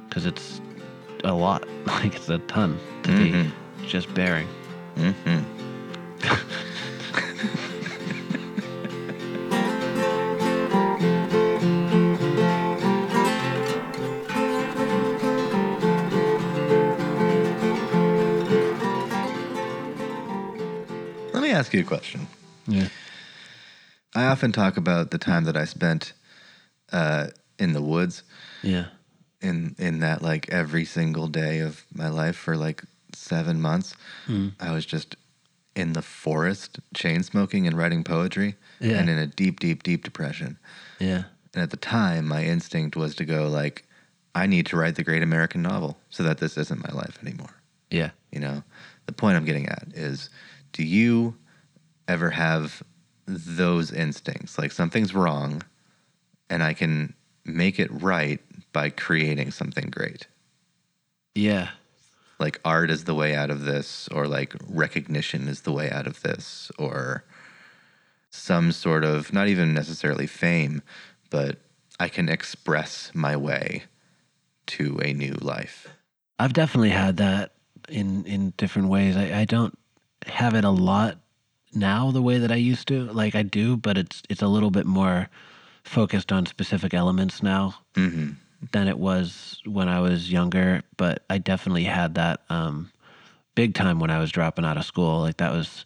because 0.08 0.24
it's 0.26 0.60
a 1.24 1.32
lot. 1.34 1.66
Like 1.86 2.14
it's 2.16 2.28
a 2.28 2.38
ton 2.40 2.78
to 3.04 3.10
Mhm. 3.10 3.50
be 3.80 3.86
just 3.86 4.12
bearing. 4.14 4.48
Mhm. 4.96 5.44
ask 21.56 21.72
you 21.74 21.80
a 21.80 21.84
question. 21.84 22.26
Yeah. 22.66 22.88
I 24.14 24.24
often 24.26 24.52
talk 24.52 24.76
about 24.76 25.10
the 25.10 25.18
time 25.18 25.44
that 25.44 25.56
I 25.56 25.64
spent 25.64 26.12
uh, 26.92 27.28
in 27.58 27.72
the 27.72 27.82
woods, 27.82 28.22
Yeah. 28.62 28.86
in 29.40 29.74
in 29.78 30.00
that 30.00 30.22
like 30.22 30.48
every 30.50 30.84
single 30.84 31.28
day 31.28 31.60
of 31.60 31.84
my 31.94 32.08
life 32.08 32.36
for 32.36 32.56
like 32.56 32.82
seven 33.14 33.60
months, 33.60 33.94
Mm. 34.26 34.52
I 34.60 34.72
was 34.72 34.86
just 34.86 35.16
in 35.74 35.92
the 35.92 36.02
forest, 36.02 36.78
chain 36.94 37.22
smoking 37.22 37.66
and 37.66 37.76
writing 37.76 38.02
poetry, 38.04 38.54
Yeah. 38.80 38.98
and 38.98 39.10
in 39.10 39.18
a 39.18 39.26
deep, 39.26 39.60
deep, 39.60 39.82
deep 39.82 40.04
depression. 40.04 40.58
Yeah. 40.98 41.24
And 41.54 41.62
at 41.62 41.70
the 41.70 41.76
time, 41.76 42.26
my 42.26 42.44
instinct 42.44 42.96
was 42.96 43.14
to 43.16 43.24
go 43.24 43.48
like, 43.48 43.84
I 44.34 44.46
need 44.46 44.66
to 44.66 44.76
write 44.76 44.94
the 44.96 45.04
great 45.04 45.22
American 45.22 45.62
novel 45.62 45.98
so 46.10 46.22
that 46.22 46.38
this 46.38 46.56
isn't 46.56 46.82
my 46.82 46.94
life 46.94 47.18
anymore. 47.22 47.54
Yeah. 47.90 48.10
You 48.32 48.40
know, 48.40 48.62
the 49.06 49.12
point 49.12 49.36
I'm 49.36 49.44
getting 49.44 49.66
at 49.68 49.88
is, 49.94 50.30
do 50.72 50.82
you 50.82 51.34
ever 52.08 52.30
have 52.30 52.82
those 53.26 53.92
instincts 53.92 54.58
like 54.58 54.72
something's 54.72 55.14
wrong, 55.14 55.62
and 56.48 56.62
I 56.62 56.72
can 56.74 57.14
make 57.44 57.78
it 57.78 57.90
right 57.90 58.40
by 58.72 58.90
creating 58.90 59.50
something 59.50 59.90
great? 59.90 60.26
Yeah. 61.34 61.70
like 62.38 62.60
art 62.64 62.90
is 62.90 63.04
the 63.04 63.14
way 63.14 63.34
out 63.34 63.50
of 63.50 63.64
this 63.64 64.08
or 64.08 64.26
like 64.26 64.54
recognition 64.68 65.48
is 65.48 65.62
the 65.62 65.72
way 65.72 65.90
out 65.90 66.06
of 66.06 66.22
this 66.22 66.70
or 66.78 67.24
some 68.30 68.72
sort 68.72 69.04
of 69.04 69.32
not 69.32 69.48
even 69.48 69.72
necessarily 69.74 70.26
fame 70.26 70.82
but 71.30 71.58
i 72.00 72.08
can 72.08 72.28
express 72.28 73.10
my 73.14 73.36
way 73.36 73.84
to 74.66 74.98
a 75.02 75.12
new 75.12 75.34
life 75.40 75.88
I've 76.38 76.52
definitely 76.52 76.90
had 76.90 77.16
that 77.18 77.52
in 77.88 78.24
in 78.26 78.52
different 78.58 78.88
ways. 78.88 79.16
I, 79.16 79.40
I 79.40 79.44
don't 79.46 79.78
have 80.26 80.54
it 80.54 80.64
a 80.64 80.70
lot 80.70 81.18
now 81.76 82.10
the 82.10 82.22
way 82.22 82.38
that 82.38 82.50
I 82.50 82.56
used 82.56 82.88
to. 82.88 83.04
Like 83.12 83.34
I 83.34 83.42
do, 83.42 83.76
but 83.76 83.96
it's 83.98 84.22
it's 84.28 84.42
a 84.42 84.48
little 84.48 84.70
bit 84.70 84.86
more 84.86 85.28
focused 85.84 86.32
on 86.32 86.46
specific 86.46 86.92
elements 86.94 87.42
now 87.42 87.76
hmm 87.94 88.30
than 88.72 88.88
it 88.88 88.98
was 88.98 89.60
when 89.66 89.88
I 89.88 90.00
was 90.00 90.32
younger. 90.32 90.82
But 90.96 91.24
I 91.30 91.38
definitely 91.38 91.84
had 91.84 92.14
that 92.14 92.40
um, 92.48 92.90
big 93.54 93.74
time 93.74 94.00
when 94.00 94.10
I 94.10 94.18
was 94.18 94.32
dropping 94.32 94.64
out 94.64 94.78
of 94.78 94.84
school. 94.84 95.20
Like 95.20 95.36
that 95.36 95.52
was 95.52 95.84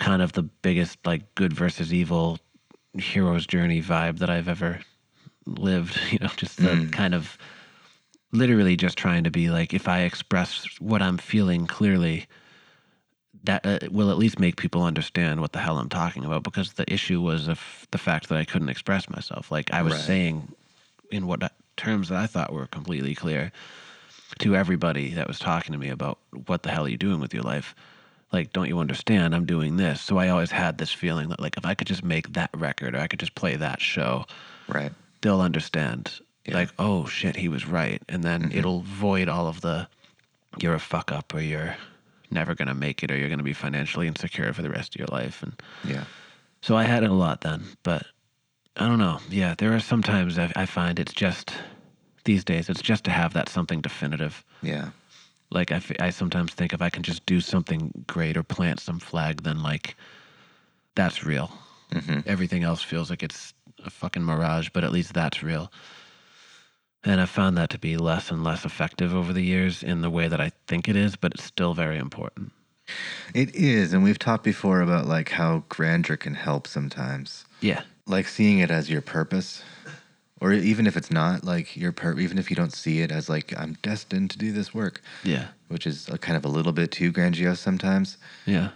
kind 0.00 0.20
of 0.20 0.32
the 0.32 0.42
biggest 0.42 0.98
like 1.06 1.34
good 1.34 1.52
versus 1.52 1.92
evil 1.94 2.38
hero's 2.98 3.46
journey 3.46 3.80
vibe 3.80 4.18
that 4.18 4.28
I've 4.30 4.48
ever 4.48 4.80
lived. 5.46 5.98
You 6.12 6.18
know, 6.20 6.30
just 6.36 6.58
the 6.58 6.76
Mm. 6.76 6.92
kind 6.92 7.14
of 7.14 7.38
literally 8.32 8.76
just 8.76 8.98
trying 8.98 9.24
to 9.24 9.30
be 9.30 9.48
like, 9.50 9.72
if 9.72 9.86
I 9.88 10.00
express 10.00 10.66
what 10.80 11.00
I'm 11.02 11.18
feeling 11.18 11.66
clearly, 11.66 12.26
that 13.44 13.64
uh, 13.66 13.78
will 13.90 14.10
at 14.10 14.18
least 14.18 14.38
make 14.38 14.56
people 14.56 14.82
understand 14.82 15.40
what 15.40 15.52
the 15.52 15.58
hell 15.60 15.78
I'm 15.78 15.88
talking 15.88 16.24
about. 16.24 16.42
Because 16.42 16.72
the 16.74 16.90
issue 16.92 17.20
was 17.20 17.46
of 17.48 17.86
the 17.90 17.98
fact 17.98 18.28
that 18.28 18.38
I 18.38 18.44
couldn't 18.44 18.68
express 18.70 19.08
myself. 19.08 19.50
Like 19.50 19.72
I 19.72 19.82
was 19.82 19.94
Right. 19.94 20.02
saying 20.02 20.52
in 21.10 21.26
what 21.26 21.52
terms 21.76 22.08
that 22.08 22.18
I 22.18 22.26
thought 22.26 22.52
were 22.52 22.66
completely 22.66 23.14
clear 23.14 23.52
to 24.40 24.56
everybody 24.56 25.10
that 25.14 25.28
was 25.28 25.38
talking 25.38 25.72
to 25.72 25.78
me 25.78 25.88
about 25.90 26.18
what 26.46 26.62
the 26.62 26.70
hell 26.70 26.86
are 26.86 26.88
you 26.88 26.96
doing 26.96 27.20
with 27.20 27.32
your 27.34 27.42
life 27.44 27.74
like 28.32 28.52
don't 28.52 28.66
you 28.68 28.80
understand 28.80 29.32
i'm 29.34 29.44
doing 29.44 29.76
this 29.76 30.00
so 30.00 30.18
i 30.18 30.28
always 30.28 30.50
had 30.50 30.76
this 30.78 30.90
feeling 30.92 31.28
that 31.28 31.38
like 31.40 31.56
if 31.56 31.64
i 31.64 31.72
could 31.74 31.86
just 31.86 32.02
make 32.02 32.32
that 32.32 32.50
record 32.56 32.96
or 32.96 32.98
i 32.98 33.06
could 33.06 33.20
just 33.20 33.34
play 33.36 33.54
that 33.54 33.80
show 33.80 34.24
Right. 34.66 34.90
they'll 35.20 35.40
understand 35.40 36.18
Yeah. 36.46 36.54
like 36.54 36.70
oh 36.80 37.06
shit 37.06 37.36
he 37.36 37.48
was 37.48 37.64
right 37.66 38.02
and 38.08 38.24
then 38.24 38.50
Mhm. 38.50 38.56
it'll 38.56 38.80
void 38.82 39.28
all 39.28 39.46
of 39.46 39.60
the 39.60 39.86
you're 40.58 40.74
a 40.74 40.80
fuck 40.80 41.12
up 41.12 41.32
or 41.32 41.40
you're 41.40 41.76
never 42.34 42.54
going 42.54 42.68
to 42.68 42.74
make 42.74 43.02
it 43.02 43.10
or 43.10 43.16
you're 43.16 43.28
going 43.28 43.38
to 43.38 43.44
be 43.44 43.52
financially 43.54 44.06
insecure 44.06 44.52
for 44.52 44.62
the 44.62 44.70
rest 44.70 44.94
of 44.94 44.98
your 44.98 45.08
life 45.08 45.42
and 45.42 45.52
Yeah. 45.84 46.04
so 46.62 46.76
i 46.76 46.84
had 46.84 47.02
it 47.04 47.10
a 47.10 47.14
lot 47.14 47.40
then 47.40 47.64
but 47.82 48.04
i 48.76 48.86
don't 48.86 48.98
know. 48.98 49.20
Yeah 49.30 49.54
there 49.56 49.72
are 49.74 49.80
sometimes 49.80 50.38
i, 50.38 50.52
I 50.56 50.66
find 50.66 50.98
it's 50.98 51.14
just 51.14 51.54
these 52.24 52.44
days 52.44 52.68
it's 52.68 52.82
just 52.82 53.04
to 53.04 53.10
have 53.10 53.32
that 53.34 53.48
something 53.48 53.80
definitive. 53.80 54.44
Yeah. 54.62 54.90
like 55.50 55.70
I, 55.72 55.80
I 56.00 56.10
sometimes 56.10 56.52
think 56.54 56.72
if 56.72 56.82
i 56.82 56.90
can 56.90 57.02
just 57.02 57.24
do 57.26 57.40
something 57.40 58.04
great 58.06 58.36
or 58.36 58.42
plant 58.42 58.80
some 58.80 58.98
flag 58.98 59.42
then 59.42 59.62
like 59.62 59.96
that's 60.94 61.24
real. 61.24 61.50
Hmm 61.92 62.20
everything 62.26 62.62
else 62.64 62.82
feels 62.82 63.10
like 63.10 63.22
it's 63.22 63.54
a 63.84 63.90
fucking 63.90 64.24
mirage 64.24 64.68
but 64.72 64.82
at 64.84 64.92
least 64.92 65.12
that's 65.14 65.42
real 65.42 65.70
and 67.04 67.20
i 67.20 67.26
found 67.26 67.56
that 67.56 67.70
to 67.70 67.78
be 67.78 67.96
less 67.96 68.30
and 68.30 68.42
less 68.42 68.64
effective 68.64 69.14
over 69.14 69.32
the 69.32 69.42
years 69.42 69.82
in 69.82 70.00
the 70.00 70.10
way 70.10 70.28
that 70.28 70.40
i 70.40 70.50
think 70.66 70.88
it 70.88 70.96
is 70.96 71.16
but 71.16 71.32
it's 71.34 71.44
still 71.44 71.74
very 71.74 71.98
important. 71.98 72.52
It 73.32 73.54
is, 73.54 73.94
and 73.94 74.04
we've 74.04 74.18
talked 74.18 74.44
before 74.44 74.82
about 74.82 75.06
like 75.06 75.30
how 75.30 75.64
grandeur 75.70 76.18
can 76.18 76.34
help 76.34 76.66
sometimes. 76.66 77.46
yeah. 77.62 77.82
Like 78.06 78.28
seeing 78.28 78.58
it 78.58 78.70
as 78.70 78.90
your 78.90 79.00
purpose 79.00 79.62
or 80.44 80.52
even 80.52 80.86
if 80.86 80.94
it's 80.94 81.10
not 81.10 81.42
like 81.42 81.74
your 81.74 81.90
pur- 81.90 82.18
even 82.18 82.36
if 82.36 82.50
you 82.50 82.56
don't 82.56 82.72
see 82.74 83.00
it 83.00 83.10
as 83.10 83.30
like 83.30 83.58
i'm 83.58 83.78
destined 83.82 84.30
to 84.30 84.38
do 84.38 84.52
this 84.52 84.74
work 84.74 85.00
yeah. 85.22 85.48
which 85.68 85.86
is 85.86 86.08
a 86.10 86.18
kind 86.18 86.36
of 86.36 86.44
a 86.44 86.48
little 86.48 86.72
bit 86.72 86.92
too 86.92 87.10
grandiose 87.10 87.60
sometimes 87.60 88.18
yeah. 88.44 88.68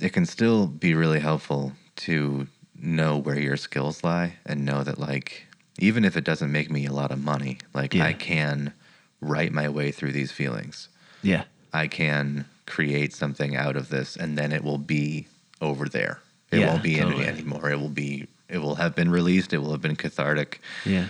it 0.00 0.10
can 0.10 0.26
still 0.26 0.66
be 0.66 0.92
really 0.94 1.20
helpful 1.20 1.72
to 1.96 2.46
know 2.80 3.16
where 3.16 3.38
your 3.38 3.56
skills 3.56 4.04
lie 4.04 4.34
and 4.44 4.64
know 4.64 4.84
that 4.84 4.98
like 4.98 5.46
even 5.78 6.04
if 6.04 6.16
it 6.16 6.24
doesn't 6.24 6.50
make 6.52 6.70
me 6.70 6.86
a 6.86 6.92
lot 6.92 7.10
of 7.10 7.22
money 7.22 7.58
like 7.74 7.94
Yeah. 7.94 8.04
i 8.04 8.12
can 8.12 8.72
write 9.20 9.52
my 9.52 9.68
way 9.68 9.90
through 9.90 10.12
these 10.12 10.32
feelings. 10.32 10.88
Yeah. 11.22 11.44
I 11.72 11.88
can 11.88 12.46
create 12.66 13.12
something 13.12 13.56
out 13.56 13.76
of 13.76 13.88
this 13.88 14.16
and 14.16 14.38
then 14.38 14.52
it 14.52 14.62
will 14.62 14.78
be 14.78 15.26
over 15.60 15.88
there. 15.88 16.20
It 16.50 16.60
Yeah, 16.60 16.70
won't 16.70 16.82
be 16.82 16.98
in 16.98 17.10
me 17.10 17.24
anymore. 17.24 17.70
It 17.70 17.80
will 17.80 17.88
be 17.88 18.28
it 18.48 18.58
will 18.58 18.76
have 18.76 18.94
been 18.94 19.10
released. 19.10 19.52
It 19.52 19.58
will 19.58 19.72
have 19.72 19.82
been 19.82 19.96
cathartic. 19.96 20.60
Yeah. 20.86 21.08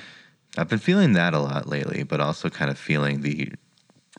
I've 0.57 0.69
been 0.69 0.81
feeling 0.81 1.13
that 1.13 1.35
a 1.35 1.39
lot 1.39 1.69
lately, 1.69 2.03
but 2.03 2.21
also 2.21 2.51
kind 2.51 2.71
of 2.71 2.79
feeling 2.79 3.21
the 3.21 3.53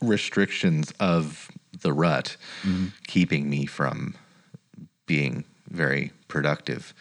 restrictions 0.00 0.92
of 1.00 1.50
the 1.82 1.92
rut 1.92 2.36
mm-hmm. 2.62 2.86
keeping 3.06 3.50
me 3.50 3.66
from 3.66 4.14
being 5.04 5.44
very 5.68 6.12
productive. 6.28 6.94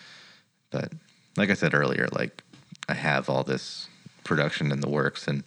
But 0.72 0.92
like 1.38 1.50
I 1.50 1.54
said 1.54 1.74
earlier, 1.74 2.10
like 2.12 2.44
I 2.90 2.96
have 2.96 3.30
all 3.30 3.44
this 3.44 3.88
production 4.24 4.72
in 4.72 4.80
the 4.82 4.90
works 4.90 5.28
and 5.28 5.44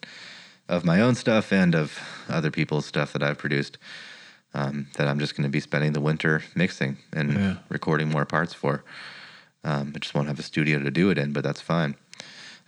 of 0.69 0.85
my 0.85 1.01
own 1.01 1.17
stuff 1.17 1.53
and 1.53 1.75
of 1.75 1.99
other 2.29 2.51
people's 2.51 2.87
stuff 2.87 3.13
that 3.13 3.23
I've 3.23 3.37
produced 3.37 3.79
um, 4.55 4.87
that 4.97 5.09
I'm 5.09 5.19
just 5.19 5.37
going 5.37 5.43
to 5.45 5.51
be 5.51 5.61
spending 5.61 5.93
the 5.93 6.01
winter 6.01 6.43
mixing 6.55 6.99
and 7.13 7.33
Yeah. 7.35 7.55
recording 7.69 8.09
more 8.11 8.25
parts 8.25 8.55
for. 8.55 8.85
Um, 9.65 9.93
I 9.95 9.99
just 9.99 10.15
won't 10.15 10.29
have 10.29 10.39
a 10.39 10.43
studio 10.43 10.79
to 10.79 10.91
do 10.91 11.11
it 11.11 11.19
in, 11.19 11.33
but 11.33 11.43
that's 11.43 11.61
fine. 11.61 11.97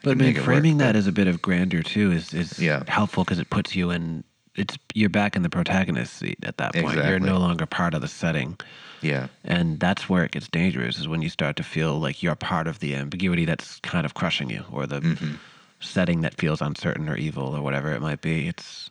But 0.03 0.11
I 0.13 0.15
mean, 0.15 0.29
it 0.31 0.37
work, 0.37 0.45
framing 0.45 0.79
that 0.79 0.89
but- 0.93 0.97
as 0.97 1.07
a 1.07 1.13
bit 1.13 1.29
of 1.29 1.41
grandeur 1.41 1.83
too 1.83 2.11
is 2.13 2.35
is 2.35 2.59
Yeah. 2.59 2.83
helpful 2.89 3.25
because 3.25 3.39
it 3.39 3.49
puts 3.51 3.75
you 3.77 3.91
in. 3.91 4.25
It's 4.57 4.79
you're 4.95 5.09
back 5.11 5.35
in 5.37 5.43
the 5.43 5.51
protagonist 5.51 6.15
seat 6.15 6.39
at 6.45 6.59
that 6.59 6.73
point. 6.75 6.85
Exactly. 6.87 7.11
You're 7.11 7.19
no 7.21 7.39
longer 7.39 7.67
part 7.67 7.93
of 7.95 8.01
the 8.03 8.09
setting, 8.09 8.57
Yeah. 9.03 9.27
and 9.45 9.81
that's 9.81 10.09
where 10.09 10.25
it 10.25 10.31
gets 10.33 10.49
dangerous. 10.49 10.99
Is 10.99 11.09
when 11.09 11.23
you 11.23 11.29
start 11.29 11.57
to 11.57 11.63
feel 11.65 11.99
like 11.99 12.23
you're 12.23 12.37
part 12.37 12.67
of 12.69 12.79
the 12.79 12.95
ambiguity 12.95 13.45
that's 13.45 13.81
kind 13.81 14.07
of 14.07 14.15
crushing 14.15 14.51
you, 14.51 14.65
or 14.71 14.87
the 14.87 15.01
Mhm. 15.01 15.39
setting 15.81 16.21
that 16.21 16.35
feels 16.39 16.63
uncertain 16.63 17.09
or 17.09 17.17
evil 17.17 17.55
or 17.57 17.63
whatever 17.63 17.93
it 17.93 18.01
might 18.01 18.21
be. 18.21 18.47
It's 18.49 18.91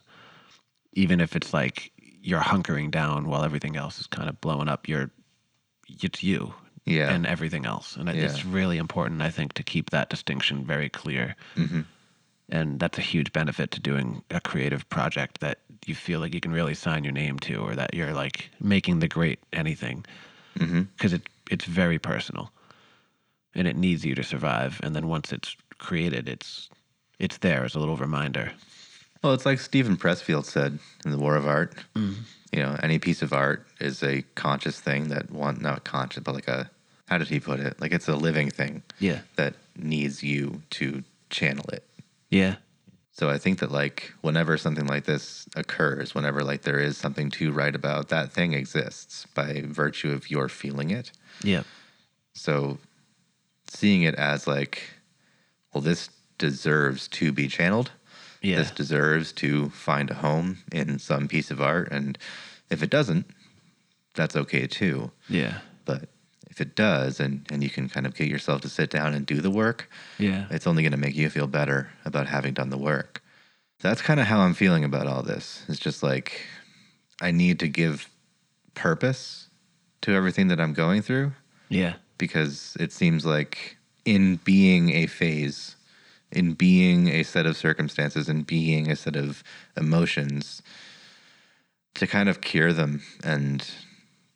even 0.92 1.20
if 1.20 1.34
it's 1.34 1.52
like 1.54 1.90
you're 2.22 2.40
hunkering 2.40 2.90
down 2.90 3.26
while 3.26 3.42
everything 3.42 3.76
else 3.76 3.98
is 3.98 4.06
kind 4.06 4.28
of 4.28 4.40
blowing 4.40 4.68
up. 4.68 4.86
You're 4.88 5.10
it's 6.02 6.22
you 6.22 6.54
Yeah. 6.86 7.10
and 7.10 7.26
everything 7.26 7.64
else, 7.66 7.96
and 7.96 8.08
it- 8.08 8.16
it's 8.16 8.44
really 8.44 8.76
important, 8.78 9.22
I 9.22 9.30
think, 9.30 9.54
to 9.54 9.62
keep 9.62 9.90
that 9.90 10.10
distinction 10.10 10.64
very 10.66 10.88
clear 10.90 11.36
hmm 11.56 11.82
and 12.48 12.78
that's 12.78 12.98
a 12.98 13.02
huge 13.02 13.32
benefit 13.32 13.70
to 13.72 13.80
doing 13.80 14.22
a 14.30 14.40
creative 14.40 14.88
project 14.88 15.40
that 15.40 15.58
you 15.86 15.94
feel 15.94 16.20
like 16.20 16.34
you 16.34 16.40
can 16.40 16.52
really 16.52 16.74
sign 16.74 17.04
your 17.04 17.12
name 17.12 17.38
to 17.40 17.56
or 17.56 17.74
that 17.74 17.94
you're 17.94 18.12
like 18.12 18.50
making 18.60 18.98
the 18.98 19.08
great 19.08 19.38
anything. 19.52 20.04
Mm-hmm. 20.58 20.82
Because 20.96 21.12
it 21.12 21.22
it's 21.50 21.64
very 21.64 21.98
personal. 21.98 22.50
And 23.54 23.68
it 23.68 23.76
needs 23.76 24.04
you 24.04 24.14
to 24.14 24.22
survive. 24.22 24.80
And 24.82 24.94
then 24.96 25.08
once 25.08 25.32
it's 25.32 25.56
created 25.78 26.28
it's 26.28 26.68
it's 27.18 27.38
there 27.38 27.64
as 27.64 27.74
a 27.74 27.78
little 27.78 27.96
reminder. 27.96 28.52
Well, 29.22 29.32
it's 29.32 29.46
like 29.46 29.58
Steven 29.58 29.96
Pressfield 29.96 30.44
said 30.44 30.78
in 31.04 31.10
The 31.10 31.18
War 31.18 31.36
of 31.36 31.46
Art. 31.46 31.74
Mm-hmm. 31.94 32.20
You 32.52 32.62
know, 32.62 32.76
any 32.82 32.98
piece 32.98 33.22
of 33.22 33.32
art 33.32 33.66
is 33.80 34.02
a 34.02 34.22
conscious 34.34 34.78
thing 34.78 35.08
that 35.08 35.30
one, 35.30 35.60
not 35.60 35.84
conscious, 35.84 36.22
but 36.22 36.34
like 36.34 36.46
a, 36.46 36.70
how 37.08 37.18
did 37.18 37.28
he 37.28 37.40
put 37.40 37.58
it? 37.58 37.80
Like 37.80 37.92
it's 37.92 38.06
a 38.06 38.14
living 38.14 38.50
thing 38.50 38.82
yeah. 39.00 39.20
that 39.36 39.54
needs 39.76 40.22
you 40.22 40.62
to 40.70 41.02
channel 41.30 41.64
it. 41.72 41.84
Yeah 42.40 42.56
So 43.20 43.30
I 43.30 43.38
think 43.38 43.58
that 43.60 43.70
like 43.70 44.12
whenever 44.26 44.58
something 44.58 44.88
like 44.94 45.04
this 45.04 45.46
occurs, 45.54 46.14
whenever 46.16 46.42
like 46.50 46.62
there 46.62 46.80
is 46.88 46.96
something 47.04 47.30
to 47.38 47.52
write 47.56 47.76
about, 47.76 48.08
that 48.08 48.32
thing 48.36 48.52
exists 48.54 49.26
by 49.34 49.62
virtue 49.82 50.10
of 50.16 50.22
your 50.34 50.48
feeling 50.48 50.90
it. 51.00 51.12
yeah 51.52 51.62
So 52.34 52.78
seeing 53.78 54.02
it 54.02 54.14
as 54.16 54.46
like, 54.46 54.76
well, 55.72 55.82
this 55.82 56.10
deserves 56.38 57.06
to 57.18 57.30
be 57.32 57.46
channeled. 57.48 57.90
yeah 58.42 58.58
This 58.60 58.72
deserves 58.72 59.32
to 59.42 59.70
find 59.70 60.10
a 60.10 60.14
home 60.26 60.48
in 60.72 60.98
some 60.98 61.28
piece 61.28 61.50
of 61.54 61.60
art. 61.60 61.88
And 61.96 62.18
if 62.70 62.82
it 62.82 62.90
doesn't, 62.90 63.26
that's 64.18 64.36
okay 64.36 64.66
too. 64.66 65.10
yeah 65.28 65.58
if 66.54 66.60
it 66.60 66.76
does, 66.76 67.18
and, 67.18 67.44
and 67.50 67.64
you 67.64 67.68
can 67.68 67.88
kind 67.88 68.06
of 68.06 68.14
get 68.14 68.28
yourself 68.28 68.60
to 68.60 68.68
sit 68.68 68.88
down 68.88 69.12
and 69.12 69.26
do 69.26 69.40
the 69.40 69.50
work, 69.50 69.90
yeah 70.18 70.46
it's 70.50 70.68
only 70.68 70.84
going 70.84 70.92
to 70.92 70.98
make 70.98 71.16
you 71.16 71.28
feel 71.28 71.48
better 71.48 71.90
about 72.04 72.28
having 72.28 72.54
done 72.54 72.70
the 72.70 72.78
work. 72.78 73.22
That's 73.80 74.00
kind 74.00 74.20
of 74.20 74.26
how 74.26 74.38
I'm 74.38 74.54
feeling 74.54 74.84
about 74.84 75.08
all 75.08 75.22
this. 75.24 75.64
It's 75.68 75.80
just 75.80 76.02
like 76.04 76.42
I 77.20 77.32
need 77.32 77.58
to 77.58 77.68
give 77.68 78.08
purpose 78.74 79.48
to 80.02 80.12
everything 80.12 80.46
that 80.48 80.60
I'm 80.60 80.74
going 80.74 81.02
through 81.02 81.32
yeah 81.68 81.94
because 82.18 82.76
it 82.78 82.92
seems 82.92 83.26
like 83.26 83.76
in 84.04 84.36
being 84.44 84.90
a 84.90 85.06
phase, 85.06 85.74
in 86.30 86.52
being 86.52 87.08
a 87.08 87.24
set 87.24 87.46
of 87.46 87.56
circumstances, 87.56 88.28
in 88.28 88.42
being 88.42 88.90
a 88.90 88.96
set 88.96 89.16
of 89.16 89.42
emotions, 89.76 90.62
to 91.94 92.06
kind 92.06 92.28
of 92.28 92.40
cure 92.40 92.72
them 92.72 93.02
and 93.24 93.68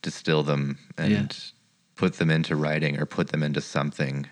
distill 0.02 0.42
them 0.42 0.78
and. 0.96 1.52
Put 1.98 2.14
them 2.14 2.30
into 2.30 2.56
writing 2.56 2.98
or 2.98 3.04
put 3.04 3.28
them 3.28 3.42
into 3.42 3.60
something 3.60 4.26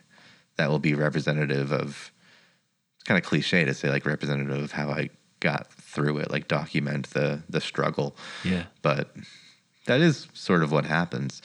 that 0.57 0.71
will 0.71 0.79
be 0.79 0.95
representative 0.95 1.73
of 1.73 2.11
it's 2.95 3.05
kind 3.05 3.19
of 3.19 3.29
cliche 3.29 3.65
to 3.67 3.75
say 3.75 3.91
like 3.91 4.07
representative 4.07 4.63
of 4.63 4.73
how 4.73 4.89
I 4.89 5.11
got 5.41 5.71
through 5.73 6.19
it, 6.19 6.31
like 6.31 6.49
document 6.49 7.11
the 7.11 7.43
the 7.51 7.61
struggle. 7.61 8.17
Yeah. 8.45 8.65
But 8.81 9.15
that 9.85 10.01
is 10.01 10.29
sort 10.33 10.63
of 10.63 10.73
what 10.73 10.87
happens. 10.87 11.43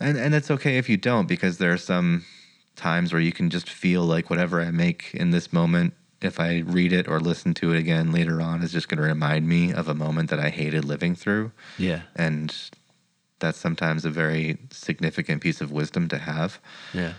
And 0.00 0.18
and 0.18 0.34
it's 0.34 0.50
okay 0.50 0.78
if 0.78 0.88
you 0.88 0.96
don't 0.96 1.28
because 1.28 1.58
there 1.58 1.72
are 1.72 1.78
some 1.78 2.24
times 2.74 3.12
where 3.12 3.22
you 3.22 3.32
can 3.32 3.50
just 3.50 3.68
feel 3.68 4.02
like 4.02 4.30
whatever 4.30 4.60
I 4.60 4.70
make 4.70 5.10
in 5.12 5.30
this 5.30 5.52
moment 5.52 5.94
if 6.22 6.38
I 6.38 6.58
read 6.58 6.92
it 6.92 7.08
or 7.08 7.18
listen 7.18 7.54
to 7.54 7.72
it 7.72 7.78
again 7.78 8.12
later 8.12 8.42
on 8.42 8.62
is 8.62 8.72
just 8.72 8.88
going 8.88 8.98
to 8.98 9.08
remind 9.08 9.48
me 9.48 9.72
of 9.72 9.88
a 9.88 9.94
moment 9.94 10.28
that 10.30 10.38
I 10.38 10.50
hated 10.50 10.84
living 10.84 11.14
through. 11.14 11.52
Yeah. 11.78 12.02
And 12.14 12.54
that's 13.40 13.58
sometimes 13.58 14.04
a 14.04 14.10
very 14.10 14.58
significant 14.70 15.40
piece 15.42 15.60
of 15.60 15.72
wisdom 15.72 16.08
to 16.08 16.18
have. 16.18 16.60
yeah 16.94 17.14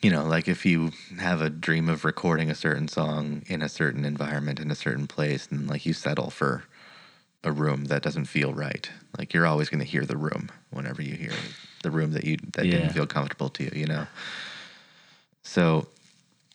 You 0.00 0.10
know, 0.10 0.24
like 0.24 0.46
if 0.46 0.64
you 0.64 0.92
have 1.18 1.42
a 1.42 1.50
dream 1.50 1.88
of 1.88 2.04
recording 2.04 2.50
a 2.50 2.54
certain 2.54 2.86
song 2.88 3.42
in 3.46 3.62
a 3.62 3.68
certain 3.68 4.04
environment 4.04 4.60
in 4.60 4.70
a 4.70 4.76
certain 4.76 5.06
place 5.06 5.48
and 5.50 5.68
like 5.68 5.84
you 5.86 5.92
settle 5.92 6.30
for 6.30 6.62
a 7.44 7.50
room 7.52 7.86
that 7.86 8.02
doesn't 8.02 8.26
feel 8.26 8.52
right. 8.52 8.90
Like 9.18 9.32
you're 9.34 9.46
always 9.46 9.68
going 9.70 9.80
to 9.84 9.90
hear 9.90 10.04
the 10.04 10.16
room 10.16 10.50
whenever 10.70 11.02
you 11.02 11.14
hear 11.16 11.34
the 11.82 11.90
room 11.90 12.12
that 12.12 12.24
you 12.24 12.36
that 12.54 12.66
Yeah. 12.66 12.72
didn't 12.78 12.90
feel 12.92 13.06
comfortable 13.06 13.48
to 13.50 13.64
you, 13.64 13.70
you 13.74 13.86
know. 13.86 14.06
So 15.42 15.88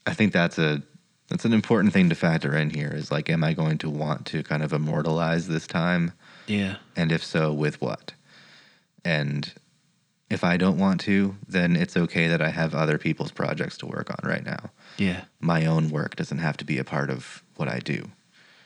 I 0.06 0.14
think 0.14 0.34
that's 0.34 0.58
a 0.60 0.82
that's 1.30 1.46
an 1.46 1.54
important 1.54 1.94
thing 1.94 2.10
to 2.10 2.16
factor 2.16 2.56
in 2.56 2.70
here 2.70 2.92
is 2.94 3.12
like 3.12 3.30
am 3.30 3.44
I 3.44 3.54
going 3.54 3.78
to 3.80 3.90
want 3.90 4.26
to 4.28 4.44
kind 4.44 4.62
of 4.64 4.72
immortalize 4.74 5.48
this 5.48 5.66
time 5.68 6.12
Yeah. 6.48 6.76
and 6.96 7.12
if 7.12 7.24
so 7.24 7.52
with 7.54 7.82
what? 7.82 8.14
And 9.06 9.52
if 10.30 10.44
I 10.44 10.58
don't 10.58 10.78
want 10.78 11.02
to, 11.02 11.36
then 11.48 11.76
it's 11.76 11.96
okay 11.98 12.28
that 12.28 12.42
I 12.42 12.50
have 12.50 12.74
other 12.74 12.98
people's 12.98 13.32
projects 13.32 13.78
to 13.80 13.86
work 13.86 14.10
on 14.10 14.28
right 14.28 14.46
now. 14.46 14.72
Yeah. 14.98 15.26
My 15.40 15.66
own 15.66 15.90
work 15.90 16.16
doesn't 16.16 16.40
have 16.40 16.58
to 16.58 16.66
be 16.66 16.78
a 16.78 16.84
part 16.84 17.10
of 17.10 17.44
what 17.56 17.68
I 17.68 17.80
do 17.80 18.10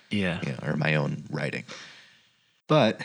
Yeah. 0.10 0.40
you 0.46 0.52
know, 0.54 0.60
or 0.64 0.76
my 0.78 0.96
own 0.96 1.26
writing. 1.30 1.64
But 2.68 3.02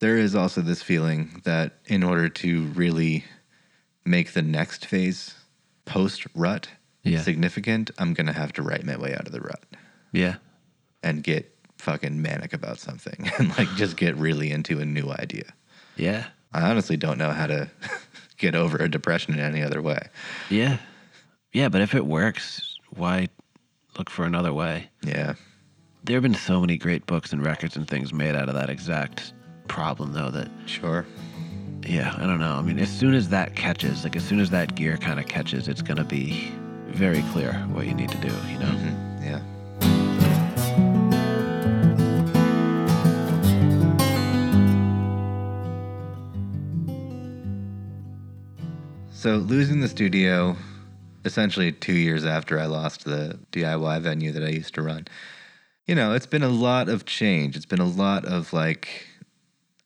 there 0.00 0.16
is 0.16 0.34
also 0.34 0.60
this 0.60 0.82
feeling 0.82 1.42
that 1.44 1.78
in 1.86 2.02
order 2.02 2.28
to 2.28 2.64
really 2.68 3.24
make 4.04 4.32
the 4.32 4.42
next 4.42 4.86
phase 4.86 5.34
post 5.84 6.26
rut 6.34 6.68
Yeah. 7.02 7.22
significant, 7.22 7.90
I'm 7.98 8.14
going 8.14 8.26
to 8.26 8.32
have 8.32 8.52
to 8.54 8.62
write 8.62 8.84
my 8.84 8.96
way 8.96 9.12
out 9.14 9.26
of 9.26 9.32
the 9.32 9.40
rut 9.40 9.64
Yeah. 10.12 10.36
and 11.02 11.22
get 11.22 11.54
fucking 11.78 12.20
manic 12.22 12.52
about 12.52 12.78
something 12.78 13.30
and 13.38 13.56
like 13.58 13.68
just 13.76 13.96
get 13.96 14.16
really 14.16 14.50
into 14.50 14.78
a 14.80 14.84
new 14.84 15.10
idea. 15.10 15.52
Yeah. 15.96 16.26
I 16.52 16.70
honestly 16.70 16.96
don't 16.96 17.18
know 17.18 17.30
how 17.30 17.46
to 17.46 17.70
get 18.38 18.54
over 18.54 18.76
a 18.78 18.88
depression 18.90 19.34
in 19.34 19.40
any 19.40 19.62
other 19.62 19.82
way. 19.82 20.08
Yeah. 20.50 20.78
Yeah, 21.52 21.68
but 21.68 21.80
if 21.80 21.94
it 21.94 22.06
works, 22.06 22.78
why 22.90 23.28
look 23.96 24.10
for 24.10 24.24
another 24.24 24.52
way? 24.52 24.88
Yeah. 25.02 25.34
There 26.04 26.16
have 26.16 26.22
been 26.22 26.34
so 26.34 26.60
many 26.60 26.76
great 26.76 27.06
books 27.06 27.32
and 27.32 27.44
records 27.44 27.76
and 27.76 27.86
things 27.88 28.12
made 28.12 28.34
out 28.34 28.48
of 28.48 28.54
that 28.54 28.70
exact 28.70 29.32
problem, 29.66 30.12
though, 30.12 30.30
that, 30.30 30.48
Sure. 30.66 31.04
yeah, 31.86 32.14
I 32.16 32.26
don't 32.26 32.38
know. 32.38 32.54
I 32.54 32.62
mean, 32.62 32.78
as 32.78 32.88
soon 32.90 33.14
as 33.14 33.28
that 33.30 33.56
catches, 33.56 34.04
like, 34.04 34.16
as 34.16 34.24
soon 34.24 34.40
as 34.40 34.50
that 34.50 34.74
gear 34.74 34.96
kind 34.96 35.18
of 35.20 35.26
catches, 35.26 35.68
it's 35.68 35.82
going 35.82 35.96
to 35.98 36.04
be 36.04 36.50
very 36.86 37.22
clear 37.32 37.52
what 37.72 37.86
you 37.86 37.94
need 37.94 38.08
to 38.10 38.18
do, 38.18 38.32
you 38.50 38.58
know? 38.58 38.66
Mhm. 38.66 39.07
So 49.28 49.36
losing 49.36 49.80
the 49.80 49.88
studio 49.88 50.56
essentially 51.22 51.70
2 51.70 51.92
years 51.92 52.24
after 52.24 52.58
I 52.58 52.64
lost 52.64 53.04
the 53.04 53.38
DIY 53.52 54.00
venue 54.00 54.32
that 54.32 54.42
I 54.42 54.48
used 54.48 54.72
to 54.76 54.80
run. 54.80 55.06
You 55.84 55.94
know, 55.94 56.14
it's 56.14 56.24
been 56.24 56.42
a 56.42 56.48
lot 56.48 56.88
of 56.88 57.04
change. 57.04 57.54
It's 57.54 57.66
been 57.66 57.78
a 57.78 57.84
lot 57.84 58.24
of 58.24 58.54
like 58.54 59.06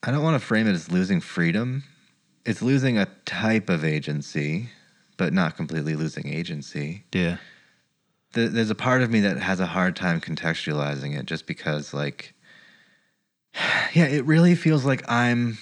I 0.04 0.12
don't 0.12 0.22
want 0.22 0.40
to 0.40 0.46
frame 0.46 0.68
it 0.68 0.74
as 0.74 0.92
losing 0.92 1.20
freedom. 1.20 1.82
It's 2.46 2.62
losing 2.62 2.96
a 2.96 3.06
type 3.24 3.68
of 3.68 3.84
agency, 3.84 4.68
but 5.16 5.32
not 5.32 5.56
completely 5.56 5.96
losing 5.96 6.28
agency 6.28 7.02
Yeah. 7.12 7.38
th- 8.34 8.52
there's 8.52 8.70
a 8.70 8.76
part 8.76 9.02
of 9.02 9.10
me 9.10 9.18
that 9.22 9.38
has 9.38 9.58
a 9.58 9.66
hard 9.66 9.96
time 9.96 10.20
contextualizing 10.20 11.18
it 11.18 11.26
just 11.26 11.48
because 11.48 11.92
like 11.92 12.32
yeah 13.92 14.06
it 14.06 14.24
really 14.24 14.54
feels 14.54 14.84
like 14.84 15.02
i'm 15.10 15.58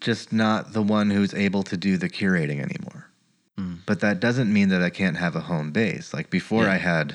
just 0.00 0.32
not 0.32 0.72
the 0.72 0.82
one 0.82 1.10
who's 1.10 1.34
able 1.34 1.62
to 1.64 1.76
do 1.76 1.96
the 1.96 2.08
curating 2.08 2.60
anymore 2.60 3.04
Mm. 3.58 3.78
but 3.86 4.00
that 4.00 4.20
doesn't 4.20 4.52
mean 4.52 4.68
that 4.68 4.82
i 4.82 4.90
can't 4.90 5.16
have 5.16 5.34
a 5.34 5.40
home 5.40 5.72
base 5.72 6.12
like 6.12 6.28
before 6.28 6.64
Yeah. 6.64 6.72
i 6.72 6.76
had 6.76 7.14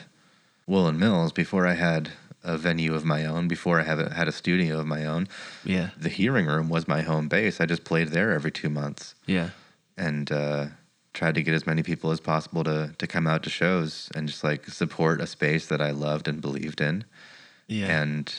woolen 0.65 0.97
mills 0.97 1.31
before 1.31 1.67
i 1.67 1.73
had 1.73 2.09
a 2.43 2.57
venue 2.57 2.95
of 2.95 3.05
my 3.05 3.25
own 3.27 3.47
before 3.47 3.79
i 3.79 3.83
have 3.83 3.99
a, 3.99 4.11
had 4.11 4.27
a 4.27 4.31
studio 4.31 4.79
of 4.79 4.87
my 4.87 5.05
own 5.05 5.27
Yeah. 5.63 5.91
the 5.95 6.09
hearing 6.09 6.47
room 6.47 6.67
was 6.67 6.87
my 6.87 7.01
home 7.03 7.27
base 7.27 7.61
i 7.61 7.67
just 7.67 7.83
played 7.83 8.07
there 8.07 8.31
every 8.31 8.51
two 8.51 8.69
months 8.71 9.13
Yeah. 9.27 9.49
and 9.97 10.31
uh, 10.31 10.65
tried 11.13 11.35
to 11.35 11.43
get 11.43 11.53
as 11.53 11.67
many 11.67 11.83
people 11.83 12.09
as 12.09 12.19
possible 12.19 12.63
to 12.63 12.95
to 12.97 13.05
come 13.05 13.27
out 13.27 13.43
to 13.43 13.51
shows 13.51 14.09
and 14.15 14.27
just 14.27 14.43
like 14.43 14.65
support 14.65 15.21
a 15.21 15.27
space 15.27 15.67
that 15.67 15.81
I 15.81 15.91
loved 15.91 16.27
and 16.27 16.41
believed 16.41 16.81
in, 16.81 17.03
Yeah. 17.67 18.01
and 18.01 18.33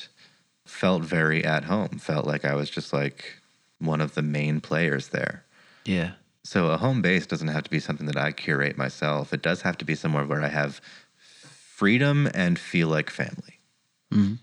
felt 0.66 1.03
very 1.05 1.45
at 1.45 1.64
home. 1.64 1.99
Felt 2.01 2.26
like 2.26 2.45
I 2.45 2.55
was 2.55 2.70
just 2.70 2.93
like 2.93 3.41
one 3.83 4.01
of 4.01 4.14
the 4.14 4.22
main 4.22 4.61
players 4.61 5.09
there. 5.09 5.45
yeah. 5.85 6.12
So 6.45 6.68
a 6.72 6.76
home 6.76 7.03
base 7.03 7.24
doesn't 7.24 7.49
have 7.49 7.62
to 7.64 7.70
be 7.70 7.78
something 7.78 8.07
that 8.07 8.16
I 8.16 8.33
curate 8.33 8.76
myself. 8.76 9.33
It 9.33 9.43
does 9.43 9.62
have 9.62 9.78
to 9.78 9.85
be 9.85 9.95
somewhere 9.95 10.26
where 10.26 10.43
I 10.43 10.49
have 10.49 10.80
freedom 11.16 12.28
and 12.35 12.59
feel 12.59 12.89
like 12.89 13.11
family. 13.11 13.61
Mhm. 14.12 14.39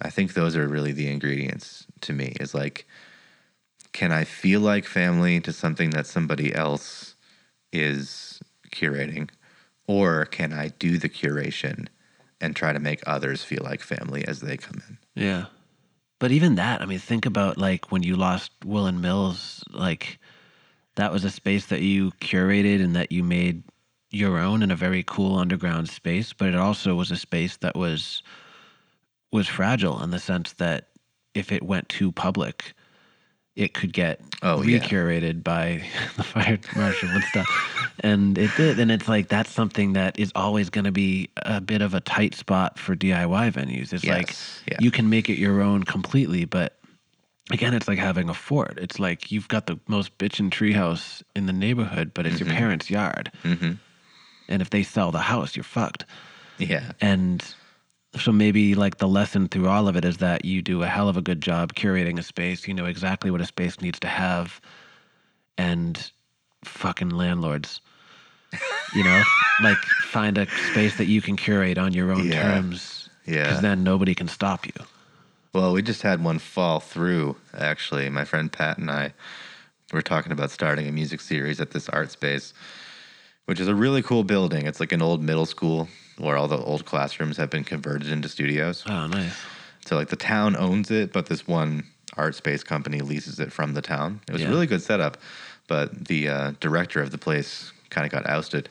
I 0.00 0.08
think 0.08 0.32
those 0.32 0.56
are 0.56 0.66
really 0.66 0.92
the 0.92 1.08
ingredients 1.08 1.86
to 2.02 2.14
me. 2.14 2.36
Is 2.40 2.54
like, 2.54 2.86
can 3.92 4.12
I 4.12 4.24
feel 4.24 4.60
like 4.60 4.86
family 4.86 5.40
to 5.40 5.52
something 5.52 5.90
that 5.90 6.06
somebody 6.06 6.54
else 6.54 7.14
is 7.72 8.40
curating, 8.72 9.28
or 9.86 10.24
can 10.26 10.52
I 10.52 10.68
do 10.68 10.98
the 10.98 11.08
curation 11.08 11.88
and 12.40 12.54
try 12.56 12.72
to 12.72 12.78
make 12.78 13.02
others 13.06 13.42
feel 13.42 13.62
like 13.62 13.82
family 13.82 14.26
as 14.26 14.40
they 14.40 14.56
come 14.56 14.82
in? 14.88 14.98
Yeah. 15.14 15.46
But 16.18 16.32
even 16.32 16.54
that, 16.54 16.80
I 16.80 16.86
mean, 16.86 16.98
think 16.98 17.26
about 17.26 17.58
like 17.58 17.92
when 17.92 18.02
you 18.02 18.16
lost 18.16 18.50
Woolen 18.64 19.00
Mills, 19.00 19.62
like 19.70 20.18
that 20.94 21.12
was 21.12 21.24
a 21.24 21.30
space 21.30 21.66
that 21.66 21.82
you 21.82 22.10
curated 22.20 22.82
and 22.82 22.96
that 22.96 23.12
you 23.12 23.22
made 23.22 23.62
your 24.10 24.38
own 24.38 24.62
in 24.62 24.70
a 24.70 24.76
very 24.76 25.02
cool 25.02 25.38
underground 25.38 25.88
space, 25.88 26.32
but 26.32 26.48
it 26.48 26.54
also 26.54 26.94
was 26.94 27.10
a 27.10 27.16
space 27.16 27.56
that 27.58 27.76
was 27.76 28.22
was 29.32 29.48
fragile 29.48 30.02
in 30.02 30.10
the 30.10 30.18
sense 30.18 30.54
that 30.54 30.88
if 31.34 31.52
it 31.52 31.62
went 31.62 31.88
too 31.88 32.12
public, 32.12 32.72
it 33.56 33.72
could 33.74 33.92
get 33.92 34.20
Oh, 34.42 34.62
yeah. 34.62 34.78
recurated 34.78 35.42
by 35.42 35.82
the 36.16 36.22
fire 36.22 36.58
marshal 36.76 37.08
and 37.08 37.24
stuff. 37.24 37.48
And 38.00 38.36
it 38.36 38.50
did. 38.56 38.78
And 38.78 38.90
it's 38.92 39.08
like 39.08 39.28
that's 39.28 39.50
something 39.50 39.94
that 39.94 40.18
is 40.18 40.30
always 40.34 40.68
going 40.70 40.84
to 40.84 40.92
be 40.92 41.30
a 41.38 41.60
bit 41.60 41.80
of 41.80 41.94
a 41.94 42.00
tight 42.00 42.34
spot 42.34 42.78
for 42.78 42.94
DIY 42.94 43.52
venues. 43.52 43.92
It's 43.92 44.04
like 44.04 44.34
yeah. 44.70 44.76
you 44.78 44.90
can 44.90 45.08
make 45.08 45.30
it 45.30 45.38
your 45.38 45.62
own 45.62 45.82
completely, 45.84 46.44
but 46.44 46.78
again, 47.50 47.72
it's 47.72 47.88
like 47.88 47.98
having 47.98 48.28
a 48.28 48.34
fort. 48.34 48.78
It's 48.78 48.98
like 49.00 49.32
you've 49.32 49.48
got 49.48 49.66
the 49.66 49.78
most 49.88 50.16
bitchin' 50.18 50.50
treehouse 50.50 51.22
in 51.34 51.46
the 51.46 51.52
neighborhood, 51.52 52.12
but 52.12 52.26
it's 52.26 52.38
your 52.38 52.50
parents' 52.50 52.90
yard. 52.90 53.32
Mm-hmm. 53.42 53.72
And 54.48 54.62
if 54.62 54.70
they 54.70 54.82
sell 54.82 55.10
the 55.10 55.18
house, 55.18 55.56
you're 55.56 55.64
fucked. 55.64 56.04
Yeah. 56.58 56.92
And 57.00 57.42
so 58.14 58.32
maybe 58.32 58.74
like 58.74 58.98
the 58.98 59.08
lesson 59.08 59.48
through 59.48 59.68
all 59.68 59.88
of 59.88 59.96
it 59.96 60.04
is 60.04 60.18
that 60.18 60.44
you 60.44 60.62
do 60.62 60.82
a 60.82 60.86
hell 60.86 61.08
of 61.08 61.16
a 61.16 61.22
good 61.22 61.40
job 61.40 61.74
curating 61.74 62.18
a 62.18 62.22
space. 62.22 62.66
You 62.66 62.74
know 62.74 62.86
exactly 62.86 63.30
what 63.30 63.40
a 63.40 63.46
space 63.46 63.80
needs 63.80 63.98
to 64.00 64.08
have. 64.08 64.60
And 65.58 66.10
fucking 66.64 67.10
landlords, 67.10 67.80
you 68.94 69.02
know, 69.02 69.22
like 69.62 69.78
find 69.78 70.38
a 70.38 70.46
space 70.72 70.96
that 70.96 71.06
you 71.06 71.20
can 71.22 71.36
curate 71.36 71.78
on 71.78 71.92
your 71.92 72.12
own 72.12 72.26
Yeah. 72.26 72.42
terms. 72.42 73.08
Yeah. 73.26 73.42
Because 73.42 73.60
then 73.60 73.82
nobody 73.82 74.14
can 74.14 74.28
stop 74.28 74.66
you. 74.66 74.72
Well, 75.52 75.72
we 75.72 75.82
just 75.82 76.02
had 76.02 76.22
one 76.22 76.38
fall 76.38 76.80
through, 76.80 77.36
actually. 77.56 78.08
My 78.10 78.24
friend 78.24 78.52
Pat 78.52 78.78
and 78.78 78.90
I 78.90 79.14
were 79.92 80.02
talking 80.02 80.32
about 80.32 80.50
starting 80.50 80.86
a 80.86 80.92
music 80.92 81.20
series 81.20 81.60
at 81.60 81.70
this 81.70 81.88
art 81.88 82.10
space, 82.10 82.52
which 83.46 83.58
is 83.58 83.66
a 83.68 83.74
really 83.74 84.02
cool 84.02 84.22
building. 84.22 84.66
It's 84.66 84.80
like 84.80 84.92
an 84.92 85.00
old 85.02 85.22
middle 85.22 85.46
school 85.46 85.88
where 86.18 86.36
all 86.36 86.48
the 86.48 86.56
old 86.58 86.84
classrooms 86.84 87.36
have 87.36 87.50
been 87.50 87.64
converted 87.64 88.08
into 88.10 88.28
studios. 88.28 88.84
Oh, 88.86 89.06
nice. 89.06 89.34
So, 89.86 89.96
like, 89.96 90.08
the 90.08 90.16
town 90.16 90.56
owns 90.56 90.90
it, 90.90 91.12
but 91.12 91.26
this 91.26 91.46
one 91.46 91.84
art 92.16 92.34
space 92.34 92.62
company 92.64 93.00
leases 93.00 93.38
it 93.38 93.52
from 93.52 93.74
the 93.74 93.82
town. 93.82 94.20
It 94.28 94.32
was 94.32 94.42
Yeah. 94.42 94.48
a 94.48 94.50
really 94.50 94.66
good 94.66 94.82
setup, 94.82 95.18
but 95.68 96.06
the 96.06 96.28
uh, 96.28 96.52
director 96.60 97.00
of 97.02 97.10
the 97.10 97.18
place 97.18 97.72
kind 97.90 98.04
of 98.06 98.10
got 98.10 98.28
ousted. 98.28 98.68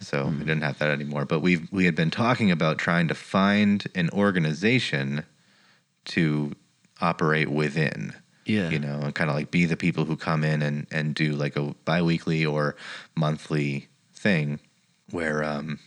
So 0.00 0.26
we 0.26 0.38
didn't 0.38 0.62
have 0.62 0.78
that 0.80 0.90
anymore. 0.90 1.24
But 1.26 1.40
we 1.40 1.68
we 1.70 1.84
had 1.84 1.94
been 1.94 2.10
talking 2.10 2.50
about 2.50 2.78
trying 2.78 3.06
to 3.08 3.14
find 3.14 3.86
an 3.94 4.10
organization 4.10 5.24
to 6.06 6.52
operate 7.00 7.48
within. 7.48 8.12
Yeah. 8.44 8.70
You 8.70 8.80
know, 8.80 8.98
and 9.02 9.14
kind 9.14 9.30
of 9.30 9.36
like 9.36 9.52
be 9.52 9.64
the 9.66 9.76
people 9.76 10.04
who 10.04 10.16
come 10.16 10.42
in 10.42 10.62
and, 10.62 10.88
and 10.90 11.14
do 11.14 11.34
like 11.34 11.54
a 11.54 11.72
biweekly 11.84 12.44
or 12.44 12.74
monthly 13.14 13.86
thing 14.14 14.58
where 15.10 15.44
um 15.44 15.78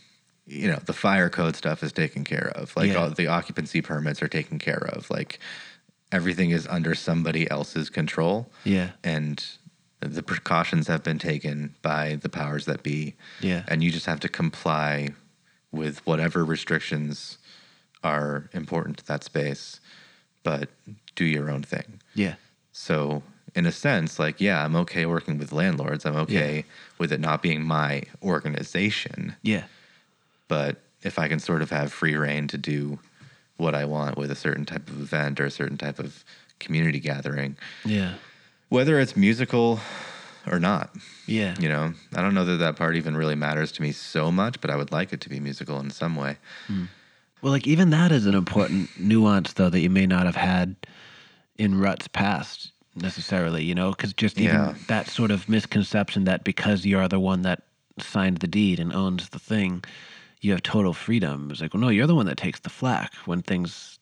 you 0.46 0.68
know, 0.68 0.78
the 0.84 0.92
fire 0.92 1.28
code 1.28 1.56
stuff 1.56 1.82
is 1.82 1.92
taken 1.92 2.22
care 2.24 2.52
of. 2.54 2.74
Like 2.76 2.90
Yeah. 2.90 2.96
all 2.96 3.10
the 3.10 3.26
occupancy 3.26 3.80
permits 3.82 4.22
are 4.22 4.28
taken 4.28 4.58
care 4.58 4.86
of. 4.92 5.10
Like 5.10 5.38
everything 6.12 6.50
is 6.50 6.66
under 6.68 6.94
somebody 6.94 7.50
else's 7.50 7.90
control 7.90 8.48
Yeah. 8.64 8.90
and 9.02 9.44
the 10.00 10.22
precautions 10.22 10.86
have 10.86 11.02
been 11.02 11.18
taken 11.18 11.74
by 11.82 12.16
the 12.16 12.28
powers 12.28 12.64
that 12.66 12.82
be 12.84 13.14
Yeah. 13.40 13.64
and 13.66 13.82
you 13.82 13.90
just 13.90 14.06
have 14.06 14.20
to 14.20 14.28
comply 14.28 15.08
with 15.72 16.06
whatever 16.06 16.44
restrictions 16.44 17.38
are 18.04 18.48
important 18.52 18.98
to 18.98 19.06
that 19.06 19.24
space 19.24 19.80
but 20.44 20.68
do 21.16 21.24
your 21.24 21.50
own 21.50 21.64
thing 21.64 22.00
Yeah. 22.14 22.36
so 22.70 23.24
in 23.56 23.66
a 23.66 23.72
sense 23.72 24.18
like 24.20 24.40
yeah 24.40 24.64
i'm 24.64 24.76
okay 24.76 25.06
working 25.06 25.38
with 25.38 25.50
landlords 25.50 26.04
i'm 26.06 26.14
okay 26.14 26.64
with 26.98 27.10
it 27.12 27.18
not 27.18 27.42
being 27.42 27.62
my 27.64 28.02
organization 28.22 29.34
Yeah. 29.42 29.64
But 30.48 30.80
if 31.02 31.18
i 31.18 31.28
can 31.28 31.38
sort 31.38 31.62
of 31.62 31.70
have 31.70 31.92
free 31.92 32.14
reign 32.16 32.46
to 32.48 32.58
do 32.58 32.98
what 33.56 33.74
i 33.74 33.84
want 33.84 34.16
with 34.18 34.30
a 34.30 34.34
certain 34.34 34.64
type 34.64 34.88
of 34.88 35.00
event 35.00 35.40
or 35.40 35.44
a 35.46 35.50
certain 35.50 35.76
type 35.78 35.98
of 35.98 36.24
community 36.58 37.00
gathering 37.00 37.56
Yeah. 37.84 38.14
whether 38.68 38.98
it's 38.98 39.16
musical 39.16 39.80
or 40.48 40.60
not. 40.60 40.94
Yeah. 41.26 41.56
You 41.58 41.68
know, 41.68 41.92
I 42.14 42.22
don't 42.22 42.32
know 42.32 42.44
that 42.44 42.58
that 42.58 42.76
part 42.76 42.94
even 42.94 43.16
really 43.16 43.34
matters 43.34 43.72
to 43.72 43.82
me 43.82 43.90
so 43.90 44.30
much, 44.30 44.60
but 44.60 44.70
I 44.70 44.76
would 44.76 44.92
like 44.92 45.12
it 45.12 45.20
to 45.22 45.28
be 45.28 45.40
musical 45.40 45.80
in 45.80 45.90
some 45.90 46.14
way. 46.14 46.36
Hmm. 46.68 46.84
Well, 47.42 47.52
like 47.52 47.66
even 47.66 47.90
that 47.90 48.12
is 48.12 48.26
an 48.26 48.34
important 48.36 48.90
nuance, 48.98 49.54
though, 49.54 49.68
that 49.70 49.80
you 49.80 49.90
may 49.90 50.06
not 50.06 50.24
have 50.24 50.36
had 50.36 50.76
in 51.58 51.80
ruts 51.80 52.06
past 52.06 52.70
necessarily. 52.94 53.64
You 53.64 53.74
know, 53.74 53.90
because 53.90 54.12
just 54.12 54.38
even 54.38 54.54
Yeah. 54.54 54.74
that 54.86 55.08
sort 55.08 55.32
of 55.32 55.48
misconception 55.48 56.24
that 56.24 56.44
because 56.44 56.86
you're 56.86 57.08
the 57.08 57.18
one 57.18 57.42
that 57.42 57.62
signed 57.98 58.36
the 58.38 58.46
deed 58.46 58.78
and 58.78 58.92
owns 58.92 59.30
the 59.30 59.40
thing, 59.40 59.82
you 60.40 60.52
have 60.52 60.62
total 60.62 60.92
freedom. 60.92 61.50
It's 61.50 61.60
like, 61.60 61.74
well, 61.74 61.80
no, 61.80 61.88
you're 61.88 62.06
the 62.06 62.14
one 62.14 62.26
that 62.26 62.36
takes 62.36 62.60
the 62.60 62.70
flack 62.70 63.14
when 63.24 63.42
things 63.42 63.98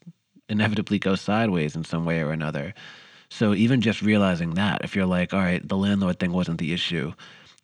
inevitably 0.49 0.99
go 0.99 1.15
sideways 1.15 1.75
in 1.77 1.85
some 1.85 2.05
way 2.05 2.21
or 2.21 2.31
another. 2.31 2.75
So 3.31 3.55
even 3.55 3.81
just 3.81 4.03
realizing 4.03 4.51
that, 4.55 4.85
if 4.85 4.95
you're 4.95 5.07
like, 5.07 5.33
all 5.33 5.41
right, 5.41 5.67
the 5.67 5.77
landlord 5.77 6.19
thing 6.19 6.33
wasn't 6.33 6.59
the 6.59 6.73
issue, 6.73 7.13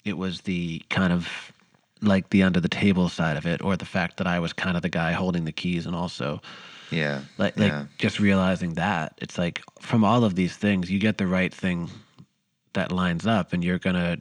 it 0.05 0.16
was 0.16 0.43
the 0.43 0.83
kind 0.89 1.12
of 1.12 1.53
like 2.03 2.31
the 2.31 2.43
under 2.43 2.61
the 2.61 2.68
table 2.68 3.09
side 3.09 3.37
of 3.37 3.47
it, 3.47 3.62
or 3.62 3.77
the 3.77 3.85
fact 3.85 4.16
that 4.16 4.27
I 4.27 4.41
was 4.41 4.53
kind 4.53 4.77
of 4.77 4.83
the 4.83 4.89
guy 4.89 5.12
holding 5.12 5.45
the 5.45 5.53
keys, 5.53 5.87
and 5.87 5.95
also 5.95 6.41
Yeah. 6.91 7.21
like 7.37 7.59
like 7.59 7.73
yeah. 7.73 7.87
just 7.99 8.18
realizing 8.18 8.75
that 8.75 9.12
it's 9.18 9.37
like 9.37 9.62
from 9.81 10.03
all 10.03 10.25
of 10.25 10.35
these 10.35 10.57
things, 10.57 10.91
you 10.91 10.99
get 10.99 11.18
the 11.18 11.27
right 11.27 11.53
thing 11.53 11.91
that 12.73 12.91
lines 12.91 13.27
up, 13.27 13.53
and 13.53 13.62
you're 13.62 13.79
gonna 13.79 14.16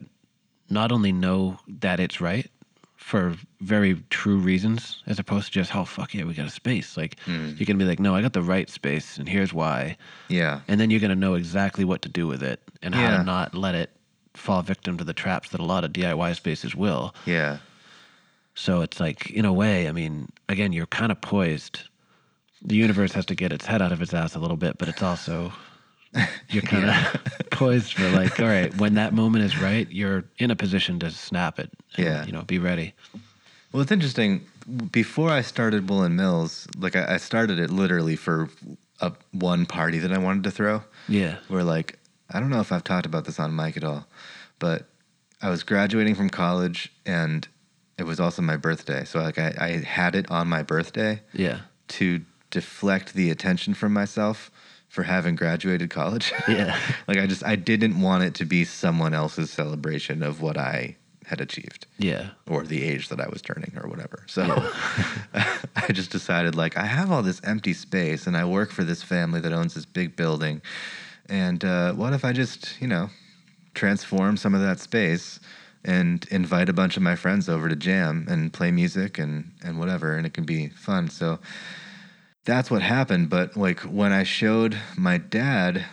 not 0.68 0.92
only 0.92 1.10
know 1.10 1.58
that 1.66 1.98
it's 2.00 2.20
right 2.20 2.50
for 3.10 3.34
very 3.60 4.00
true 4.10 4.38
reasons, 4.38 5.02
as 5.08 5.18
opposed 5.18 5.46
to 5.46 5.52
just 5.52 5.74
oh 5.74 5.84
fuck 5.84 6.14
yeah, 6.14 6.22
we 6.22 6.32
got 6.32 6.46
a 6.46 6.50
space. 6.50 6.96
Like 6.96 7.18
Hmm. 7.26 7.48
you're 7.56 7.66
gonna 7.66 7.78
be 7.78 7.84
like, 7.84 7.98
no, 7.98 8.14
I 8.14 8.22
got 8.22 8.34
the 8.34 8.42
right 8.54 8.70
space, 8.70 9.18
and 9.18 9.28
here's 9.28 9.52
why 9.52 9.96
Yeah. 10.28 10.60
and 10.68 10.80
then 10.80 10.90
you're 10.90 11.00
going 11.00 11.10
to 11.18 11.24
know 11.26 11.34
exactly 11.34 11.84
what 11.84 12.02
to 12.02 12.08
do 12.08 12.28
with 12.28 12.40
it 12.42 12.60
and 12.82 12.94
how 12.94 13.02
Yeah. 13.10 13.18
to 13.18 13.24
not 13.24 13.52
let 13.52 13.74
it 13.74 13.90
fall 14.34 14.62
victim 14.62 14.96
to 14.98 15.02
the 15.04 15.12
traps 15.12 15.48
that 15.50 15.60
a 15.60 15.64
lot 15.64 15.82
of 15.82 15.92
DIY 15.92 16.34
spaces 16.36 16.76
will. 16.76 17.12
Yeah. 17.26 17.58
So 18.54 18.80
it's 18.82 19.00
like, 19.00 19.28
in 19.30 19.44
a 19.44 19.52
way, 19.52 19.88
I 19.88 19.92
mean, 19.92 20.28
again, 20.48 20.72
you're 20.72 20.86
kind 20.86 21.10
of 21.10 21.20
poised. 21.20 21.80
The 22.62 22.76
universe 22.76 23.12
has 23.14 23.26
to 23.26 23.34
get 23.34 23.52
its 23.52 23.66
head 23.66 23.82
out 23.82 23.90
of 23.90 24.00
its 24.00 24.14
ass 24.14 24.36
a 24.36 24.38
little 24.38 24.56
bit, 24.56 24.78
but 24.78 24.88
it's 24.88 25.02
also 25.02 25.52
you're 26.50 26.62
kind 26.62 26.90
of 26.90 27.20
poised 27.50 27.94
for 27.94 28.08
like, 28.10 28.40
all 28.40 28.46
right, 28.46 28.74
when 28.78 28.94
that 28.94 29.12
moment 29.14 29.44
is 29.44 29.58
right, 29.60 29.90
you're 29.90 30.24
in 30.38 30.50
a 30.50 30.56
position 30.56 30.98
to 31.00 31.10
snap 31.10 31.58
it. 31.58 31.70
And, 31.96 32.06
Yeah. 32.06 32.24
you 32.26 32.32
know, 32.32 32.42
be 32.42 32.58
ready. 32.58 32.94
Well, 33.72 33.82
it's 33.82 33.92
interesting. 33.92 34.44
Before 34.90 35.30
I 35.30 35.42
started 35.42 35.88
Woolen 35.88 36.16
Mills, 36.16 36.66
like 36.76 36.96
I, 36.96 37.14
I 37.14 37.16
started 37.18 37.58
it 37.58 37.70
literally 37.70 38.16
for 38.16 38.48
a 39.00 39.12
one 39.32 39.66
party 39.66 39.98
that 39.98 40.12
I 40.12 40.18
wanted 40.18 40.44
to 40.44 40.50
throw. 40.50 40.82
Yeah. 41.08 41.36
Where 41.48 41.64
like 41.64 41.98
I 42.30 42.38
don't 42.40 42.50
know 42.50 42.60
if 42.60 42.70
I've 42.72 42.84
talked 42.84 43.06
about 43.06 43.24
this 43.24 43.38
on 43.40 43.54
mic 43.54 43.76
at 43.76 43.84
all, 43.84 44.06
but 44.58 44.86
I 45.42 45.48
was 45.50 45.62
graduating 45.62 46.14
from 46.16 46.28
college 46.30 46.92
and 47.06 47.46
it 47.98 48.04
was 48.04 48.20
also 48.20 48.42
my 48.42 48.56
birthday. 48.56 49.04
So 49.04 49.20
like 49.20 49.38
I, 49.38 49.54
I 49.58 49.68
had 49.84 50.14
it 50.14 50.30
on 50.30 50.48
my 50.48 50.62
birthday 50.62 51.22
Yeah. 51.32 51.60
to 51.88 52.20
deflect 52.50 53.14
the 53.14 53.30
attention 53.30 53.74
from 53.74 53.92
myself 53.92 54.50
for 54.90 55.02
having 55.04 55.36
graduated 55.36 55.88
college. 55.88 56.32
Yeah. 56.48 56.78
like 57.08 57.16
I 57.18 57.26
just 57.26 57.42
I 57.44 57.56
didn't 57.56 57.98
want 58.02 58.24
it 58.24 58.34
to 58.34 58.44
be 58.44 58.64
someone 58.64 59.14
else's 59.14 59.50
celebration 59.50 60.22
of 60.22 60.42
what 60.42 60.58
I 60.58 60.96
had 61.26 61.40
achieved 61.40 61.86
Yeah. 61.98 62.30
or 62.48 62.64
the 62.64 62.82
age 62.82 63.08
that 63.08 63.20
I 63.20 63.28
was 63.28 63.40
turning 63.40 63.72
or 63.80 63.88
whatever. 63.88 64.24
So 64.26 64.42
I 65.76 65.92
just 65.92 66.10
decided 66.10 66.56
like 66.56 66.76
I 66.76 66.86
have 66.86 67.10
all 67.12 67.22
this 67.22 67.40
empty 67.44 67.72
space 67.72 68.26
and 68.26 68.36
I 68.36 68.44
work 68.44 68.72
for 68.72 68.82
this 68.84 69.02
family 69.02 69.40
that 69.40 69.52
owns 69.52 69.74
this 69.74 69.84
big 69.86 70.16
building. 70.16 70.60
And 71.28 71.64
uh, 71.64 71.92
what 71.92 72.12
if 72.12 72.24
I 72.24 72.32
just, 72.32 72.80
you 72.80 72.88
know, 72.88 73.10
transform 73.74 74.36
some 74.36 74.54
of 74.54 74.60
that 74.60 74.80
space 74.80 75.38
and 75.84 76.26
invite 76.32 76.68
a 76.68 76.72
bunch 76.72 76.96
of 76.96 77.02
my 77.04 77.14
friends 77.14 77.48
over 77.48 77.68
to 77.68 77.76
jam 77.76 78.26
and 78.28 78.52
play 78.52 78.72
music 78.72 79.18
and, 79.18 79.52
and 79.64 79.78
whatever 79.78 80.16
and 80.16 80.26
it 80.26 80.34
can 80.34 80.44
be 80.44 80.68
fun. 80.70 81.08
So 81.08 81.38
that's 82.50 82.70
what 82.70 82.82
happened. 82.82 83.30
But 83.30 83.56
like 83.56 83.80
when 83.80 84.12
I 84.12 84.24
showed 84.24 84.76
my 84.96 85.18
dad 85.18 85.84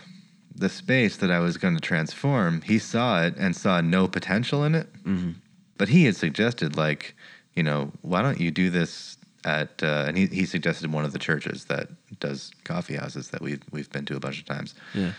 the 0.56 0.70
space 0.70 1.18
that 1.18 1.30
I 1.30 1.40
was 1.40 1.56
going 1.58 1.76
to 1.76 1.80
transform, 1.80 2.62
he 2.62 2.80
saw 2.80 3.22
it 3.24 3.36
and 3.38 3.56
saw 3.56 3.80
no 3.80 4.08
potential 4.08 4.64
in 4.64 4.74
it. 4.74 4.88
hmm 5.04 5.32
But 5.78 5.90
he 5.90 6.06
had 6.06 6.16
suggested, 6.16 6.76
like, 6.76 7.16
you 7.54 7.64
know, 7.64 7.92
why 8.02 8.22
don't 8.24 8.40
you 8.40 8.50
do 8.50 8.70
this 8.72 9.18
at? 9.46 9.84
Uh, 9.84 10.06
and 10.08 10.18
he, 10.18 10.26
he 10.28 10.46
suggested 10.46 10.92
one 10.92 11.06
of 11.06 11.14
the 11.14 11.20
churches 11.20 11.66
that 11.66 11.90
does 12.20 12.52
coffee 12.64 12.96
houses 12.96 13.30
that 13.30 13.42
we've 13.42 13.62
we've 13.72 13.92
been 13.92 14.06
to 14.06 14.16
a 14.16 14.20
bunch 14.20 14.40
of 14.40 14.46
times. 14.46 14.74
Yeah. 14.96 15.12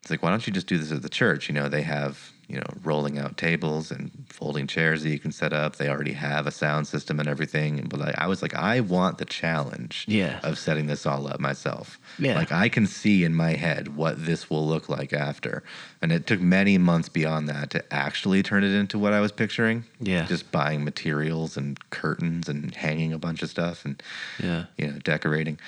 It's 0.00 0.10
like, 0.10 0.22
why 0.22 0.30
don't 0.30 0.46
you 0.46 0.52
just 0.52 0.66
do 0.66 0.78
this 0.78 0.92
at 0.92 1.02
the 1.02 1.08
church? 1.08 1.48
You 1.48 1.54
know, 1.54 1.68
they 1.68 1.82
have 1.82 2.32
you 2.48 2.56
know 2.56 2.66
rolling 2.82 3.18
out 3.18 3.36
tables 3.36 3.90
and 3.90 4.10
folding 4.28 4.66
chairs 4.66 5.02
that 5.02 5.10
you 5.10 5.18
can 5.18 5.32
set 5.32 5.52
up. 5.52 5.76
They 5.76 5.88
already 5.88 6.12
have 6.12 6.46
a 6.46 6.50
sound 6.50 6.86
system 6.86 7.18
and 7.18 7.28
everything. 7.28 7.86
But 7.88 8.00
like, 8.00 8.14
I 8.18 8.26
was 8.26 8.42
like, 8.42 8.54
I 8.54 8.80
want 8.80 9.18
the 9.18 9.24
challenge 9.24 10.04
Yeah. 10.08 10.40
of 10.42 10.58
setting 10.58 10.86
this 10.86 11.06
all 11.06 11.26
up 11.26 11.40
myself. 11.40 11.98
Yeah. 12.18 12.34
Like 12.36 12.52
I 12.52 12.68
can 12.68 12.86
see 12.86 13.24
in 13.24 13.34
my 13.34 13.52
head 13.52 13.96
what 13.96 14.24
this 14.26 14.50
will 14.50 14.66
look 14.66 14.88
like 14.88 15.12
after. 15.12 15.62
And 16.02 16.12
it 16.12 16.26
took 16.26 16.40
many 16.40 16.76
months 16.78 17.08
beyond 17.08 17.48
that 17.48 17.70
to 17.70 17.94
actually 17.94 18.42
turn 18.42 18.62
it 18.64 18.72
into 18.72 18.98
what 18.98 19.12
I 19.12 19.20
was 19.20 19.32
picturing. 19.32 19.84
Yeah. 20.00 20.26
Just 20.26 20.52
buying 20.52 20.84
materials 20.84 21.56
and 21.56 21.78
curtains 21.90 22.48
and 22.48 22.74
hanging 22.74 23.12
a 23.12 23.18
bunch 23.18 23.42
of 23.42 23.48
stuff 23.50 23.84
and 23.84 24.02
Yeah. 24.42 24.64
you 24.76 24.86
know, 24.88 24.98
decorating. 24.98 25.58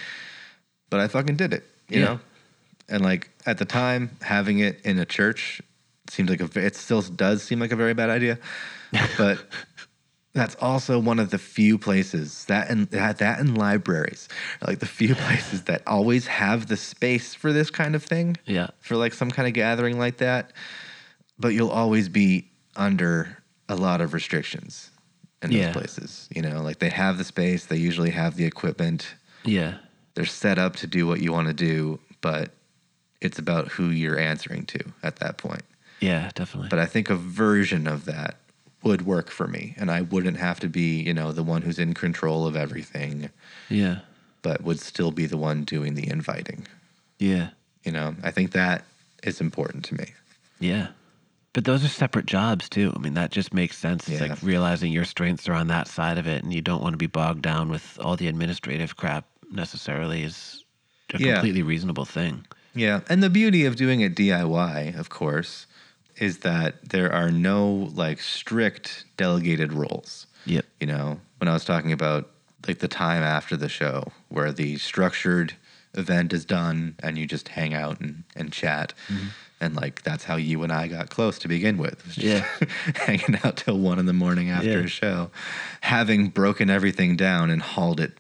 But 0.91 1.01
I 1.01 1.09
fucking 1.09 1.37
did 1.37 1.53
it, 1.55 1.65
you 1.89 2.01
Yeah. 2.01 2.05
know? 2.05 2.21
And 2.89 3.03
like 3.03 3.31
at 3.47 3.59
the 3.59 3.65
time, 3.65 4.11
having 4.23 4.59
it 4.61 4.81
in 4.85 4.99
a 4.99 5.05
church 5.05 5.61
seemed 6.11 6.31
like 6.31 6.41
a, 6.41 6.49
it 6.67 6.77
still 6.77 7.03
does 7.03 7.43
seem 7.43 7.59
like 7.61 7.73
a 7.73 7.77
very 7.77 7.95
bad 7.95 8.11
idea. 8.11 8.39
But 9.19 9.45
that's 10.33 10.55
also 10.57 10.99
one 10.99 11.19
of 11.19 11.31
the 11.31 11.39
few 11.39 11.79
places 11.79 12.45
that 12.47 12.69
and 12.71 12.87
that, 12.91 13.19
that 13.19 13.41
and 13.41 13.57
libraries 13.57 14.29
like 14.67 14.81
the 14.81 14.87
few 14.87 15.15
places 15.15 15.63
that 15.65 15.83
always 15.87 16.27
have 16.27 16.67
the 16.67 16.77
space 16.77 17.35
for 17.35 17.53
this 17.55 17.71
kind 17.71 17.95
of 17.95 18.03
thing 18.05 18.37
Yeah. 18.45 18.69
for 18.81 18.97
like 18.97 19.15
some 19.15 19.31
kind 19.31 19.49
of 19.49 19.55
gathering 19.55 19.99
like 19.99 20.19
that. 20.19 20.53
But 21.39 21.49
you'll 21.55 21.71
always 21.71 22.09
be 22.11 22.51
under 22.77 23.39
a 23.69 23.77
lot 23.77 24.01
of 24.03 24.13
restrictions 24.13 24.91
in 25.43 25.51
those 25.51 25.59
Yeah. 25.61 25.73
places. 25.73 26.29
You 26.35 26.43
know, 26.43 26.61
like 26.63 26.79
they 26.81 26.91
have 26.91 27.17
the 27.19 27.25
space, 27.25 27.65
they 27.67 27.77
usually 27.77 28.11
have 28.11 28.37
the 28.37 28.45
equipment, 28.45 29.15
Yeah. 29.45 29.79
they're 30.15 30.27
set 30.27 30.59
up 30.59 30.77
to 30.77 30.87
do 30.87 31.07
what 31.07 31.21
you 31.21 31.33
want 31.33 31.49
to 31.49 31.55
do, 31.55 31.99
but 32.21 32.53
it's 33.23 33.39
about 33.39 33.69
who 33.69 33.89
you're 33.89 34.19
answering 34.19 34.67
to 34.67 34.81
at 35.03 35.17
that 35.17 35.39
point. 35.39 35.63
Yeah. 36.01 36.31
Definitely. 36.35 36.69
But 36.69 36.79
I 36.79 36.87
think 36.87 37.11
a 37.11 37.17
version 37.17 37.87
of 37.87 38.05
that 38.05 38.37
would 38.83 39.03
work 39.03 39.31
for 39.31 39.49
me, 39.49 39.75
and 39.79 39.91
I 39.91 40.03
wouldn't 40.03 40.37
have 40.37 40.61
to 40.61 40.69
be, 40.69 41.01
you 41.03 41.13
know, 41.15 41.33
the 41.33 41.43
one 41.43 41.63
who's 41.63 41.79
in 41.79 41.95
control 41.95 42.47
of 42.47 42.55
everything, 42.55 43.31
yeah. 43.69 44.01
but 44.43 44.63
would 44.63 44.79
still 44.79 45.11
be 45.11 45.27
the 45.27 45.37
one 45.37 45.65
doing 45.65 45.95
the 45.95 46.09
inviting. 46.09 46.67
Yeah. 47.19 47.49
You 47.85 47.93
know, 47.93 48.15
I 48.23 48.31
think 48.31 48.53
that 48.53 48.85
is 49.25 49.41
important 49.41 49.85
to 49.87 49.95
me. 49.95 50.13
Yeah. 50.61 50.89
But 51.53 51.65
those 51.65 51.83
are 51.85 51.89
separate 51.89 52.27
jobs 52.27 52.69
too. 52.69 52.93
I 52.95 52.99
mean, 52.99 53.15
that 53.15 53.31
just 53.31 53.55
makes 53.55 53.79
sense. 53.79 54.09
It's 54.09 54.21
Yeah. 54.21 54.29
like 54.29 54.43
realizing 54.43 54.93
your 54.93 55.07
strengths 55.07 55.49
are 55.49 55.55
on 55.55 55.69
that 55.69 55.89
side 55.89 56.19
of 56.19 56.27
it 56.27 56.45
and 56.45 56.53
you 56.53 56.61
don't 56.61 56.83
want 56.83 56.93
to 56.93 56.99
be 56.99 57.07
bogged 57.07 57.43
down 57.43 57.71
with 57.71 57.99
all 58.01 58.15
the 58.15 58.29
administrative 58.29 58.97
crap 58.97 59.25
necessarily 59.51 60.23
is 60.23 60.63
a 61.15 61.19
Yeah. 61.19 61.35
completely 61.35 61.63
reasonable 61.63 62.05
thing. 62.05 62.45
Yeah, 62.75 63.01
and 63.09 63.23
the 63.23 63.31
beauty 63.31 63.65
of 63.65 63.75
doing 63.77 64.01
it 64.03 64.15
DIY, 64.15 64.95
of 64.99 65.09
course, 65.09 65.67
is 66.19 66.39
that 66.39 66.91
there 66.91 67.13
are 67.13 67.31
no 67.31 67.91
like 67.95 68.21
strict 68.21 69.05
delegated 69.17 69.73
roles. 69.73 70.27
Yep. 70.47 70.65
You 70.81 70.87
know, 70.87 71.21
when 71.39 71.49
I 71.49 71.53
was 71.53 71.65
talking 71.65 71.93
about 71.93 72.31
like 72.67 72.79
the 72.79 72.89
time 72.89 73.23
after 73.23 73.57
the 73.57 73.69
show 73.69 74.13
where 74.29 74.53
the 74.53 74.77
structured 74.79 75.55
event 75.95 76.33
is 76.33 76.45
done 76.45 76.95
and 77.03 77.17
you 77.17 77.27
just 77.27 77.49
hang 77.49 77.75
out 77.75 78.01
and, 78.01 78.25
and 78.35 78.53
chat. 78.53 78.93
Mm-hmm. 79.09 79.27
And 79.61 79.75
like 79.75 80.03
that's 80.03 80.25
how 80.25 80.37
you 80.37 80.63
and 80.63 80.73
I 80.73 80.87
got 80.89 81.09
close 81.09 81.39
to 81.41 81.49
begin 81.49 81.79
with. 81.79 82.03
just 82.13 82.19
Yeah. 82.27 82.47
hanging 82.97 83.39
out 83.45 83.57
till 83.59 83.79
one 83.79 83.99
in 83.99 84.07
the 84.07 84.13
morning 84.13 84.51
after 84.51 84.69
Yeah. 84.81 84.85
a 84.85 84.89
show, 84.89 85.31
having 85.81 86.29
broken 86.29 86.69
everything 86.71 87.17
down 87.17 87.51
and 87.51 87.63
hauled 87.63 88.01
it 88.01 88.13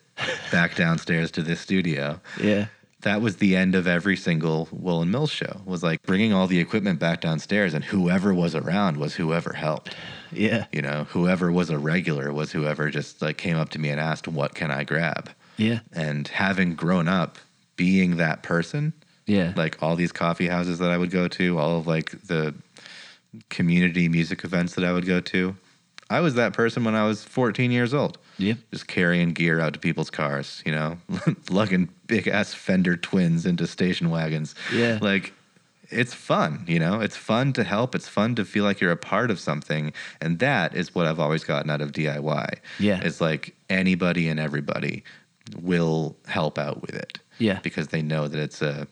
back 0.51 0.75
downstairs 0.77 1.31
to 1.33 1.43
this 1.43 1.61
studio 1.61 2.21
Yeah. 2.43 2.67
That 3.07 3.23
was 3.23 3.37
the 3.37 3.55
end 3.55 3.77
of 3.77 3.87
every 3.87 4.17
single 4.17 4.67
Woolen 4.73 5.13
Mills 5.13 5.31
show. 5.31 5.61
Was 5.65 5.81
like 5.85 6.03
bringing 6.03 6.33
all 6.33 6.49
the 6.49 6.59
equipment 6.59 6.99
back 6.99 7.21
downstairs, 7.21 7.73
and 7.73 7.85
whoever 7.85 8.35
was 8.35 8.57
around 8.57 8.97
was 8.97 9.15
whoever 9.15 9.53
helped. 9.53 9.95
Yeah. 10.33 10.65
You 10.73 10.83
know, 10.83 11.05
whoever 11.11 11.53
was 11.53 11.71
a 11.71 11.79
regular 11.79 12.33
was 12.33 12.51
whoever 12.51 12.91
just 12.91 13.23
like 13.23 13.37
came 13.39 13.57
up 13.57 13.69
to 13.71 13.79
me 13.79 13.91
and 13.91 14.01
asked, 14.01 14.27
"What 14.27 14.57
can 14.57 14.73
I 14.73 14.83
grab?" 14.83 15.31
Yeah. 15.57 15.79
And 15.93 16.27
having 16.27 16.75
grown 16.75 17.07
up 17.07 17.39
being 17.77 18.17
that 18.17 18.43
person, 18.43 18.93
Yeah. 19.25 19.53
like 19.55 19.81
all 19.81 19.95
these 19.95 20.11
coffee 20.11 20.49
houses 20.49 20.81
that 20.81 20.91
I 20.91 20.99
would 20.99 21.13
go 21.13 21.29
to, 21.29 21.59
all 21.61 21.79
of 21.79 21.87
like 21.87 22.11
the 22.27 22.55
community 23.51 24.09
music 24.09 24.43
events 24.43 24.75
that 24.75 24.85
I 24.85 24.93
would 24.93 25.07
go 25.07 25.21
to, 25.21 25.55
I 26.09 26.21
was 26.21 26.35
that 26.35 26.53
person 26.53 26.85
when 26.85 26.95
I 26.95 27.05
was 27.07 27.25
14 27.25 27.71
years 27.73 27.93
old 27.93 28.19
Yep. 28.39 28.59
just 28.71 28.87
carrying 28.87 29.33
gear 29.33 29.61
out 29.61 29.73
to 29.73 29.79
people's 29.81 30.11
cars, 30.11 30.63
you 30.65 30.73
know, 30.73 30.99
lugging 31.51 31.89
big 32.07 32.29
ass 32.29 32.55
Fender 32.55 32.97
twins 32.97 33.45
into 33.47 33.67
station 33.67 34.11
wagons. 34.11 34.55
Yeah. 34.73 34.99
Like 35.03 35.33
it's 35.91 36.13
fun, 36.15 36.65
you 36.69 36.79
know? 36.79 37.01
It's 37.01 37.17
fun 37.17 37.53
to 37.55 37.65
help. 37.65 37.95
It's 37.95 38.09
fun 38.09 38.35
to 38.37 38.45
feel 38.45 38.65
like 38.65 38.81
you're 38.81 38.91
a 38.93 38.97
part 38.97 39.31
of 39.31 39.39
something. 39.41 39.93
And 40.21 40.39
that 40.41 40.75
is 40.77 40.95
what 40.95 41.07
I've 41.07 41.21
always 41.21 41.45
gotten 41.45 41.71
out 41.71 41.81
of 41.81 41.93
DIY. 41.93 42.59
Yeah. 42.79 43.01
It's 43.03 43.21
like 43.21 43.55
anybody 43.71 44.29
and 44.29 44.39
everybody 44.41 45.03
will 45.61 46.17
help 46.27 46.59
out 46.59 46.83
with 46.83 46.95
it 46.95 47.19
Yeah. 47.39 47.61
because 47.63 47.89
they 47.89 48.03
know 48.03 48.27
that 48.29 48.39
it's 48.41 48.63
a 48.63 48.87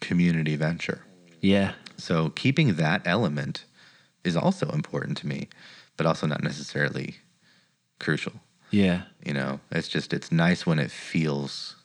community 0.00 0.56
venture. 0.56 1.02
Yeah. 1.40 1.72
So 1.96 2.30
keeping 2.30 2.74
that 2.74 3.02
element 3.06 3.64
is 4.24 4.36
also 4.36 4.68
important 4.70 5.16
to 5.18 5.26
me, 5.26 5.48
but 5.96 6.06
also 6.06 6.26
not 6.26 6.42
necessarily 6.42 7.16
crucial. 7.98 8.32
Yeah. 8.70 9.02
You 9.24 9.32
know, 9.34 9.60
it's 9.70 9.88
just 9.88 10.12
it's 10.12 10.30
nice 10.32 10.66
when 10.66 10.78
it 10.78 10.90
feels 10.90 11.76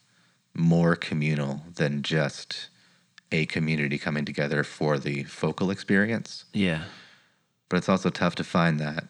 more 0.53 0.95
communal 0.95 1.61
than 1.75 2.01
just 2.03 2.67
a 3.31 3.45
community 3.45 3.97
coming 3.97 4.25
together 4.25 4.63
for 4.63 4.97
the 4.99 5.23
focal 5.23 5.71
experience. 5.71 6.43
Yeah. 6.53 6.83
But 7.69 7.77
it's 7.77 7.87
also 7.89 8.09
tough 8.09 8.35
to 8.35 8.43
find 8.43 8.79
that 8.79 9.05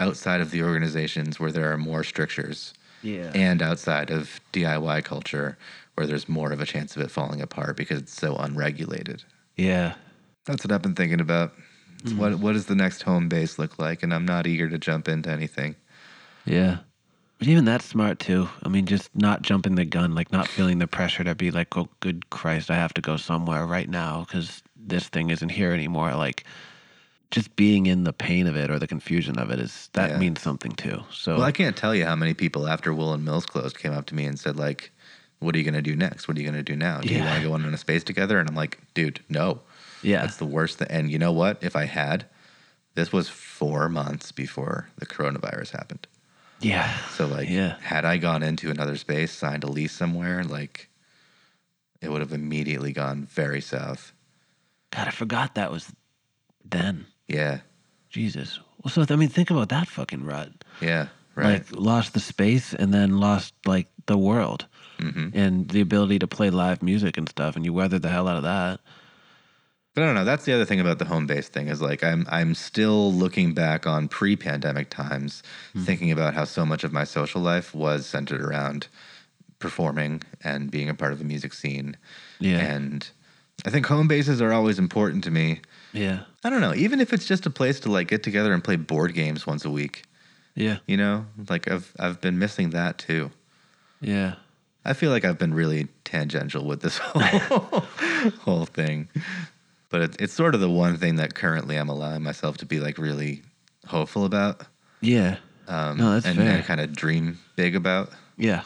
outside 0.00 0.40
of 0.40 0.50
the 0.50 0.62
organizations 0.62 1.38
where 1.38 1.52
there 1.52 1.70
are 1.72 1.78
more 1.78 2.02
strictures 2.02 2.74
Yeah. 3.02 3.30
and 3.34 3.62
outside 3.62 4.10
of 4.10 4.40
DIY 4.52 5.04
culture 5.04 5.56
where 5.94 6.06
there's 6.06 6.28
more 6.28 6.50
of 6.52 6.60
a 6.60 6.66
chance 6.66 6.96
of 6.96 7.02
it 7.02 7.10
falling 7.10 7.40
apart 7.42 7.76
because 7.76 7.98
it's 7.98 8.14
so 8.14 8.36
unregulated. 8.36 9.22
yeah. 9.56 9.94
That's 10.46 10.64
what 10.64 10.72
I've 10.72 10.80
been 10.82 10.94
thinking 10.94 11.20
about. 11.20 11.52
It's 12.02 12.12
What 12.12 12.38
what 12.38 12.52
does 12.52 12.66
the 12.66 12.74
next 12.74 13.02
home 13.02 13.28
base 13.28 13.58
look 13.58 13.78
like? 13.78 14.02
And 14.02 14.12
I'm 14.14 14.24
not 14.24 14.46
eager 14.46 14.68
to 14.68 14.78
jump 14.78 15.08
into 15.08 15.30
anything. 15.30 15.76
Yeah. 16.44 16.78
But 17.38 17.48
even 17.48 17.64
that's 17.64 17.86
smart 17.86 18.18
too. 18.18 18.48
I 18.62 18.68
mean, 18.68 18.84
just 18.86 19.08
not 19.14 19.42
jumping 19.42 19.74
the 19.74 19.84
gun, 19.86 20.14
like 20.14 20.30
not 20.30 20.48
feeling 20.48 20.78
the 20.78 20.86
pressure 20.86 21.24
to 21.24 21.34
be 21.34 21.50
like, 21.50 21.76
oh, 21.76 21.88
good 22.00 22.28
Christ, 22.28 22.70
I 22.70 22.74
have 22.74 22.92
to 22.94 23.00
go 23.00 23.16
somewhere 23.16 23.64
right 23.64 23.88
now 23.88 24.26
because 24.26 24.62
this 24.76 25.08
thing 25.08 25.30
isn't 25.30 25.48
here 25.48 25.72
anymore. 25.72 26.14
Like, 26.14 26.44
just 27.30 27.54
being 27.56 27.86
in 27.86 28.04
the 28.04 28.12
pain 28.12 28.46
of 28.46 28.56
it 28.56 28.70
or 28.70 28.78
the 28.78 28.86
confusion 28.86 29.38
of 29.38 29.50
it 29.50 29.58
is 29.58 29.88
that 29.94 30.10
Yeah. 30.10 30.18
means 30.18 30.42
something 30.42 30.72
too. 30.72 31.04
So, 31.10 31.36
Well, 31.36 31.44
I 31.44 31.52
can't 31.52 31.76
tell 31.76 31.94
you 31.94 32.04
how 32.04 32.16
many 32.16 32.34
people 32.34 32.66
after 32.68 32.92
Woolen 32.92 33.24
Mills 33.24 33.46
closed 33.46 33.78
came 33.78 33.92
up 33.92 34.04
to 34.06 34.14
me 34.14 34.24
and 34.26 34.38
said 34.38 34.56
like, 34.56 34.90
"What 35.38 35.54
are 35.54 35.58
you 35.58 35.64
going 35.64 35.74
to 35.74 35.82
do 35.82 35.96
next? 35.96 36.28
What 36.28 36.36
are 36.36 36.40
you 36.40 36.46
going 36.46 36.62
to 36.62 36.72
do 36.72 36.76
now? 36.76 37.00
Do 37.00 37.08
you 37.08 37.24
want 37.24 37.40
to 37.40 37.48
go 37.48 37.54
on 37.54 37.64
a 37.64 37.78
space 37.78 38.04
together?" 38.04 38.38
And 38.38 38.48
I'm 38.48 38.56
like, 38.56 38.78
"Dude, 38.92 39.20
no. 39.30 39.60
Yeah, 40.02 40.22
That's 40.22 40.36
the 40.36 40.46
worst 40.46 40.78
thing." 40.78 40.88
And 40.90 41.10
you 41.10 41.18
know 41.18 41.32
what? 41.32 41.58
If 41.62 41.76
I 41.76 41.84
had, 41.84 42.26
this 42.94 43.12
was 43.12 43.28
four 43.28 43.88
months 43.88 44.32
before 44.32 44.88
the 44.98 45.06
coronavirus 45.06 45.70
happened. 45.70 46.06
yeah, 46.60 46.98
So 47.12 47.26
like, 47.26 47.48
Yeah. 47.48 47.76
had 47.80 48.04
I 48.04 48.18
gone 48.18 48.42
into 48.42 48.70
another 48.70 48.96
space, 48.96 49.32
signed 49.32 49.64
a 49.64 49.66
lease 49.68 49.92
somewhere, 49.92 50.44
like, 50.44 50.88
it 52.02 52.10
would 52.10 52.20
have 52.20 52.32
immediately 52.32 52.92
gone 52.92 53.24
very 53.24 53.60
south. 53.60 54.12
God, 54.90 55.08
I 55.08 55.10
forgot 55.10 55.54
that 55.54 55.70
was 55.70 55.92
then. 56.64 57.06
Yeah, 57.28 57.60
Jesus. 58.10 58.58
Well, 58.82 58.90
so 58.92 59.04
I 59.08 59.16
mean, 59.16 59.28
think 59.28 59.50
about 59.50 59.68
that 59.68 59.88
fucking 59.88 60.24
rut. 60.24 60.50
yeah, 60.80 61.08
right. 61.34 61.60
Like, 61.60 61.66
lost 61.72 62.12
the 62.14 62.20
space 62.20 62.74
and 62.74 62.92
then 62.92 63.18
lost 63.20 63.54
like 63.66 63.88
the 64.06 64.18
world 64.18 64.66
hmm 64.98 65.28
and 65.32 65.68
the 65.68 65.80
ability 65.80 66.18
to 66.18 66.26
play 66.26 66.50
live 66.50 66.82
music 66.82 67.16
and 67.16 67.28
stuff, 67.28 67.54
and 67.56 67.64
you 67.64 67.72
weathered 67.72 68.02
the 68.02 68.08
hell 68.08 68.26
out 68.28 68.36
of 68.36 68.42
that. 68.42 68.80
But 69.94 70.02
I 70.02 70.06
don't 70.06 70.14
know. 70.14 70.24
That's 70.24 70.44
the 70.44 70.52
other 70.52 70.64
thing 70.64 70.80
about 70.80 70.98
the 70.98 71.04
home 71.04 71.26
base 71.26 71.48
thing 71.48 71.68
is 71.68 71.82
like 71.82 72.04
I'm 72.04 72.26
I'm 72.30 72.54
still 72.54 73.12
looking 73.12 73.54
back 73.54 73.86
on 73.86 74.08
pre-pandemic 74.08 74.88
times, 74.90 75.42
hmm. 75.72 75.82
thinking 75.82 76.12
about 76.12 76.34
how 76.34 76.44
so 76.44 76.64
much 76.64 76.84
of 76.84 76.92
my 76.92 77.04
social 77.04 77.40
life 77.40 77.74
was 77.74 78.06
centered 78.06 78.40
around 78.40 78.86
performing 79.58 80.22
and 80.42 80.70
being 80.70 80.88
a 80.88 80.94
part 80.94 81.12
of 81.12 81.20
a 81.20 81.24
music 81.24 81.52
scene. 81.52 81.96
Yeah. 82.38 82.58
And 82.58 83.08
I 83.64 83.70
think 83.70 83.86
home 83.86 84.08
bases 84.08 84.40
are 84.40 84.52
always 84.52 84.78
important 84.78 85.24
to 85.24 85.30
me. 85.30 85.60
Yeah. 85.92 86.20
I 86.42 86.50
don't 86.50 86.60
know, 86.60 86.74
even 86.74 87.00
if 87.00 87.12
it's 87.12 87.26
just 87.26 87.46
a 87.46 87.50
place 87.50 87.78
to 87.80 87.90
like 87.90 88.08
get 88.08 88.22
together 88.22 88.52
and 88.52 88.64
play 88.64 88.76
board 88.76 89.14
games 89.14 89.46
once 89.46 89.64
a 89.64 89.70
week. 89.70 90.04
Yeah. 90.54 90.78
You 90.86 90.96
know, 90.96 91.26
like 91.48 91.70
I've 91.70 91.92
I've 91.98 92.20
been 92.20 92.38
missing 92.38 92.70
that 92.70 92.98
too. 92.98 93.30
Yeah. 94.00 94.34
I 94.84 94.94
feel 94.94 95.10
like 95.10 95.24
I've 95.24 95.38
been 95.38 95.52
really 95.52 95.88
tangential 96.04 96.64
with 96.64 96.80
this 96.80 96.98
whole 97.02 97.84
whole 98.40 98.64
thing, 98.64 99.08
but 99.90 100.00
it, 100.02 100.16
it's 100.20 100.32
sort 100.32 100.54
of 100.54 100.60
the 100.60 100.70
one 100.70 100.96
thing 100.96 101.16
that 101.16 101.34
currently 101.34 101.76
I'm 101.76 101.88
allowing 101.88 102.22
myself 102.22 102.56
to 102.58 102.66
be 102.66 102.80
like 102.80 102.96
really 102.98 103.42
hopeful 103.86 104.24
about, 104.24 104.62
Yeah. 105.00 105.36
um, 105.68 105.98
No, 105.98 106.12
that's 106.14 106.26
and, 106.26 106.36
fair. 106.36 106.56
and 106.56 106.64
kind 106.64 106.80
of 106.80 106.94
dream 106.94 107.38
big 107.56 107.76
about. 107.76 108.10
Yeah. 108.36 108.62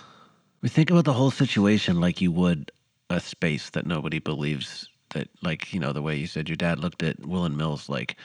We 0.62 0.68
think 0.68 0.90
about 0.90 1.04
the 1.04 1.12
whole 1.12 1.30
situation 1.30 2.00
like 2.00 2.20
you 2.20 2.30
would 2.32 2.70
a 3.10 3.20
space 3.20 3.70
that 3.70 3.86
nobody 3.86 4.18
believes 4.18 4.88
that, 5.10 5.28
like, 5.42 5.72
you 5.74 5.78
know, 5.80 5.92
the 5.92 6.02
way 6.02 6.16
you 6.16 6.26
said 6.26 6.48
your 6.48 6.56
dad 6.56 6.78
looked 6.80 7.02
at 7.02 7.20
Woolen 7.26 7.56
Mills, 7.56 7.88
like, 7.88 8.16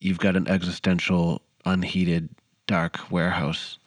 you've 0.00 0.18
got 0.18 0.36
an 0.36 0.46
existential, 0.46 1.42
unheated, 1.64 2.28
dark 2.66 3.10
warehouse 3.10 3.78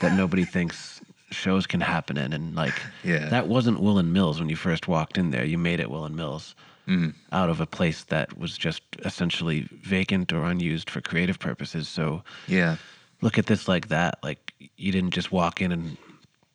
that 0.00 0.14
nobody 0.16 0.44
thinks 0.56 1.00
shows 1.30 1.66
can 1.66 1.80
happen 1.80 2.16
in. 2.18 2.32
And, 2.32 2.54
like, 2.54 2.74
Yeah. 3.04 3.28
that 3.30 3.46
wasn't 3.48 3.80
Woolen 3.80 4.12
Mills 4.12 4.38
when 4.40 4.48
you 4.48 4.56
first 4.56 4.86
walked 4.88 5.16
in 5.16 5.30
there. 5.30 5.44
You 5.44 5.58
made 5.58 5.80
it 5.80 5.90
Woolen 5.90 6.14
Mills 6.16 6.54
Mhm. 6.88 7.14
out 7.32 7.50
of 7.50 7.60
a 7.60 7.66
place 7.66 8.04
that 8.04 8.38
was 8.38 8.56
just 8.56 8.82
essentially 9.04 9.68
vacant 9.82 10.32
or 10.32 10.44
unused 10.44 10.88
for 10.88 11.00
creative 11.00 11.38
purposes. 11.38 11.88
So, 11.88 12.22
Yeah, 12.46 12.76
look 13.20 13.38
at 13.38 13.46
this 13.46 13.66
like 13.66 13.88
that. 13.88 14.18
Like 14.22 14.52
you 14.76 14.92
didn't 14.92 15.10
just 15.10 15.32
walk 15.32 15.60
in 15.60 15.72
and 15.72 15.96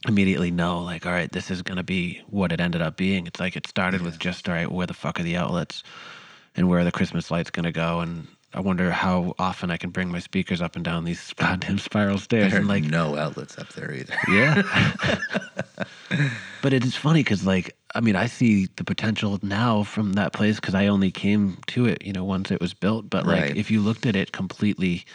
immediately 0.07 0.49
know, 0.51 0.79
like, 0.79 1.05
all 1.05 1.11
right, 1.11 1.31
this 1.31 1.51
is 1.51 1.61
gonna 1.61 1.83
be 1.83 2.21
what 2.27 2.51
it 2.51 2.59
ended 2.61 2.81
up 2.81 2.95
being. 2.97 3.27
It's 3.27 3.39
like 3.39 3.55
it 3.55 3.67
started 3.67 4.01
with 4.01 4.17
just 4.19 4.47
all 4.47 4.55
right, 4.55 4.71
where 4.71 4.87
the 4.87 4.93
fuck 4.93 5.19
are 5.19 5.23
the 5.23 5.37
outlets, 5.37 5.83
and 6.55 6.67
where 6.69 6.79
are 6.79 6.83
the 6.85 6.91
Christmas 6.91 7.29
lights 7.29 7.49
gonna 7.51 7.71
go, 7.71 7.99
and 7.99 8.27
I 8.53 8.59
wonder 8.61 8.91
how 8.91 9.33
often 9.39 9.69
I 9.71 9.77
can 9.77 9.91
bring 9.91 10.11
my 10.11 10.19
speakers 10.19 10.61
up 10.61 10.75
and 10.75 10.83
down 10.83 11.03
these 11.05 11.33
goddamn 11.37 11.77
spiral 11.77 12.17
stairs, 12.17 12.51
there 12.51 12.59
are 12.59 12.61
and 12.61 12.67
like, 12.69 12.83
no 12.83 13.15
outlets 13.17 13.57
up 13.57 13.69
there 13.73 13.93
either. 13.93 14.13
yeah. 14.27 14.61
but 16.61 16.73
it 16.73 16.83
is 16.83 16.95
funny 16.95 17.21
because, 17.21 17.45
like, 17.45 17.75
I 17.93 17.99
mean, 18.01 18.15
I 18.15 18.27
see 18.27 18.67
the 18.77 18.83
potential 18.83 19.37
now 19.41 19.83
from 19.83 20.13
that 20.13 20.33
place 20.33 20.55
because 20.57 20.75
I 20.75 20.87
only 20.87 21.11
came 21.11 21.57
to 21.67 21.85
it, 21.85 22.05
you 22.05 22.13
know, 22.13 22.23
once 22.23 22.51
it 22.51 22.61
was 22.61 22.73
built. 22.73 23.09
But 23.09 23.25
like, 23.25 23.41
Right. 23.43 23.57
if 23.57 23.69
you 23.69 23.81
looked 23.81 24.05
at 24.05 24.15
it 24.15 24.31
completely 24.31 25.05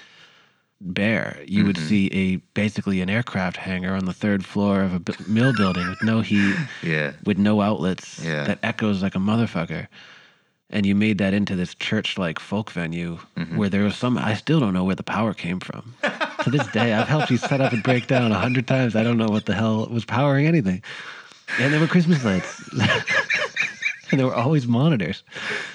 bare, 0.81 1.39
you 1.47 1.64
would 1.64 1.77
Mm-hmm. 1.77 1.89
see 1.89 2.07
a 2.12 2.37
basically 2.55 3.01
an 3.01 3.09
aircraft 3.09 3.57
hangar 3.57 3.95
on 3.95 4.05
the 4.05 4.12
third 4.12 4.45
floor 4.45 4.83
of 4.83 4.95
a 4.95 5.03
mill 5.27 5.53
building 5.53 5.89
with 5.89 6.03
no 6.03 6.20
heat, 6.31 6.57
Yeah, 6.83 7.12
with 7.24 7.39
no 7.39 7.61
outlets, 7.62 8.20
Yeah. 8.22 8.45
that 8.45 8.59
echoes 8.62 9.03
like 9.03 9.14
a 9.14 9.18
motherfucker. 9.20 9.87
And 10.68 10.85
you 10.85 10.95
made 10.97 11.18
that 11.18 11.33
into 11.33 11.55
this 11.55 11.74
church-like 11.74 12.39
folk 12.41 12.70
venue 12.70 13.18
Mm-hmm. 13.37 13.57
where 13.57 13.68
there 13.68 13.85
was 13.85 13.97
some. 13.97 14.18
I 14.18 14.35
still 14.35 14.61
don't 14.61 14.72
know 14.74 14.85
where 14.85 14.97
the 14.97 15.03
power 15.03 15.33
came 15.33 15.61
from. 15.61 15.95
to 16.43 16.51
this 16.51 16.66
day, 16.68 16.93
I've 16.93 17.09
helped 17.09 17.31
you 17.31 17.37
set 17.39 17.61
up 17.61 17.72
and 17.72 17.83
break 17.83 18.07
down 18.07 18.33
a 18.33 18.39
hundred 18.39 18.66
times. 18.66 18.97
I 18.97 19.03
don't 19.03 19.16
know 19.18 19.29
what 19.31 19.47
the 19.47 19.55
hell 19.55 19.87
was 19.91 20.05
powering 20.05 20.47
anything. 20.47 20.83
And 21.59 21.72
there 21.72 21.80
were 21.80 21.86
Christmas 21.86 22.24
lights, 22.24 22.68
and 24.11 24.20
there 24.20 24.26
were 24.26 24.34
always 24.34 24.66
monitors. 24.66 25.22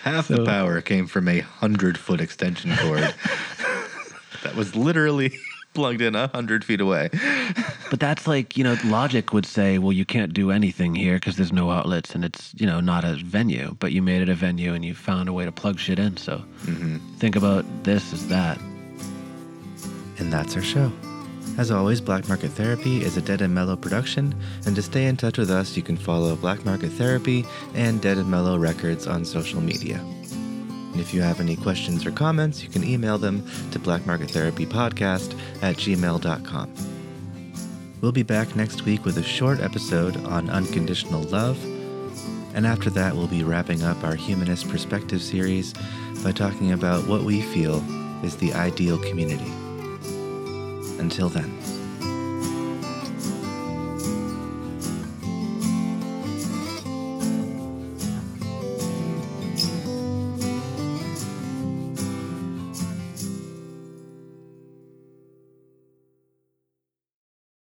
half 0.04 0.28
So- 0.28 0.38
the 0.38 0.46
power 0.46 0.82
came 0.82 1.08
from 1.08 1.28
a 1.28 1.40
hundred 1.40 1.98
foot 1.98 2.22
extension 2.22 2.76
cord 2.78 3.00
that 4.44 4.56
was 4.56 4.76
literally 4.76 5.38
plugged 5.74 6.02
in 6.02 6.16
a 6.16 6.28
hundred 6.28 6.64
feet 6.64 6.82
away. 6.82 7.10
But 7.90 8.00
that's 8.00 8.28
like 8.28 8.58
you 8.58 8.64
know, 8.64 8.78
logic 8.86 9.34
would 9.34 9.46
say, 9.46 9.78
well, 9.78 9.94
you 9.94 10.06
can't 10.06 10.34
do 10.34 10.52
anything 10.52 10.96
here 10.96 11.16
because 11.16 11.36
there's 11.38 11.54
no 11.54 11.72
outlets, 11.72 12.14
and 12.14 12.24
it's 12.24 12.54
you 12.58 12.68
know 12.68 12.80
not 12.80 13.04
a 13.04 13.16
venue. 13.16 13.76
But 13.80 13.92
you 13.92 14.02
made 14.02 14.22
it 14.22 14.30
a 14.30 14.36
venue, 14.36 14.74
and 14.74 14.84
you 14.86 14.94
found 14.94 15.30
a 15.30 15.34
way 15.34 15.46
to 15.46 15.52
plug 15.52 15.80
shit 15.80 16.00
in. 16.00 16.18
So 16.18 16.44
mm-hmm. 16.64 16.98
think 17.18 17.36
about 17.36 17.66
this 17.84 18.14
as 18.14 18.28
that. 18.28 18.60
And 20.20 20.32
that's 20.32 20.56
our 20.56 20.62
show. 20.62 20.92
As 21.58 21.70
always, 21.70 22.02
Black 22.02 22.28
Market 22.28 22.52
Therapy 22.52 23.04
is 23.04 23.18
a 23.18 23.22
Dead 23.22 23.42
and 23.42 23.54
Mellow 23.54 23.76
production, 23.76 24.34
and 24.66 24.76
to 24.76 24.82
stay 24.82 25.06
in 25.06 25.18
touch 25.18 25.38
with 25.38 25.52
us, 25.52 25.76
you 25.76 25.84
can 25.84 25.98
follow 25.98 26.36
Black 26.36 26.66
Market 26.66 26.92
Therapy 26.94 27.46
and 27.76 28.02
Dead 28.02 28.18
and 28.18 28.32
Mellow 28.32 28.58
Records 28.58 29.06
on 29.06 29.26
social 29.26 29.62
media. 29.62 29.98
And 29.98 31.00
if 31.00 31.14
you 31.14 31.22
have 31.22 31.40
any 31.40 31.56
questions 31.56 32.06
or 32.06 32.12
comments, 32.12 32.64
you 32.64 32.70
can 32.70 32.84
email 32.84 33.18
them 33.18 33.46
to 33.72 33.80
blackmarkettherapypodcast 33.80 35.38
at 35.62 35.76
gmail.com. 35.76 36.74
We'll 38.02 38.12
be 38.12 38.24
back 38.24 38.56
next 38.56 38.84
week 38.86 39.06
with 39.06 39.18
a 39.18 39.24
short 39.24 39.60
episode 39.60 40.18
on 40.26 40.50
unconditional 40.50 41.24
love, 41.24 41.64
and 42.56 42.66
after 42.66 42.90
that, 42.92 43.16
we'll 43.16 43.28
be 43.28 43.44
wrapping 43.44 43.84
up 43.84 44.04
our 44.04 44.16
Humanist 44.16 44.70
Perspective 44.70 45.22
series 45.22 45.74
by 46.24 46.32
talking 46.32 46.72
about 46.72 47.08
what 47.08 47.24
we 47.24 47.42
feel 47.42 47.84
is 48.24 48.38
the 48.38 48.54
ideal 48.54 48.98
community. 48.98 49.52
Until 51.02 51.30
then. 51.30 51.81